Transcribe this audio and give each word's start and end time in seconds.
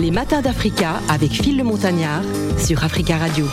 Les 0.00 0.10
matins 0.10 0.40
d'Africa 0.40 1.00
avec 1.08 1.30
Phil 1.32 1.56
le 1.58 1.64
Montagnard 1.64 2.22
sur 2.58 2.82
Africa 2.84 3.18
Radio. 3.18 3.46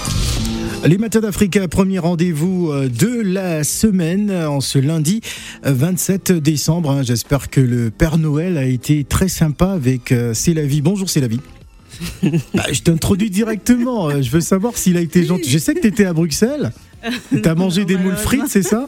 Les 0.86 0.98
matins 0.98 1.20
d'Africa, 1.20 1.68
premier 1.68 2.00
rendez-vous 2.00 2.72
euh, 2.72 2.88
de 2.90 3.22
la 3.22 3.64
semaine 3.64 4.32
en 4.32 4.62
ce 4.62 4.80
lundi 4.80 5.22
27 5.64 6.32
décembre. 6.32 6.92
hein. 6.92 7.02
J'espère 7.04 7.50
que 7.50 7.60
le 7.62 7.92
Père 7.92 8.18
Noël 8.18 8.58
a 8.58 8.66
été 8.66 9.04
très 9.04 9.28
sympa 9.28 9.68
avec 9.72 10.12
euh, 10.12 10.34
C'est 10.34 10.54
la 10.54 10.64
vie. 10.66 10.82
Bonjour, 10.82 11.10
c'est 11.10 11.22
la 11.22 11.28
vie. 11.28 11.42
Bah, 12.54 12.64
je 12.72 12.82
t'introduis 12.82 13.30
directement. 13.30 14.10
euh, 14.10 14.22
Je 14.22 14.32
veux 14.32 14.42
savoir 14.42 14.78
s'il 14.78 14.96
a 14.98 15.02
été 15.02 15.24
gentil. 15.26 15.50
Je 15.50 15.58
sais 15.58 15.74
que 15.76 15.82
tu 15.82 15.88
étais 15.88 16.06
à 16.06 16.14
Bruxelles. 16.14 16.72
T'as 17.42 17.56
mangé 17.56 17.86
des 17.86 17.98
moules 17.98 18.16
frites, 18.16 18.48
c'est 18.48 18.62
ça 18.64 18.88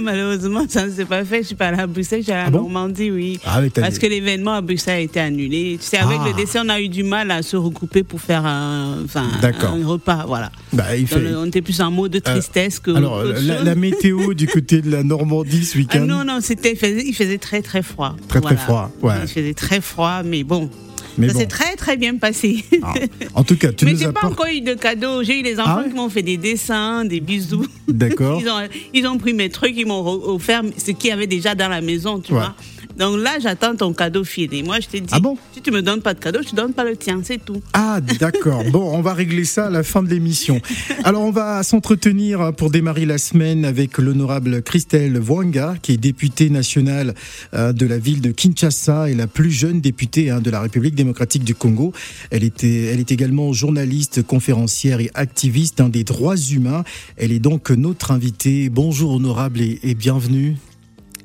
Malheureusement, 0.00 0.64
ça 0.68 0.86
ne 0.86 0.90
s'est 0.92 1.04
pas 1.04 1.24
fait. 1.24 1.42
Je 1.42 1.48
suis 1.48 1.54
pas 1.54 1.68
allée 1.68 1.80
à 1.80 1.86
Bruxelles, 1.86 2.22
j'ai 2.26 2.32
à 2.32 2.44
Ah 2.46 2.50
bon 2.50 2.62
Normandie, 2.62 3.10
oui. 3.10 3.38
Ah 3.44 3.60
Parce 3.74 3.98
que 3.98 4.06
l'événement 4.06 4.54
à 4.54 4.60
Bruxelles 4.60 4.94
a 4.96 5.00
été 5.00 5.20
annulé. 5.20 5.76
Tu 5.80 5.86
sais, 5.86 5.98
avec 5.98 6.18
Ah. 6.22 6.28
le 6.28 6.34
décès, 6.34 6.58
on 6.64 6.68
a 6.68 6.80
eu 6.80 6.88
du 6.88 7.02
mal 7.02 7.30
à 7.30 7.42
se 7.42 7.56
regrouper 7.56 8.02
pour 8.02 8.20
faire 8.20 8.44
un, 8.46 8.98
enfin, 9.04 9.26
D'accord. 9.42 9.72
un 9.74 9.86
repas. 9.86 10.24
Voilà. 10.26 10.50
Bah, 10.72 10.96
il 10.96 11.06
on 11.36 11.46
était 11.46 11.62
plus 11.62 11.80
en 11.80 11.90
mode 11.90 12.12
de 12.12 12.18
tristesse 12.18 12.78
que. 12.78 12.90
Alors, 12.92 13.22
la, 13.24 13.62
la 13.62 13.74
météo 13.74 14.34
du 14.34 14.46
côté 14.46 14.80
de 14.80 14.90
la 14.90 15.02
Normandie 15.02 15.64
ce 15.64 15.76
Ah 15.76 15.80
week-end. 15.80 16.06
non, 16.06 16.24
non, 16.24 16.38
c'était, 16.40 16.72
il 16.72 16.78
faisait, 16.78 17.04
il 17.06 17.14
faisait 17.14 17.38
très, 17.38 17.62
très 17.62 17.82
froid. 17.82 18.16
Très, 18.28 18.40
très 18.40 18.56
froid, 18.56 18.90
ouais. 19.02 19.14
Il 19.22 19.28
faisait 19.28 19.54
très 19.54 19.80
froid, 19.80 20.22
mais 20.24 20.42
bon. 20.44 20.70
Mais 21.18 21.28
ça 21.28 21.34
bon. 21.34 21.40
s'est 21.40 21.46
très, 21.46 21.76
très 21.76 21.96
bien 21.96 22.16
passé. 22.16 22.64
Ah, 22.82 22.94
en 23.34 23.44
tout 23.44 23.56
cas, 23.56 23.72
tu 23.72 23.84
mais 23.84 23.92
nous 23.92 23.98
j'ai 23.98 24.12
pas 24.12 24.26
encore 24.26 24.46
eu 24.46 24.60
de 24.60 24.74
cadeaux. 24.74 25.22
J'ai 25.22 25.40
eu 25.40 25.42
les 25.42 25.58
enfants 25.60 25.76
Ah 25.78 25.82
ouais 25.82 25.88
qui 25.88 25.94
m'ont 25.94 26.08
fait 26.08 26.22
des 26.22 26.36
dessins, 26.36 27.04
des 27.04 27.20
bisous. 27.20 27.66
D'accord. 27.88 28.40
Ils 28.42 28.48
ont, 28.48 28.68
ils 28.92 29.06
ont 29.06 29.18
pris 29.18 29.32
mes 29.32 29.48
trucs, 29.50 29.74
ils 29.76 29.86
m'ont 29.86 30.04
offert 30.06 30.62
ce 30.76 30.90
qu'il 30.92 31.10
y 31.10 31.12
avait 31.12 31.26
déjà 31.26 31.54
dans 31.54 31.68
la 31.68 31.80
maison, 31.80 32.18
tu 32.20 32.32
Ouais. 32.32 32.38
vois. 32.40 32.54
Donc 32.98 33.18
là, 33.18 33.38
j'attends 33.40 33.74
ton 33.74 33.92
cadeau 33.92 34.24
filé. 34.24 34.62
Moi, 34.62 34.78
je 34.80 34.88
te 34.88 34.96
dis, 34.96 35.08
Ah 35.10 35.20
bon 35.20 35.36
si 35.52 35.60
tu 35.60 35.70
me 35.70 35.82
donnes 35.82 36.00
pas 36.00 36.14
de 36.14 36.20
cadeau, 36.20 36.40
je 36.42 36.50
te 36.50 36.56
donne 36.56 36.72
pas 36.72 36.84
le 36.84 36.96
tien, 36.96 37.20
c'est 37.22 37.44
tout. 37.44 37.62
Ah, 37.72 38.00
d'accord. 38.00 38.62
Bon, 38.74 38.96
on 38.96 39.02
va 39.02 39.14
régler 39.14 39.44
ça 39.44 39.66
à 39.66 39.70
la 39.70 39.82
fin 39.82 40.02
de 40.02 40.08
l'émission. 40.08 40.60
Alors, 41.04 41.22
on 41.22 41.30
va 41.30 41.62
s'entretenir 41.62 42.52
pour 42.56 42.70
démarrer 42.70 43.04
la 43.04 43.18
semaine 43.18 43.64
avec 43.64 43.98
l'honorable 43.98 44.62
Christelle 44.62 45.20
Wanga, 45.20 45.76
qui 45.80 45.92
est 45.92 45.96
députée 45.96 46.50
nationale 46.50 47.14
euh, 47.52 47.72
de 47.72 47.86
la 47.86 47.98
ville 47.98 48.20
de 48.20 48.32
Kinshasa 48.32 49.10
et 49.10 49.14
la 49.14 49.26
plus 49.26 49.52
jeune 49.52 49.80
députée 49.80 50.30
hein, 50.30 50.40
de 50.40 50.50
la 50.50 50.60
République 50.60 50.94
démocratique 50.94 51.44
du 51.44 51.54
Congo. 51.54 51.92
Elle, 52.30 52.42
était, 52.42 52.86
elle 52.86 53.00
est 53.00 53.12
également 53.12 53.52
journaliste, 53.52 54.22
conférencière 54.26 55.00
et 55.00 55.10
activiste 55.14 55.82
des 55.82 56.04
droits 56.04 56.36
humains. 56.36 56.84
Elle 57.16 57.32
est 57.32 57.38
donc 57.38 57.70
notre 57.70 58.10
invitée. 58.10 58.70
Bonjour, 58.70 59.12
honorable, 59.12 59.60
et, 59.60 59.78
et 59.82 59.94
bienvenue. 59.94 60.56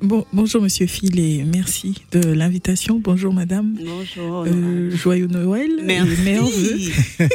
Bon, 0.02 0.26
bonjour 0.32 0.62
Monsieur 0.62 0.88
Phil 0.88 1.20
et 1.20 1.44
merci 1.44 2.04
de 2.14 2.20
l'invitation. 2.32 3.00
Bonjour 3.04 3.34
Madame. 3.34 3.76
Bonjour. 3.86 4.46
Euh, 4.48 4.92
joyeux 4.92 5.28
Noël 5.28 5.70
et 5.90 6.00
vœux. 6.00 7.28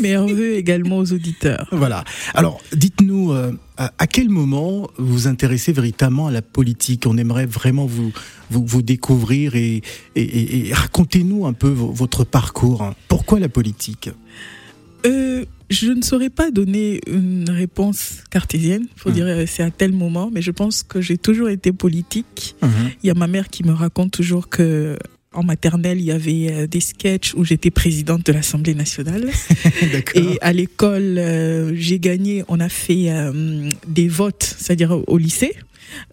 Meilleurs 0.00 0.26
vœux 0.28 0.56
également 0.56 0.98
aux 0.98 1.12
auditeurs. 1.12 1.68
Voilà. 1.72 2.04
Alors, 2.34 2.60
dites-nous, 2.76 3.32
euh, 3.32 3.52
à 3.78 4.06
quel 4.06 4.28
moment 4.28 4.90
vous 4.98 5.06
vous 5.20 5.26
intéressez 5.26 5.72
véritablement 5.72 6.26
à 6.26 6.30
la 6.30 6.42
politique? 6.42 7.06
On 7.06 7.16
aimerait 7.16 7.46
vraiment 7.46 7.86
vous, 7.86 8.12
vous, 8.50 8.64
vous 8.66 8.82
découvrir 8.82 9.54
et, 9.56 9.80
et, 10.16 10.22
et- 10.22 10.68
et 10.68 10.74
racontez-nous 10.74 11.46
un 11.46 11.54
peu 11.54 11.68
vo- 11.68 11.92
votre 11.92 12.24
parcours. 12.24 12.92
Pourquoi 13.08 13.40
la 13.40 13.48
politique? 13.48 14.10
Euh, 15.06 15.44
je 15.70 15.86
ne 15.92 16.02
saurais 16.02 16.30
pas 16.30 16.50
donner 16.50 17.00
une 17.06 17.48
réponse 17.48 18.24
cartésienne. 18.30 18.86
Il 18.96 19.00
faut 19.00 19.08
Mhm. 19.10 19.14
dire 19.14 19.26
euh, 19.26 19.44
c'est 19.46 19.62
à 19.62 19.70
tel 19.70 19.92
moment, 19.92 20.30
mais 20.32 20.42
je 20.42 20.50
pense 20.50 20.82
que 20.82 21.00
j'ai 21.00 21.16
toujours 21.16 21.48
été 21.48 21.72
politique. 21.72 22.56
Il 23.02 23.06
y 23.06 23.10
a 23.10 23.14
ma 23.14 23.26
mère 23.28 23.48
qui 23.48 23.64
me 23.64 23.72
raconte 23.72 24.10
toujours 24.12 24.48
que 24.48 24.96
en 25.32 25.44
maternelle, 25.44 26.00
il 26.00 26.06
y 26.06 26.10
avait 26.10 26.48
euh, 26.50 26.66
des 26.66 26.80
sketchs 26.80 27.34
où 27.36 27.44
j'étais 27.44 27.70
présidente 27.70 28.26
de 28.26 28.32
l'Assemblée 28.32 28.74
nationale. 28.74 29.30
Et 30.16 30.38
à 30.40 30.52
l'école, 30.52 31.18
euh, 31.18 31.72
j'ai 31.76 32.00
gagné, 32.00 32.42
on 32.48 32.58
a 32.58 32.68
fait 32.68 33.10
euh, 33.12 33.70
des 33.86 34.08
votes, 34.08 34.56
c'est-à-dire 34.58 34.98
au 35.08 35.18
lycée. 35.18 35.54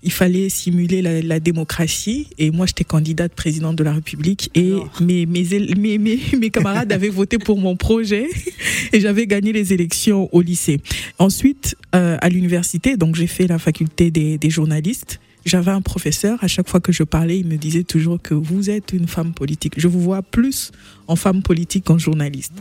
Il 0.03 0.11
fallait 0.11 0.49
simuler 0.49 1.01
la, 1.01 1.21
la 1.21 1.39
démocratie 1.39 2.27
et 2.37 2.51
moi 2.51 2.65
j'étais 2.65 2.83
candidate 2.83 3.33
présidente 3.33 3.75
de 3.75 3.83
la 3.83 3.93
République 3.93 4.49
et 4.55 4.71
Alors. 4.71 4.91
mes, 5.01 5.25
mes, 5.25 5.43
mes, 5.77 5.97
mes, 5.97 6.19
mes 6.37 6.49
camarades 6.49 6.91
avaient 6.91 7.09
voté 7.09 7.37
pour 7.37 7.59
mon 7.59 7.75
projet 7.75 8.27
et 8.93 8.99
j'avais 8.99 9.27
gagné 9.27 9.53
les 9.53 9.73
élections 9.73 10.29
au 10.33 10.41
lycée. 10.41 10.79
Ensuite, 11.19 11.75
euh, 11.95 12.17
à 12.21 12.29
l'université, 12.29 12.97
donc 12.97 13.15
j'ai 13.15 13.27
fait 13.27 13.47
la 13.47 13.59
faculté 13.59 14.11
des, 14.11 14.37
des 14.37 14.49
journalistes. 14.49 15.19
J'avais 15.47 15.71
un 15.71 15.81
professeur, 15.81 16.37
à 16.43 16.47
chaque 16.47 16.67
fois 16.67 16.81
que 16.81 16.91
je 16.91 17.03
parlais, 17.03 17.39
il 17.39 17.47
me 17.47 17.55
disait 17.55 17.83
toujours 17.83 18.21
que 18.21 18.33
vous 18.33 18.69
êtes 18.69 18.91
une 18.91 19.07
femme 19.07 19.33
politique. 19.33 19.75
Je 19.77 19.87
vous 19.87 20.01
vois 20.01 20.21
plus 20.21 20.71
en 21.07 21.15
femme 21.15 21.41
politique 21.41 21.85
qu'en 21.85 21.97
journaliste. 21.97 22.51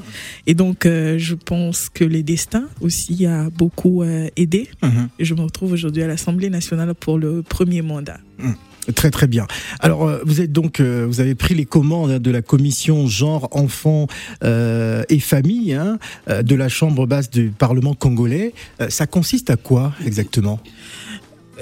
Et 0.46 0.54
donc, 0.54 0.86
euh, 0.86 1.18
je 1.18 1.34
pense 1.34 1.88
que 1.88 2.04
les 2.04 2.22
destins 2.22 2.68
aussi 2.80 3.26
a 3.26 3.50
beaucoup 3.50 4.04
euh, 4.04 4.28
aidé. 4.36 4.68
Mhm. 4.84 5.08
Je 5.18 5.34
me 5.34 5.40
retrouve 5.40 5.72
aujourd'hui 5.72 6.04
à 6.04 6.06
l'Assemblée 6.06 6.48
nationale 6.48 6.94
pour 6.94 7.18
le 7.18 7.42
premier 7.42 7.82
mandat. 7.82 8.20
Très 8.94 9.10
très 9.10 9.26
bien. 9.26 9.48
Alors 9.80 10.06
euh, 10.06 10.20
vous 10.24 10.40
êtes 10.40 10.52
donc 10.52 10.78
euh, 10.78 11.06
vous 11.08 11.20
avez 11.20 11.34
pris 11.34 11.56
les 11.56 11.64
commandes 11.64 12.12
hein, 12.12 12.20
de 12.20 12.30
la 12.30 12.40
commission 12.40 13.08
genre 13.08 13.48
enfants 13.50 14.06
euh, 14.44 15.02
et 15.08 15.18
famille 15.18 15.74
hein, 15.74 15.98
de 16.28 16.54
la 16.54 16.68
chambre 16.68 17.04
basse 17.04 17.28
du 17.28 17.50
Parlement 17.50 17.94
congolais. 17.94 18.54
Ça 18.88 19.08
consiste 19.08 19.50
à 19.50 19.56
quoi 19.56 19.92
exactement? 20.04 20.60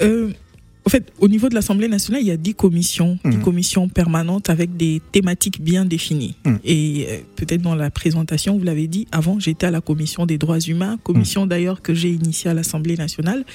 Euh, 0.01 0.31
en 0.85 0.89
fait, 0.89 1.11
au 1.19 1.27
niveau 1.27 1.49
de 1.49 1.55
l'Assemblée 1.55 1.87
nationale, 1.87 2.21
il 2.21 2.27
y 2.27 2.31
a 2.31 2.37
dix 2.37 2.53
commissions, 2.53 3.17
dix 3.25 3.37
Mhm. 3.37 3.43
commissions 3.43 3.89
permanentes 3.89 4.49
avec 4.51 4.77
des 4.77 5.01
thématiques 5.11 5.59
bien 5.61 5.83
définies. 5.83 6.35
Mhm. 6.45 6.59
Et 6.63 7.05
euh, 7.09 7.17
peut-être 7.35 7.61
dans 7.63 7.73
la 7.75 7.89
présentation, 7.89 8.57
vous 8.57 8.63
l'avez 8.63 8.87
dit, 8.87 9.07
avant, 9.11 9.39
j'étais 9.39 9.65
à 9.65 9.71
la 9.71 9.81
commission 9.81 10.25
des 10.27 10.37
droits 10.37 10.59
humains, 10.59 10.97
commission 11.03 11.47
d'ailleurs 11.47 11.81
que 11.81 11.93
j'ai 11.95 12.09
initiée 12.11 12.51
à 12.51 12.53
l'Assemblée 12.53 12.95
nationale. 12.97 13.45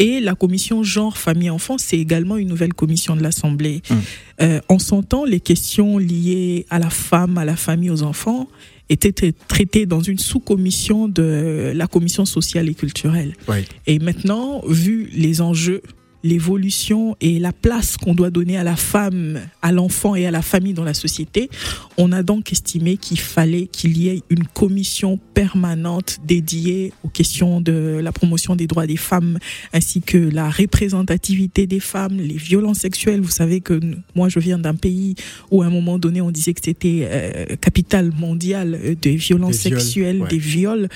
Et 0.00 0.18
la 0.20 0.34
commission 0.34 0.82
genre, 0.82 1.16
famille, 1.16 1.50
enfant, 1.50 1.78
c'est 1.78 1.98
également 1.98 2.36
une 2.36 2.48
nouvelle 2.48 2.74
commission 2.74 3.14
de 3.14 3.22
l'Assemblée. 3.22 3.82
Mhm. 3.88 3.96
Euh, 4.42 4.60
en 4.68 4.78
son 4.80 5.02
temps, 5.02 5.24
les 5.24 5.40
questions 5.40 5.96
liées 5.98 6.66
à 6.70 6.78
la 6.80 6.90
femme, 6.90 7.38
à 7.38 7.44
la 7.44 7.56
famille, 7.56 7.90
aux 7.90 8.02
enfants 8.02 8.48
étaient 8.88 9.10
tra- 9.10 9.32
traitées 9.46 9.86
dans 9.86 10.00
une 10.00 10.18
sous-commission 10.18 11.06
de 11.06 11.70
la 11.74 11.86
commission 11.86 12.24
sociale 12.24 12.68
et 12.68 12.74
culturelle. 12.74 13.34
Oui. 13.48 13.58
Et 13.86 14.00
maintenant, 14.00 14.62
vu 14.66 15.08
les 15.14 15.40
enjeux, 15.40 15.82
l'évolution 16.22 17.16
et 17.20 17.38
la 17.38 17.52
place 17.52 17.96
qu'on 17.96 18.14
doit 18.14 18.30
donner 18.30 18.56
à 18.56 18.64
la 18.64 18.76
femme, 18.76 19.40
à 19.62 19.72
l'enfant 19.72 20.14
et 20.14 20.26
à 20.26 20.30
la 20.30 20.42
famille 20.42 20.74
dans 20.74 20.84
la 20.84 20.94
société, 20.94 21.50
on 21.96 22.12
a 22.12 22.22
donc 22.22 22.52
estimé 22.52 22.96
qu'il 22.96 23.18
fallait 23.18 23.66
qu'il 23.66 23.96
y 23.98 24.08
ait 24.08 24.22
une 24.30 24.44
commission 24.44 25.18
permanente 25.34 26.18
dédiée 26.24 26.92
aux 27.04 27.08
questions 27.08 27.60
de 27.60 28.00
la 28.02 28.12
promotion 28.12 28.56
des 28.56 28.66
droits 28.66 28.86
des 28.86 28.96
femmes, 28.96 29.38
ainsi 29.72 30.00
que 30.00 30.18
la 30.18 30.50
représentativité 30.50 31.66
des 31.66 31.80
femmes, 31.80 32.16
les 32.16 32.36
violences 32.36 32.78
sexuelles. 32.78 33.20
Vous 33.20 33.30
savez 33.30 33.60
que 33.60 33.80
moi, 34.14 34.28
je 34.28 34.38
viens 34.38 34.58
d'un 34.58 34.74
pays 34.74 35.14
où 35.50 35.62
à 35.62 35.66
un 35.66 35.70
moment 35.70 35.98
donné, 35.98 36.20
on 36.20 36.30
disait 36.30 36.54
que 36.54 36.60
c'était 36.62 37.08
euh, 37.10 37.56
capitale 37.60 38.12
mondiale 38.18 38.78
euh, 38.82 38.94
des 39.00 39.16
violences 39.16 39.62
Des 39.62 39.70
viols, 39.70 39.80
sexuelles, 39.80 40.22
ouais. 40.22 40.28
des 40.28 40.38
viols. 40.38 40.88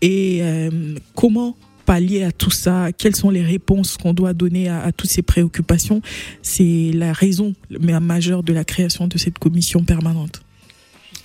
Et 0.00 0.40
euh, 0.42 0.70
comment 1.14 1.56
pallier 1.84 2.24
à 2.24 2.32
tout 2.32 2.50
ça 2.50 2.88
Quelles 2.96 3.16
sont 3.16 3.30
les 3.30 3.42
réponses 3.42 3.96
qu'on 3.96 4.14
doit 4.14 4.32
donner 4.32 4.68
à, 4.68 4.82
à 4.84 4.92
toutes 4.92 5.10
ces 5.10 5.22
préoccupations 5.22 6.00
C'est 6.42 6.90
la 6.94 7.12
raison 7.12 7.54
ma- 7.80 8.00
majeure 8.00 8.42
de 8.42 8.52
la 8.52 8.64
création 8.64 9.06
de 9.08 9.18
cette 9.18 9.38
commission 9.38 9.82
permanente. 9.84 10.42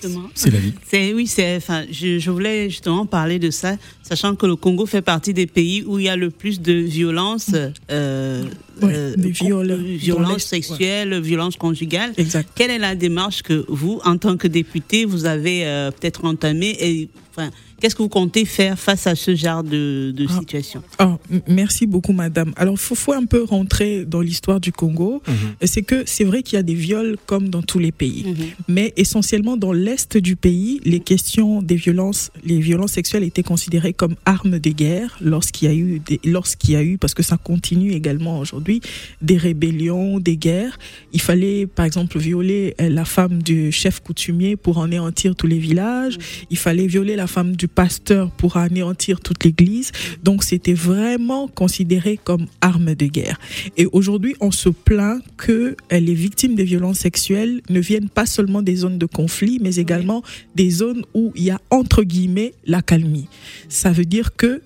Justement. 0.00 0.28
C'est 0.34 0.50
la 0.52 0.60
vie. 0.60 0.74
C'est 0.88 1.12
oui, 1.12 1.26
c'est. 1.26 1.56
Enfin, 1.56 1.84
je, 1.90 2.20
je 2.20 2.30
voulais 2.30 2.70
justement 2.70 3.04
parler 3.04 3.40
de 3.40 3.50
ça, 3.50 3.76
sachant 4.02 4.36
que 4.36 4.46
le 4.46 4.54
Congo 4.54 4.86
fait 4.86 5.02
partie 5.02 5.34
des 5.34 5.48
pays 5.48 5.82
où 5.84 5.98
il 5.98 6.04
y 6.04 6.08
a 6.08 6.14
le 6.14 6.30
plus 6.30 6.60
de 6.60 6.72
violences, 6.72 7.50
euh, 7.90 8.44
Ouais, 8.80 8.92
euh, 8.94 9.14
viols 9.18 9.74
violences 9.96 10.44
sexuelles, 10.44 11.20
violences 11.20 11.56
conjugales. 11.56 12.12
Exact. 12.16 12.48
Quelle 12.54 12.70
est 12.70 12.78
la 12.78 12.94
démarche 12.94 13.42
que 13.42 13.64
vous, 13.66 14.00
en 14.04 14.18
tant 14.18 14.36
que 14.36 14.46
député, 14.46 15.04
vous 15.04 15.24
avez 15.24 15.66
euh, 15.66 15.90
peut-être 15.90 16.24
entamée 16.24 16.76
et 16.78 17.08
enfin, 17.32 17.50
qu'est-ce 17.80 17.94
que 17.94 18.02
vous 18.02 18.08
comptez 18.08 18.44
faire 18.44 18.78
face 18.78 19.06
à 19.06 19.14
ce 19.14 19.34
genre 19.34 19.62
de, 19.62 20.12
de 20.16 20.26
Ah. 20.28 20.38
situation 20.38 20.82
Ah, 20.98 21.18
merci 21.46 21.86
beaucoup, 21.86 22.12
madame. 22.12 22.52
Alors, 22.56 22.74
il 22.74 22.80
faut, 22.80 22.94
faut 22.94 23.12
un 23.12 23.24
peu 23.24 23.44
rentrer 23.44 24.04
dans 24.04 24.20
l'histoire 24.20 24.60
du 24.60 24.72
Congo. 24.72 25.22
C'est 25.62 25.82
que 25.82 26.02
c'est 26.06 26.24
vrai 26.24 26.42
qu'il 26.42 26.56
y 26.56 26.58
a 26.58 26.62
des 26.62 26.74
viols 26.74 27.16
comme 27.26 27.48
dans 27.48 27.62
tous 27.62 27.78
les 27.78 27.92
pays. 27.92 28.24
Mhm. 28.26 28.36
Mais 28.68 28.92
essentiellement 28.96 29.56
dans 29.56 29.72
l'est 29.72 30.16
du 30.16 30.36
pays, 30.36 30.80
les 30.84 31.00
questions 31.00 31.62
des 31.62 31.76
violences, 31.76 32.30
les 32.44 32.58
violences 32.58 32.92
sexuelles 32.92 33.22
étaient 33.24 33.42
considérées 33.42 33.92
comme 33.92 34.16
armes 34.24 34.58
de 34.58 34.70
guerre 34.70 35.16
lorsqu'il 35.20 35.68
y 35.68 35.70
a 35.70 35.74
eu, 35.74 36.02
lorsqu'il 36.24 36.70
y 36.72 36.76
a 36.76 36.82
eu, 36.82 36.98
parce 36.98 37.14
que 37.14 37.22
ça 37.22 37.36
continue 37.36 37.92
également 37.92 38.38
aujourd'hui, 38.40 38.80
des 39.22 39.36
rébellions, 39.36 40.18
des 40.18 40.36
guerres. 40.36 40.78
Il 41.12 41.20
fallait, 41.20 41.66
par 41.66 41.86
exemple, 41.86 42.18
violer 42.18 42.74
euh, 42.80 42.88
la 42.88 43.04
femme 43.04 43.42
du 43.42 43.70
chef 43.72 44.00
coutumier 44.00 44.56
pour 44.56 44.82
anéantir 44.82 45.36
tous 45.36 45.46
les 45.46 45.58
villages. 45.58 46.18
Il 46.50 46.58
fallait 46.58 46.86
violer 46.86 47.14
la 47.16 47.26
femme 47.26 47.54
du 47.56 47.67
pasteur 47.68 48.30
pour 48.30 48.56
anéantir 48.56 49.20
toute 49.20 49.44
l'église. 49.44 49.92
Donc 50.22 50.44
c'était 50.44 50.74
vraiment 50.74 51.48
considéré 51.48 52.18
comme 52.22 52.46
arme 52.60 52.94
de 52.94 53.06
guerre. 53.06 53.38
Et 53.76 53.86
aujourd'hui, 53.86 54.34
on 54.40 54.50
se 54.50 54.68
plaint 54.68 55.22
que 55.36 55.76
euh, 55.92 56.00
les 56.00 56.14
victimes 56.14 56.54
des 56.54 56.64
violences 56.64 56.98
sexuelles 56.98 57.60
ne 57.68 57.80
viennent 57.80 58.08
pas 58.08 58.26
seulement 58.26 58.62
des 58.62 58.76
zones 58.76 58.98
de 58.98 59.06
conflit, 59.06 59.58
mais 59.60 59.76
également 59.76 60.22
des 60.54 60.70
zones 60.70 61.04
où 61.14 61.32
il 61.36 61.44
y 61.44 61.50
a 61.50 61.60
entre 61.70 62.02
guillemets 62.02 62.54
la 62.66 62.82
calmie. 62.82 63.28
Ça 63.68 63.92
veut 63.92 64.04
dire 64.04 64.36
que 64.36 64.62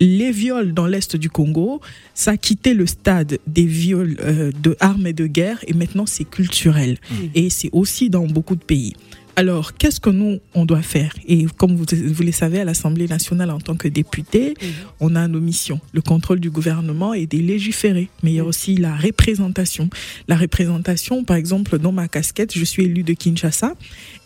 les 0.00 0.30
viols 0.30 0.74
dans 0.74 0.86
l'est 0.86 1.16
du 1.16 1.30
Congo, 1.30 1.80
ça 2.14 2.32
a 2.32 2.36
quitté 2.36 2.74
le 2.74 2.86
stade 2.86 3.38
des 3.46 3.64
viols 3.64 4.16
euh, 4.20 4.52
de 4.62 4.76
armes 4.80 5.06
et 5.06 5.12
de 5.12 5.26
guerre 5.26 5.58
et 5.66 5.72
maintenant 5.72 6.06
c'est 6.06 6.24
culturel. 6.24 6.98
Et 7.34 7.50
c'est 7.50 7.70
aussi 7.72 8.10
dans 8.10 8.26
beaucoup 8.26 8.56
de 8.56 8.64
pays. 8.64 8.94
Alors, 9.38 9.74
qu'est-ce 9.74 10.00
que 10.00 10.08
nous, 10.08 10.40
on 10.54 10.64
doit 10.64 10.80
faire? 10.80 11.12
Et 11.28 11.44
comme 11.58 11.76
vous, 11.76 11.84
vous 11.92 12.22
le 12.22 12.32
savez, 12.32 12.58
à 12.58 12.64
l'Assemblée 12.64 13.06
nationale, 13.06 13.50
en 13.50 13.60
tant 13.60 13.76
que 13.76 13.86
député, 13.86 14.54
on 14.98 15.14
a 15.14 15.28
nos 15.28 15.40
missions. 15.40 15.78
Le 15.92 16.00
contrôle 16.00 16.40
du 16.40 16.50
gouvernement 16.50 17.12
et 17.12 17.26
des 17.26 17.42
légiférés. 17.42 18.08
Mais 18.22 18.32
il 18.32 18.36
y 18.36 18.40
a 18.40 18.44
aussi 18.44 18.76
la 18.76 18.96
représentation. 18.96 19.90
La 20.26 20.36
représentation, 20.36 21.22
par 21.22 21.36
exemple, 21.36 21.78
dans 21.78 21.92
ma 21.92 22.08
casquette, 22.08 22.56
je 22.56 22.64
suis 22.64 22.84
élu 22.84 23.02
de 23.02 23.12
Kinshasa. 23.12 23.74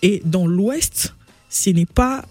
Et 0.02 0.22
dans 0.24 0.46
l'Ouest, 0.46 1.16
ce 1.48 1.70
n'est 1.70 1.86
pas 1.86 2.24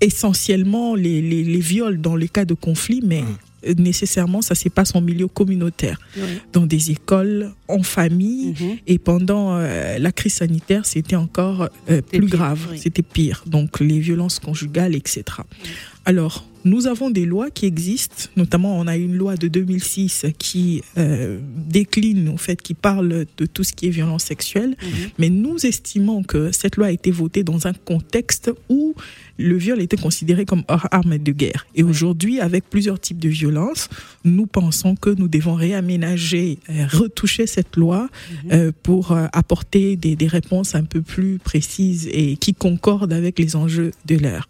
essentiellement 0.00 0.96
les, 0.96 1.22
les, 1.22 1.44
les, 1.44 1.60
viols 1.60 2.00
dans 2.00 2.16
les 2.16 2.28
cas 2.28 2.44
de 2.44 2.54
conflit, 2.54 3.02
mais 3.04 3.22
mmh. 3.22 3.38
Nécessairement 3.78 4.42
ça 4.42 4.54
se 4.54 4.68
passe 4.68 4.94
en 4.94 5.00
milieu 5.00 5.28
communautaire, 5.28 5.98
Oui. 6.16 6.22
dans 6.52 6.66
des 6.66 6.90
écoles, 6.90 7.52
en 7.68 7.82
famille. 7.82 8.54
Mhm. 8.60 8.76
Et 8.86 8.98
pendant 8.98 9.56
euh, 9.56 9.98
la 9.98 10.12
crise 10.12 10.34
sanitaire, 10.34 10.84
c'était 10.86 11.16
encore 11.16 11.68
euh, 11.90 12.00
plus 12.02 12.20
pire, 12.20 12.28
grave, 12.30 12.66
oui. 12.70 12.78
c'était 12.78 13.02
pire. 13.02 13.44
Donc 13.46 13.80
les 13.80 13.98
violences 14.00 14.38
conjugales, 14.38 14.94
etc. 14.94 15.24
Alors, 16.04 16.44
nous 16.64 16.86
avons 16.86 17.10
des 17.10 17.24
lois 17.26 17.50
qui 17.50 17.66
existent, 17.66 18.30
notamment 18.36 18.78
on 18.78 18.86
a 18.86 18.96
une 18.96 19.14
loi 19.14 19.36
de 19.36 19.48
2006 19.48 20.26
qui 20.38 20.82
euh, 20.96 21.38
décline, 21.68 22.28
en 22.28 22.36
fait, 22.36 22.60
qui 22.62 22.74
parle 22.74 23.26
de 23.36 23.46
tout 23.46 23.64
ce 23.64 23.72
qui 23.72 23.86
est 23.86 23.90
violence 23.90 24.24
sexuelle, 24.24 24.76
Mhm. 24.82 25.10
mais 25.18 25.30
nous 25.30 25.64
estimons 25.66 26.22
que 26.22 26.52
cette 26.52 26.76
loi 26.76 26.86
a 26.86 26.90
été 26.90 27.10
votée 27.10 27.42
dans 27.42 27.66
un 27.66 27.72
contexte 27.72 28.50
où 28.68 28.94
le 29.36 29.56
viol 29.56 29.80
était 29.80 29.96
considéré 29.96 30.44
comme 30.44 30.62
hors 30.68 30.86
arme 30.92 31.18
de 31.18 31.32
guerre. 31.32 31.66
Et 31.74 31.82
aujourd'hui, 31.82 32.40
avec 32.40 32.64
plusieurs 32.70 33.00
types 33.00 33.18
de 33.18 33.28
violences, 33.28 33.88
nous 34.24 34.46
pensons 34.46 34.94
que 34.94 35.10
nous 35.10 35.28
devons 35.28 35.54
réaménager, 35.54 36.58
euh, 36.70 36.86
retoucher 36.92 37.46
cette 37.46 37.76
loi 37.76 38.08
euh, 38.52 38.70
pour 38.82 39.12
euh, 39.12 39.26
apporter 39.32 39.96
des, 39.96 40.14
des 40.16 40.26
réponses 40.28 40.74
un 40.74 40.84
peu 40.84 41.02
plus 41.02 41.38
précises 41.38 42.08
et 42.12 42.36
qui 42.36 42.54
concordent 42.54 43.12
avec 43.12 43.38
les 43.38 43.56
enjeux 43.56 43.90
de 44.06 44.16
l'heure. 44.16 44.48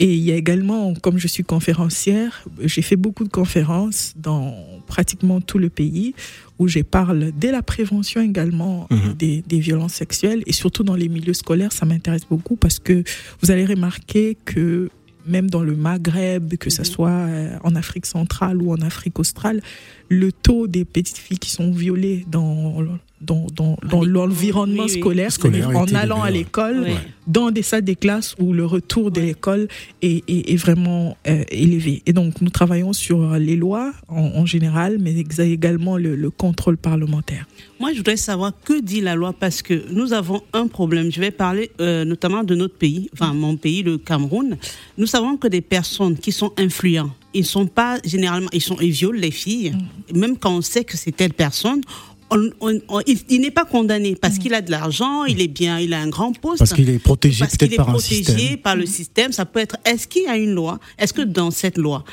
Et 0.00 0.14
il 0.14 0.22
y 0.22 0.30
a 0.30 0.36
également, 0.36 0.94
comme 0.94 1.18
je 1.18 1.26
suis 1.26 1.42
conférencière, 1.42 2.44
j'ai 2.62 2.82
fait 2.82 2.94
beaucoup 2.96 3.24
de 3.24 3.28
conférences 3.30 4.12
dans 4.16 4.54
pratiquement 4.86 5.40
tout 5.40 5.58
le 5.58 5.68
pays 5.70 6.14
où 6.60 6.68
je 6.68 6.80
parle 6.80 7.32
de 7.36 7.48
la 7.48 7.62
prévention 7.62 8.20
également 8.20 8.86
Mhm. 8.90 9.14
des, 9.14 9.42
des 9.46 9.58
violences 9.58 9.94
sexuelles 9.94 10.42
et 10.46 10.52
surtout 10.52 10.84
dans 10.84 10.94
les 10.94 11.08
milieux 11.08 11.34
scolaires, 11.34 11.72
ça 11.72 11.84
m'intéresse 11.84 12.26
beaucoup 12.30 12.54
parce 12.56 12.78
que 12.78 13.02
vous 13.42 13.50
allez 13.50 13.64
remarquer 13.66 14.36
que 14.44 14.88
même 15.26 15.50
dans 15.50 15.62
le 15.62 15.74
Maghreb, 15.76 16.54
que 16.56 16.70
ce 16.70 16.80
Mhm. 16.82 16.84
soit 16.86 17.10
euh, 17.10 17.58
en 17.64 17.74
Afrique 17.74 18.06
centrale 18.06 18.62
ou 18.62 18.72
en 18.72 18.80
Afrique 18.80 19.18
australe, 19.18 19.60
le 20.08 20.30
taux 20.32 20.68
des 20.68 20.84
petites 20.84 21.18
filles 21.18 21.38
qui 21.38 21.50
sont 21.50 21.70
violées 21.70 22.24
dans, 22.30 22.82
dans, 23.20 23.46
dans, 23.54 23.76
dans 23.88 24.04
l'environnement 24.04 24.84
oui, 24.84 25.02
oui. 25.02 25.30
scolaire, 25.30 25.30
en 25.74 25.86
allant 25.94 26.22
à 26.22 26.30
l'école, 26.30 26.86
dans 27.26 27.50
des 27.50 27.62
salles 27.62 27.82
des 27.82 27.96
classes 27.96 28.34
où 28.38 28.52
le 28.52 28.64
retour 28.64 29.10
de 29.10 29.20
l'école 29.20 29.68
est, 30.02 30.22
est, 30.28 30.52
est 30.52 30.56
vraiment 30.56 31.16
euh, 31.26 31.42
élevé. 31.50 32.02
Et 32.06 32.12
donc, 32.12 32.40
nous 32.40 32.50
travaillons 32.50 32.92
sur 32.92 33.34
les 33.34 33.56
lois 33.56 33.92
en, 34.08 34.22
en 34.22 34.46
général, 34.46 34.98
mais 35.00 35.14
également 35.38 35.96
le, 35.96 36.16
le 36.16 36.30
contrôle 36.30 36.76
parlementaire. 36.76 37.46
Moi, 37.80 37.92
je 37.92 37.98
voudrais 37.98 38.16
savoir 38.16 38.52
que 38.64 38.80
dit 38.80 39.00
la 39.00 39.14
loi? 39.14 39.32
Parce 39.32 39.62
que 39.62 39.84
nous 39.92 40.12
avons 40.12 40.42
un 40.52 40.66
problème. 40.66 41.12
Je 41.12 41.20
vais 41.20 41.30
parler 41.30 41.70
euh, 41.80 42.04
notamment 42.04 42.44
de 42.44 42.54
notre 42.54 42.76
pays, 42.76 43.08
enfin 43.12 43.32
mon 43.34 43.56
pays, 43.56 43.82
le 43.82 43.98
Cameroun. 43.98 44.56
Nous 44.96 45.06
savons 45.06 45.36
que 45.36 45.48
des 45.48 45.60
personnes 45.60 46.16
qui 46.16 46.32
sont 46.32 46.52
influents, 46.56 47.10
ils 47.34 47.44
sont 47.46 47.66
pas 47.66 47.98
généralement, 48.04 48.48
ils 48.52 48.62
sont, 48.62 48.76
ils 48.80 48.90
violent 48.90 49.20
les 49.20 49.30
filles, 49.30 49.72
même 50.14 50.36
quand 50.36 50.56
on 50.56 50.60
sait 50.62 50.84
que 50.84 50.96
c'est 50.96 51.12
telle 51.12 51.34
personne. 51.34 51.82
On- 52.30 52.50
on- 52.60 52.80
on- 52.88 53.00
il, 53.06 53.18
il 53.28 53.40
n'est 53.40 53.50
pas 53.50 53.64
condamné 53.64 54.14
parce 54.16 54.38
qu'il 54.38 54.52
a 54.54 54.60
de 54.60 54.70
l'argent, 54.70 55.24
il 55.24 55.40
est 55.40 55.48
bien, 55.48 55.78
il 55.78 55.94
a 55.94 56.00
un 56.00 56.08
grand 56.08 56.32
poste. 56.38 56.58
Parce 56.58 56.72
qu'il 56.74 56.88
est 56.90 56.98
protégé 56.98 57.40
Parce 57.44 57.56
peut-être 57.56 57.70
qu'il 57.70 57.74
est 57.74 57.76
par 57.76 57.90
un 57.94 57.98
système. 57.98 58.56
par 58.58 58.76
le 58.76 58.86
système. 58.86 59.32
Ça 59.32 59.44
peut 59.46 59.60
être. 59.60 59.76
Est-ce 59.84 60.06
qu'il 60.06 60.24
y 60.24 60.26
a 60.26 60.36
une 60.36 60.54
loi? 60.54 60.78
Est-ce 60.98 61.12
que 61.12 61.22
dans 61.22 61.50
cette 61.50 61.78
loi, 61.78 62.04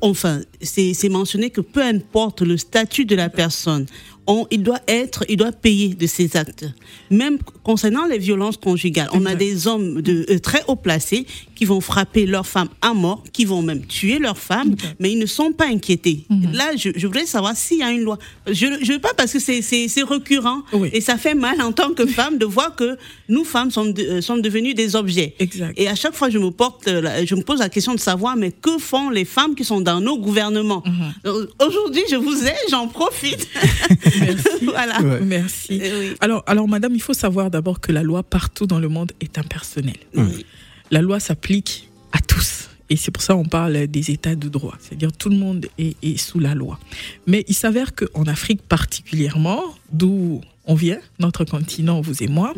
enfin, 0.00 0.40
c'est 0.62 1.08
mentionné 1.08 1.50
que 1.50 1.60
peu 1.60 1.82
importe 1.82 2.42
le 2.42 2.56
statut 2.56 3.04
de 3.04 3.14
la 3.14 3.28
personne, 3.28 3.86
on, 4.32 4.46
il 4.52 4.62
doit 4.62 4.80
être, 4.86 5.24
il 5.28 5.36
doit 5.36 5.50
payer 5.52 5.88
de 5.94 6.06
ses 6.06 6.36
actes. 6.36 6.64
Même 7.10 7.38
concernant 7.64 8.06
les 8.06 8.18
violences 8.18 8.56
conjugales, 8.56 9.08
on 9.12 9.26
a 9.26 9.34
des 9.34 9.66
hommes 9.66 10.00
de 10.02 10.24
euh, 10.30 10.38
très 10.38 10.62
haut 10.68 10.76
placés 10.76 11.26
qui 11.56 11.64
vont 11.64 11.80
frapper 11.80 12.26
leur 12.26 12.46
femme 12.46 12.68
à 12.80 12.94
mort, 12.94 13.24
qui 13.32 13.44
vont 13.44 13.60
même 13.60 13.84
tuer 13.86 14.18
leur 14.18 14.38
femme, 14.38 14.76
mais 15.00 15.10
ils 15.12 15.18
ne 15.18 15.26
sont 15.26 15.52
pas 15.52 15.66
inquiétés. 15.66 16.24
Là, 16.52 16.70
je, 16.76 16.90
je 16.96 17.06
voudrais 17.06 17.26
savoir 17.26 17.56
s'il 17.56 17.78
y 17.78 17.82
a 17.82 17.90
une 17.90 18.02
loi. 18.02 18.18
Je 18.46 18.66
ne 18.66 18.92
veux 18.92 18.98
pas 19.00 19.12
parce 19.16 19.32
que 19.32 19.38
c'est- 19.40 19.62
c'est 19.62 19.88
c'est 19.88 20.04
récurrent 20.04 20.62
Oui. 20.72 20.88
et 20.92 21.00
ça 21.02 21.16
fait 21.18 21.34
mal 21.34 21.60
en 21.60 21.72
tant 21.72 21.92
que 21.92 22.06
femme 22.18 22.38
de 22.38 22.46
voir 22.46 22.76
que 22.76 22.96
nous 23.28 23.44
femmes 23.44 23.70
sommes, 23.70 23.92
de- 23.92 24.02
euh, 24.04 24.20
sommes 24.22 24.40
devenues 24.42 24.74
des 24.74 24.94
objets. 24.96 25.34
Exact. 25.38 25.74
Et 25.76 25.88
à 25.88 25.94
chaque 25.96 26.14
fois, 26.14 26.30
je 26.30 26.38
me 26.38 26.50
porte, 26.50 26.86
euh, 26.88 27.24
je 27.26 27.34
me 27.34 27.42
pose 27.42 27.58
la 27.58 27.68
question 27.68 27.94
de 27.94 28.00
savoir, 28.00 28.36
mais 28.36 28.52
que 28.52 28.78
font 28.78 29.10
les 29.10 29.24
femmes 29.26 29.54
qui 29.54 29.64
sont 29.64 29.80
dans 29.80 30.00
nos 30.00 30.16
gouvernements 30.18 30.82
Donc, 31.24 31.48
Aujourd'hui, 31.66 32.02
je 32.10 32.16
vous 32.16 32.38
ai, 32.46 32.54
j'en 32.70 32.86
profite. 32.88 33.46
voilà. 34.62 35.00
Ouais. 35.00 35.20
Merci. 35.20 35.80
Euh, 35.82 36.00
oui. 36.00 36.16
Alors, 36.20 36.42
alors, 36.46 36.68
madame, 36.68 36.94
il 36.94 37.02
faut 37.02 37.14
savoir 37.14 37.50
d'abord 37.50 37.80
que 37.80 37.92
la 37.92 38.02
loi 38.02 38.22
partout 38.22 38.66
dans 38.66 38.78
le 38.78 38.88
monde 38.88 39.12
est 39.20 39.38
impersonnelle. 39.38 39.98
Oui. 40.14 40.44
La 40.90 41.02
loi 41.02 41.20
s'applique 41.20 41.90
à 42.12 42.18
tous. 42.20 42.68
Et 42.88 42.96
c'est 42.96 43.12
pour 43.12 43.22
ça 43.22 43.34
qu'on 43.34 43.44
parle 43.44 43.86
des 43.86 44.10
états 44.10 44.34
de 44.34 44.48
droit. 44.48 44.76
C'est-à-dire 44.80 45.12
tout 45.12 45.28
le 45.28 45.36
monde 45.36 45.66
est, 45.78 45.96
est 46.02 46.16
sous 46.16 46.40
la 46.40 46.54
loi. 46.54 46.78
Mais 47.26 47.44
il 47.46 47.54
s'avère 47.54 47.94
qu'en 47.94 48.24
Afrique 48.24 48.62
particulièrement, 48.62 49.62
d'où 49.92 50.40
on 50.70 50.74
vient, 50.74 51.00
notre 51.18 51.44
continent, 51.44 52.00
vous 52.00 52.22
et 52.22 52.28
moi, 52.28 52.54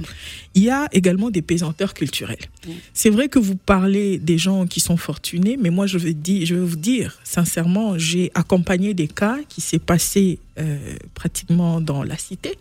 il 0.54 0.64
y 0.64 0.70
a 0.70 0.86
également 0.92 1.30
des 1.30 1.40
pesanteurs 1.40 1.94
culturels. 1.94 2.44
C'est 2.92 3.08
vrai 3.08 3.30
que 3.30 3.38
vous 3.38 3.56
parlez 3.56 4.18
des 4.18 4.36
gens 4.36 4.66
qui 4.66 4.80
sont 4.80 4.98
fortunés, 4.98 5.56
mais 5.58 5.70
moi 5.70 5.86
je 5.86 5.96
vais, 5.96 6.12
dire, 6.12 6.44
je 6.44 6.54
vais 6.54 6.60
vous 6.60 6.76
dire, 6.76 7.18
sincèrement, 7.24 7.96
j'ai 7.96 8.30
accompagné 8.34 8.92
des 8.92 9.08
cas 9.08 9.38
qui 9.48 9.62
s'est 9.62 9.78
passé 9.78 10.38
euh, 10.58 10.76
pratiquement 11.14 11.80
dans 11.80 12.02
la 12.02 12.18
cité, 12.18 12.58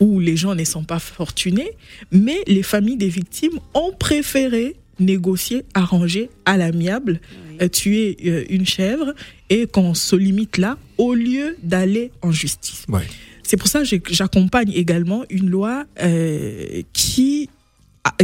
où 0.00 0.20
les 0.20 0.36
gens 0.36 0.54
ne 0.54 0.64
sont 0.64 0.84
pas 0.84 0.98
fortunés, 0.98 1.70
mais 2.12 2.42
les 2.46 2.62
familles 2.62 2.98
des 2.98 3.08
victimes 3.08 3.58
ont 3.72 3.92
préféré 3.98 4.76
négocier, 4.98 5.64
arranger 5.72 6.28
à 6.44 6.58
l'amiable, 6.58 7.20
euh, 7.62 7.68
tuer 7.68 8.18
euh, 8.26 8.44
une 8.50 8.66
chèvre 8.66 9.14
et 9.48 9.66
qu'on 9.66 9.94
se 9.94 10.14
limite 10.14 10.58
là 10.58 10.76
au 10.98 11.14
lieu 11.14 11.56
d'aller 11.62 12.10
en 12.20 12.32
justice. 12.32 12.84
Ouais. 12.88 13.06
C'est 13.50 13.56
pour 13.56 13.66
ça 13.66 13.82
que 13.82 14.14
j'accompagne 14.14 14.70
également 14.70 15.24
une 15.28 15.50
loi 15.50 15.84
euh, 16.00 16.82
qui, 16.92 17.50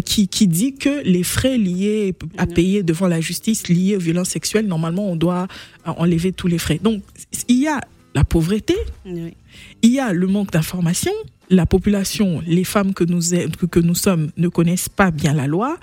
qui 0.04 0.46
dit 0.46 0.76
que 0.76 1.02
les 1.02 1.24
frais 1.24 1.58
liés 1.58 2.14
à 2.38 2.46
payer 2.46 2.84
devant 2.84 3.08
la 3.08 3.20
justice 3.20 3.66
liés 3.66 3.96
aux 3.96 3.98
violences 3.98 4.28
sexuelles, 4.28 4.68
normalement, 4.68 5.10
on 5.10 5.16
doit 5.16 5.48
euh, 5.88 5.90
enlever 5.96 6.30
tous 6.30 6.46
les 6.46 6.58
frais. 6.58 6.78
Donc, 6.80 7.02
il 7.48 7.56
y 7.56 7.66
a 7.66 7.80
la 8.16 8.24
pauvreté, 8.24 8.74
Oui. 9.04 9.34
il 9.82 9.92
y 9.92 10.00
a 10.00 10.14
le 10.14 10.26
manque 10.26 10.50
d'information. 10.50 11.12
La 11.50 11.66
population, 11.66 12.42
les 12.46 12.64
femmes 12.64 12.94
que 12.94 13.04
nous, 13.04 13.20
que, 13.70 13.78
nous 13.78 13.94
sommes 13.94 14.30
ne 14.38 14.48
connaissent 14.48 14.88
pas 14.88 15.10
bien 15.10 15.34
la 15.34 15.46
loi. 15.46 15.76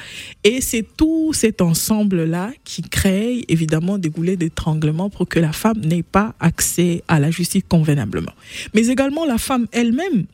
Et 0.43 0.59
c'est 0.59 0.85
tout 0.97 1.31
cet 1.31 1.61
ensemble-là 1.61 2.51
qui 2.65 2.81
crée 2.81 3.45
évidemment 3.49 3.99
des 3.99 4.09
goulets 4.09 4.35
d'étranglement 4.35 5.11
pour 5.11 5.29
que 5.29 5.39
la 5.39 5.53
femme 5.53 5.79
n'ait 5.79 6.03
pas 6.03 6.33
accès 6.39 7.03
à 7.07 7.19
la 7.19 7.29
justice 7.29 7.63
convenablement. 7.69 8.33
Mais 8.73 8.87
également 8.87 9.25
la 9.25 9.37
femme 9.37 9.67
elle-même. 9.71 10.25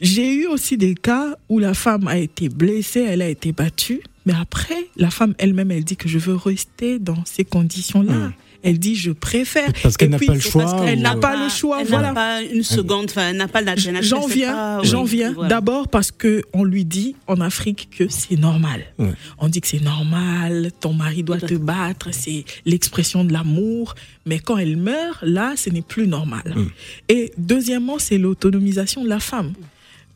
J'ai 0.00 0.32
eu 0.34 0.46
aussi 0.46 0.78
des 0.78 0.94
cas 0.94 1.36
où 1.50 1.58
la 1.58 1.74
femme 1.74 2.08
a 2.08 2.16
été 2.16 2.48
blessée, 2.48 3.02
elle 3.02 3.20
a 3.20 3.28
été 3.28 3.52
battue. 3.52 4.00
Mais 4.24 4.34
après, 4.40 4.88
la 4.96 5.10
femme 5.10 5.34
elle-même, 5.38 5.70
elle 5.70 5.84
dit 5.84 5.96
que 5.96 6.08
je 6.08 6.18
veux 6.18 6.34
rester 6.34 6.98
dans 6.98 7.22
ces 7.26 7.44
conditions-là. 7.44 8.28
Hmm. 8.28 8.32
Elle 8.62 8.78
dit 8.78 8.96
je 8.96 9.10
préfère. 9.12 9.70
Parce 9.82 9.96
qu'elle 9.96 10.10
n'a 10.10 10.18
puis, 10.18 10.26
pas 10.26 10.34
le 10.34 10.40
choix 10.40 10.64
parce 10.64 10.82
qu'elle 10.84 10.98
ou- 10.98 11.02
n'a 11.02 11.16
pas 11.16 11.36
le 11.42 11.48
choix. 11.48 11.80
Elle 11.80 11.86
Voilà. 11.88 12.08
n'a 12.08 12.14
pas 12.14 12.42
une 12.42 12.62
seconde, 12.62 13.06
enfin, 13.10 13.28
elle 13.30 13.36
n'a 13.36 13.48
pas 13.48 13.62
elle 13.62 13.78
J'en 14.02 14.26
elle 14.28 14.32
viens, 14.32 14.82
j'en 14.82 15.04
oui, 15.04 15.10
viens. 15.10 15.32
voilà. 15.32 15.48
D'abord 15.48 15.88
parce 15.88 16.10
que 16.10 16.42
on 16.52 16.64
lui 16.64 16.84
dit 16.84 17.14
en 17.26 17.40
Afrique 17.40 17.88
que 17.96 18.04
c'est 18.08 18.38
normal. 18.38 18.84
Ouais. 18.98 19.12
On 19.38 19.48
dit 19.48 19.60
que 19.60 19.66
c'est 19.68 19.82
normal, 19.82 20.70
ton 20.80 20.92
mari 20.92 21.22
doit 21.22 21.38
te 21.40 21.54
battre, 21.54 22.08
c'est 22.12 22.44
l'expression 22.64 23.24
de 23.24 23.32
l'amour. 23.32 23.94
Mais 24.24 24.38
quand 24.38 24.56
elle 24.58 24.76
meurt, 24.76 25.22
là, 25.22 25.54
ce 25.56 25.70
n'est 25.70 25.82
plus 25.82 26.06
normal. 26.08 26.54
Mm. 26.56 26.66
Et 27.08 27.32
deuxièmement, 27.38 27.98
c'est 27.98 28.18
l'autonomisation 28.18 29.04
de 29.04 29.08
la 29.08 29.20
femme. 29.20 29.52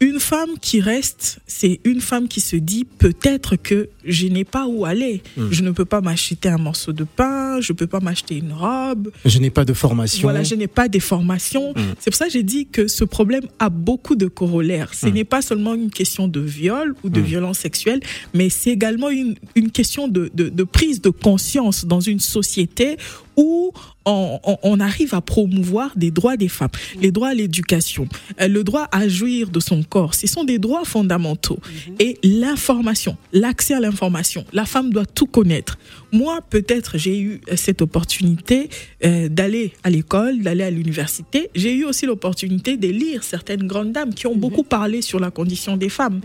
Une 0.03 0.19
femme 0.19 0.59
qui 0.63 0.81
reste, 0.81 1.41
c'est 1.47 1.79
une 1.85 2.01
femme 2.01 2.27
qui 2.27 2.41
se 2.41 2.57
dit 2.57 2.87
peut-être 2.87 3.57
que 3.57 3.91
je 4.07 4.29
n'ai 4.29 4.45
pas 4.45 4.67
où 4.67 4.87
aller. 4.87 5.23
Hmm. 5.37 5.49
Je 5.51 5.63
ne 5.63 5.73
peux 5.73 5.85
pas 5.85 6.01
m'acheter 6.01 6.49
un 6.49 6.57
morceau 6.57 6.95
de 6.95 7.05
pain, 7.05 7.61
je 7.61 7.75
peux 7.75 7.87
pas 7.87 8.01
m'acheter 8.01 8.39
une 8.39 8.55
robe. 8.55 9.11
Je 9.27 9.39
n'ai 9.39 9.51
pas 9.51 9.67
de 9.67 9.75
formation. 9.75 10.23
Voilà, 10.23 10.43
je 10.43 10.55
n'ai 10.55 10.69
pas 10.69 10.89
des 10.89 11.01
formations. 11.01 11.73
Hmm. 11.77 11.93
C'est 11.99 12.11
pour 12.11 12.17
ça 12.17 12.27
que 12.29 12.33
j'ai 12.33 12.43
dit 12.43 12.67
que 12.67 12.89
ce 12.89 13.05
problème 13.05 13.43
a 13.59 13.69
beaucoup 13.69 14.17
de 14.17 14.27
corollaires. 14.27 14.95
Ce 14.95 15.07
Mm. 15.07 15.11
n'est 15.13 15.25
pas 15.25 15.43
seulement 15.43 15.75
une 15.75 15.91
question 15.91 16.29
de 16.29 16.41
viol 16.41 16.95
ou 17.05 17.11
de 17.11 17.21
violence 17.21 17.59
sexuelle, 17.59 18.01
mais 18.33 18.49
c'est 18.49 18.71
également 18.71 19.11
une, 19.11 19.35
une 19.55 19.71
question 19.71 20.09
de, 20.09 20.31
de, 20.33 20.49
de 20.49 20.63
prise 20.65 21.03
de 21.03 21.11
conscience 21.11 21.85
dans 21.85 22.01
une 22.01 22.21
société 22.21 22.97
où 23.41 23.73
on, 24.05 24.39
on- 24.45 24.59
on 24.63 24.81
arrive 24.81 25.15
à 25.15 25.21
promouvoir 25.23 25.89
des 25.97 26.11
droits 26.11 26.37
des 26.37 26.49
femmes, 26.49 26.69
les 27.01 27.11
droits 27.11 27.29
à 27.29 27.35
l'éducation, 27.35 28.07
euh, 28.41 28.49
le 28.49 28.63
droit 28.65 28.87
à 28.93 29.09
jouir 29.09 29.49
de 29.51 29.61
son 29.61 29.83
corps. 29.83 30.15
Ce 30.15 30.27
sont 30.27 30.45
des 30.45 30.59
droits 30.59 30.85
fondamentaux. 30.85 31.59
Et 31.99 32.19
l'information, 32.23 33.17
l'accès 33.33 33.75
à 33.75 33.81
l'information, 33.81 34.45
la 34.53 34.67
femme 34.67 34.91
doit 34.93 35.07
tout 35.07 35.27
connaître. 35.27 35.79
Moi, 36.13 36.41
peut-être, 36.49 36.99
j'ai 36.99 37.21
eu 37.21 37.41
cette 37.57 37.83
opportunité 37.83 38.69
euh, 39.05 39.29
d'aller 39.29 39.73
à 39.85 39.91
l'école, 39.91 40.41
d'aller 40.41 40.65
à 40.65 40.71
l'université. 40.71 41.51
J'ai 41.55 41.75
eu 41.75 41.85
aussi 41.85 42.07
l'opportunité 42.07 42.77
de 42.77 42.89
lire 42.89 43.23
certaines 43.23 43.67
grandes 43.67 43.93
dames 43.93 44.13
qui 44.15 44.27
ont 44.27 44.37
beaucoup 44.37 44.63
parlé 44.65 45.03
sur 45.03 45.21
la 45.21 45.31
condition 45.31 45.77
des 45.77 45.89
femmes. 45.89 46.21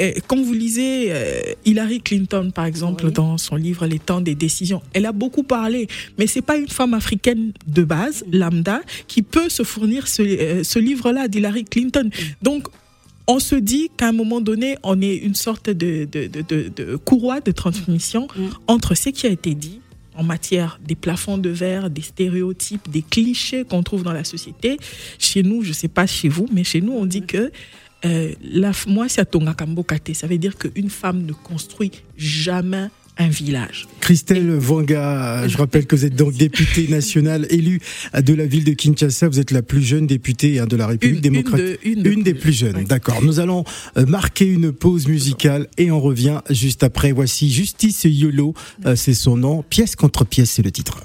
Euh, 0.00 0.12
quand 0.26 0.40
vous 0.40 0.52
lisez 0.52 1.06
euh, 1.10 1.40
Hillary 1.64 2.00
Clinton, 2.00 2.50
par 2.54 2.64
exemple, 2.66 3.06
Oui. 3.06 3.12
dans 3.12 3.38
son 3.38 3.56
livre 3.56 3.86
Les 3.86 3.98
temps 3.98 4.20
des 4.20 4.34
décisions, 4.34 4.82
elle 4.92 5.06
a 5.06 5.12
beaucoup 5.12 5.42
parlé, 5.42 5.88
mais 6.18 6.26
c'est 6.26 6.42
pas 6.42 6.56
une 6.56 6.68
femme 6.68 6.94
africaine 6.94 7.52
de 7.66 7.82
base, 7.84 8.24
lambda, 8.32 8.80
qui 9.06 9.22
peut 9.22 9.48
se 9.48 9.62
fournir 9.62 10.08
ce, 10.08 10.22
euh, 10.22 10.64
ce 10.64 10.78
livre-là 10.78 11.28
d'Hillary 11.28 11.64
Clinton. 11.64 12.10
Donc, 12.42 12.68
on 13.28 13.38
se 13.38 13.54
dit 13.56 13.90
qu'à 13.96 14.08
un 14.08 14.12
moment 14.12 14.40
donné, 14.40 14.76
on 14.82 15.00
est 15.00 15.16
une 15.16 15.34
sorte 15.34 15.68
de, 15.70 16.04
de, 16.10 16.26
de, 16.26 16.42
de- 16.42 16.68
de 16.74 16.96
courroie 16.96 17.40
de 17.40 17.50
transmission 17.52 18.28
Mm. 18.36 18.46
entre 18.68 18.94
ce 18.94 19.08
qui 19.10 19.26
a 19.26 19.30
été 19.30 19.54
dit 19.54 19.80
en 20.14 20.22
matière 20.24 20.78
des 20.86 20.94
plafonds 20.94 21.36
de 21.36 21.50
verre, 21.50 21.90
des 21.90 22.02
stéréotypes, 22.02 22.88
des 22.90 23.02
clichés 23.02 23.64
qu'on 23.64 23.82
trouve 23.82 24.02
dans 24.02 24.12
la 24.14 24.24
société. 24.24 24.78
Chez 25.18 25.42
nous, 25.42 25.62
je 25.62 25.72
sais 25.72 25.88
pas 25.88 26.06
chez 26.06 26.28
vous, 26.28 26.46
mais 26.52 26.64
chez 26.64 26.80
nous, 26.80 26.92
on 26.92 27.04
dit 27.04 27.22
que 27.22 27.50
euh, 28.04 28.32
la, 28.42 28.72
moi, 28.86 29.08
c'est 29.08 29.20
à 29.20 29.24
Tonga 29.24 29.52
Kambokate. 29.54 30.14
Ça 30.14 30.26
veut 30.26 30.38
dire 30.38 30.56
qu'une 30.56 30.88
femme 30.90 31.22
ne 31.26 31.32
construit 31.32 31.90
jamais 32.16 32.88
un 33.18 33.28
village. 33.28 33.86
Christelle 34.00 34.50
Vanga, 34.52 35.48
je 35.48 35.56
rappelle 35.56 35.86
que 35.86 35.96
vous 35.96 36.04
êtes 36.04 36.14
donc 36.16 36.34
députée 36.34 36.86
nationale 36.88 37.46
élue 37.50 37.80
de 38.20 38.34
la 38.34 38.46
ville 38.46 38.64
de 38.64 38.72
Kinshasa. 38.72 39.28
Vous 39.28 39.40
êtes 39.40 39.50
la 39.50 39.62
plus 39.62 39.82
jeune 39.82 40.06
députée 40.06 40.58
hein, 40.58 40.66
de 40.66 40.76
la 40.76 40.86
République 40.86 41.18
Une- 41.18 41.34
une 41.34 41.42
démocratique. 41.42 41.66
de- 41.84 41.88
une 41.90 42.02
de 42.02 42.10
Une 42.10 42.22
des 42.22 42.34
plus- 42.34 42.52
jeunes, 42.52 42.84
d'accord. 42.84 43.22
Nous 43.22 43.40
allons 43.40 43.64
euh, 43.96 44.06
marquer 44.06 44.46
une 44.46 44.72
pause 44.72 45.08
musicale 45.08 45.66
et 45.78 45.90
on 45.90 46.00
revient 46.00 46.40
juste 46.50 46.82
après. 46.82 47.12
Voici 47.12 47.50
Justice 47.50 48.02
Yolo, 48.04 48.54
euh, 48.84 48.96
c'est 48.96 49.14
son 49.14 49.36
nom. 49.36 49.64
Pièce 49.68 49.96
contre 49.96 50.24
pièce, 50.24 50.50
c'est 50.52 50.62
le 50.62 50.70
titre. 50.70 51.00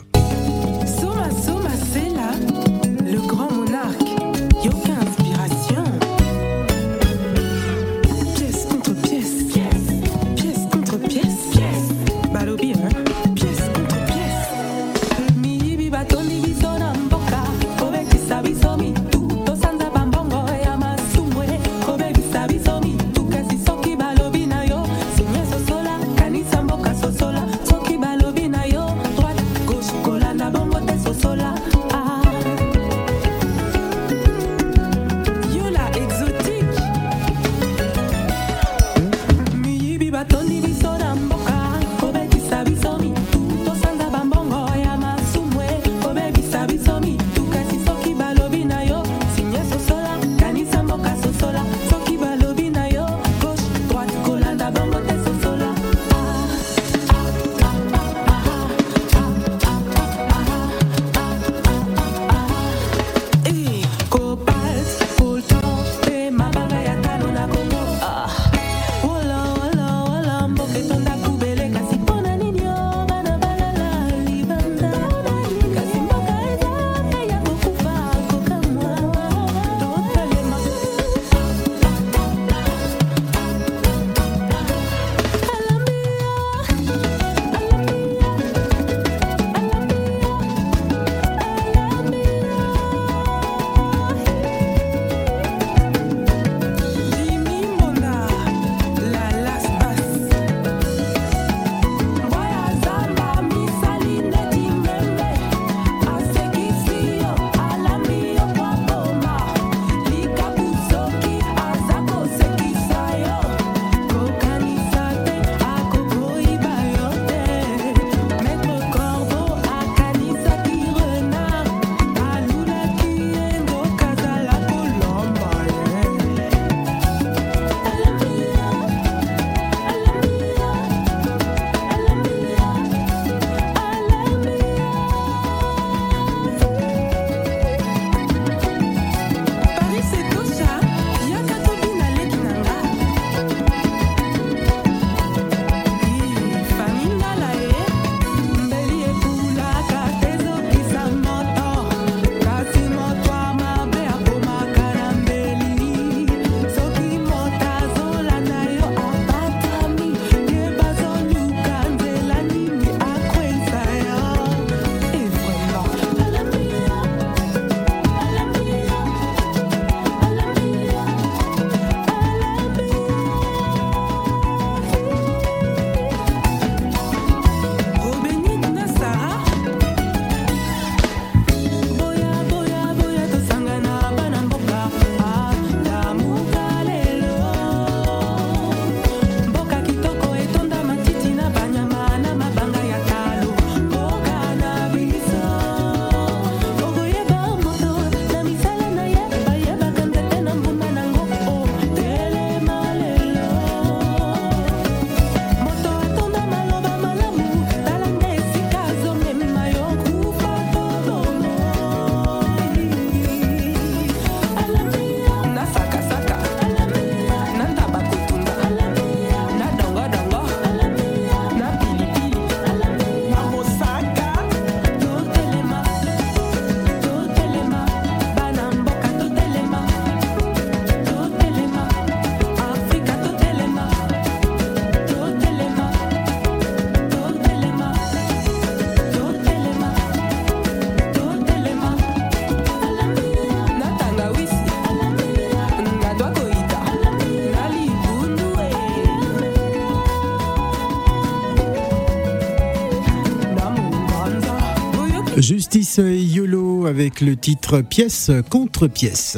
Avec 257.21 257.29
le 257.29 257.35
titre 257.35 257.81
Pièce 257.81 258.31
contre 258.49 258.87
pièce. 258.87 259.37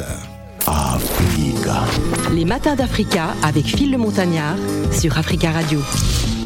Africa. 0.66 1.84
Les 2.32 2.44
matins 2.44 2.74
d'Africa 2.74 3.34
avec 3.42 3.64
Phil 3.64 3.90
le 3.90 3.98
Montagnard 3.98 4.56
sur 4.92 5.18
Africa 5.18 5.50
Radio. 5.52 5.80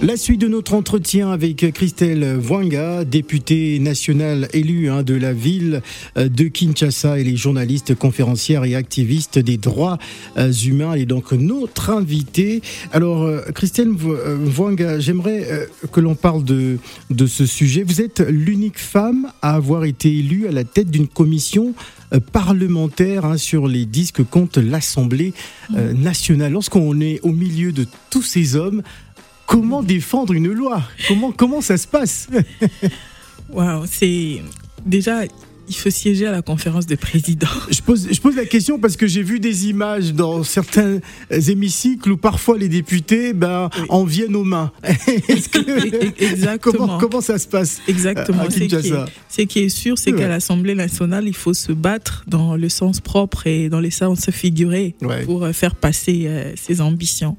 La 0.01 0.17
suite 0.17 0.41
de 0.41 0.47
notre 0.47 0.75
entretien 0.75 1.33
avec 1.33 1.73
Christelle 1.73 2.37
Voinga, 2.37 3.05
députée 3.05 3.81
nationale 3.81 4.49
élue 4.53 4.89
hein, 4.89 5.03
de 5.03 5.15
la 5.15 5.33
ville 5.33 5.83
euh, 6.17 6.29
de 6.29 6.45
Kinshasa 6.45 7.19
et 7.19 7.25
les 7.25 7.35
journalistes, 7.35 7.97
conférencières 7.97 8.65
et 8.65 8.77
activistes 8.77 9.41
des 9.41 9.57
droits 9.57 9.99
euh, 10.37 10.53
humains 10.53 10.95
et 10.95 11.05
donc 11.05 11.33
notre 11.33 11.91
invitée. 11.91 12.63
Alors 12.93 13.25
euh, 13.25 13.41
Christelle 13.53 13.91
Voinga, 13.91 15.01
j'aimerais 15.01 15.67
que 15.91 15.99
l'on 15.99 16.15
parle 16.15 16.45
de, 16.45 16.79
de 17.11 17.27
ce 17.27 17.45
sujet. 17.45 17.83
Vous 17.83 18.01
êtes 18.01 18.21
l'unique 18.21 18.79
femme 18.79 19.33
à 19.43 19.57
avoir 19.57 19.85
été 19.85 20.17
élue 20.17 20.47
à 20.47 20.53
la 20.53 20.63
tête 20.63 20.93
d'une 20.93 21.09
commission 21.09 21.75
parlementaire 22.33 23.25
hein, 23.25 23.37
sur 23.37 23.67
les 23.67 23.85
disques 23.85 24.23
contre 24.23 24.61
l'Assemblée 24.61 25.35
nationale. 25.71 26.53
Lorsqu'on 26.53 27.01
est 27.01 27.21
au 27.23 27.33
milieu 27.33 27.73
de 27.73 27.85
tous 28.11 28.23
ces 28.23 28.57
hommes, 28.57 28.83
comment 29.49 29.83
défendre 29.83 30.35
une 30.35 30.53
loi? 30.53 30.83
Comment, 31.09 31.33
comment 31.33 31.61
ça 31.61 31.77
se 31.77 31.89
passe? 31.89 32.29
Waouh, 33.51 33.87
c'est 33.87 34.43
déjà 34.85 35.23
il 35.69 35.75
faut 35.75 35.91
siéger 35.91 36.27
à 36.27 36.33
la 36.33 36.43
conférence 36.43 36.87
des 36.87 36.97
présidents. 36.97 37.47
Je 37.71 37.81
pose, 37.83 38.09
je 38.11 38.21
pose 38.21 38.37
la 38.37 38.47
question 38.47 38.79
parce 38.79 38.97
que 38.97 39.07
j'ai 39.07 39.23
vu 39.23 39.41
des 39.41 39.69
images 39.69 40.13
dans 40.13 40.43
certains 40.43 40.99
hémicycles 41.31 42.13
où 42.13 42.17
parfois 42.17 42.59
les 42.59 42.69
députés 42.69 43.33
ben, 43.33 43.71
en 43.89 44.05
viennent 44.05 44.37
aux 44.37 44.45
mains. 44.45 44.73
Exactement. 46.19 46.79
Comment, 46.79 46.99
comment, 46.99 47.21
ça 47.21 47.39
se 47.39 47.47
passe 47.47 47.81
Exactement. 47.89 48.45
Ce 48.51 49.43
qui, 49.43 49.59
est 49.61 49.69
sûr, 49.69 49.99
c'est 49.99 50.13
qu'à 50.13 50.29
l'Assemblée 50.29 50.75
nationale, 50.75 51.27
il 51.27 51.37
faut 51.37 51.55
se 51.55 51.73
battre 51.73 52.25
dans 52.27 52.57
le 52.57 52.69
sens 52.69 53.01
propre 53.01 53.47
et 53.47 53.69
dans 53.69 53.81
les 53.81 53.91
sens 53.91 54.31
figurés 54.31 54.95
pour 55.25 55.45
euh, 55.45 55.53
faire 55.53 55.75
passer 55.75 56.25
euh, 56.27 56.53
ses 56.57 56.81
ambitions. 56.81 57.37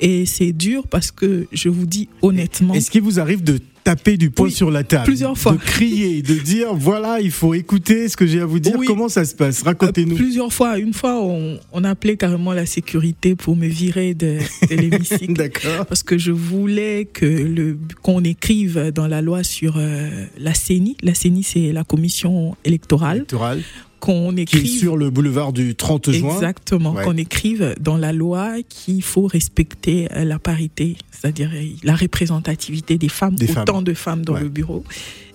Et 0.00 0.26
c'est 0.26 0.52
dur 0.52 0.86
parce 0.86 1.10
que 1.10 1.46
je 1.52 1.68
vous 1.68 1.86
dis 1.86 2.08
honnêtement. 2.22 2.74
Est-ce 2.74 2.90
qu'il 2.90 3.02
vous 3.02 3.20
arrive 3.20 3.42
de 3.42 3.58
taper 3.88 4.18
du 4.18 4.30
poing 4.30 4.50
sur 4.50 4.70
la 4.70 4.84
table. 4.84 5.04
Plusieurs 5.04 5.38
fois. 5.38 5.52
De 5.52 5.56
crier, 5.58 6.20
de 6.20 6.34
dire 6.34 6.74
voilà, 6.74 7.20
il 7.22 7.30
faut 7.30 7.54
écouter 7.54 8.10
ce 8.10 8.18
que 8.18 8.26
j'ai 8.26 8.40
à 8.40 8.44
vous 8.44 8.58
dire. 8.58 8.76
Comment 8.86 9.08
ça 9.08 9.24
se 9.24 9.34
passe? 9.34 9.62
Racontez-nous. 9.62 10.12
Euh, 10.12 10.18
plusieurs 10.18 10.52
fois. 10.52 10.78
Une 10.78 10.92
fois, 10.92 11.22
on, 11.22 11.58
on, 11.72 11.84
appelait 11.84 12.18
carrément 12.18 12.52
la 12.52 12.66
sécurité 12.66 13.34
pour 13.34 13.56
me 13.56 13.66
virer 13.66 14.12
de, 14.12 14.40
de 14.68 14.74
l'hémicycle. 14.76 15.32
D'accord. 15.32 15.86
Parce 15.86 16.02
que 16.02 16.18
je 16.18 16.32
voulais 16.32 17.08
que 17.10 17.24
le 17.24 17.78
qu'on 18.02 18.24
écrive 18.24 18.92
dans 18.94 19.06
la 19.06 19.22
loi 19.22 19.42
sur 19.42 19.76
euh, 19.78 20.26
la 20.38 20.52
CENI. 20.52 20.98
La 21.02 21.14
CENI, 21.14 21.42
c'est 21.42 21.72
la 21.72 21.84
commission 21.84 22.56
électorale. 22.64 23.18
Électorale 23.18 23.62
qu'on 24.00 24.36
écrive 24.36 24.66
sur 24.66 24.96
le 24.96 25.10
boulevard 25.10 25.52
du 25.52 25.74
30 25.74 26.10
juin. 26.10 26.34
Exactement, 26.34 26.94
qu'on 26.94 27.16
écrive 27.16 27.74
dans 27.80 27.96
la 27.96 28.12
loi 28.12 28.54
qu'il 28.68 29.02
faut 29.02 29.26
respecter 29.26 30.08
euh, 30.12 30.24
la 30.24 30.38
parité, 30.38 30.96
c'est-à-dire 31.10 31.50
euh, 31.54 31.64
la 31.82 31.94
représentativité 31.94 32.98
des 32.98 33.08
femmes, 33.08 33.36
autant 33.58 33.82
de 33.82 33.94
femmes 33.94 34.24
dans 34.24 34.38
le 34.38 34.48
bureau. 34.48 34.84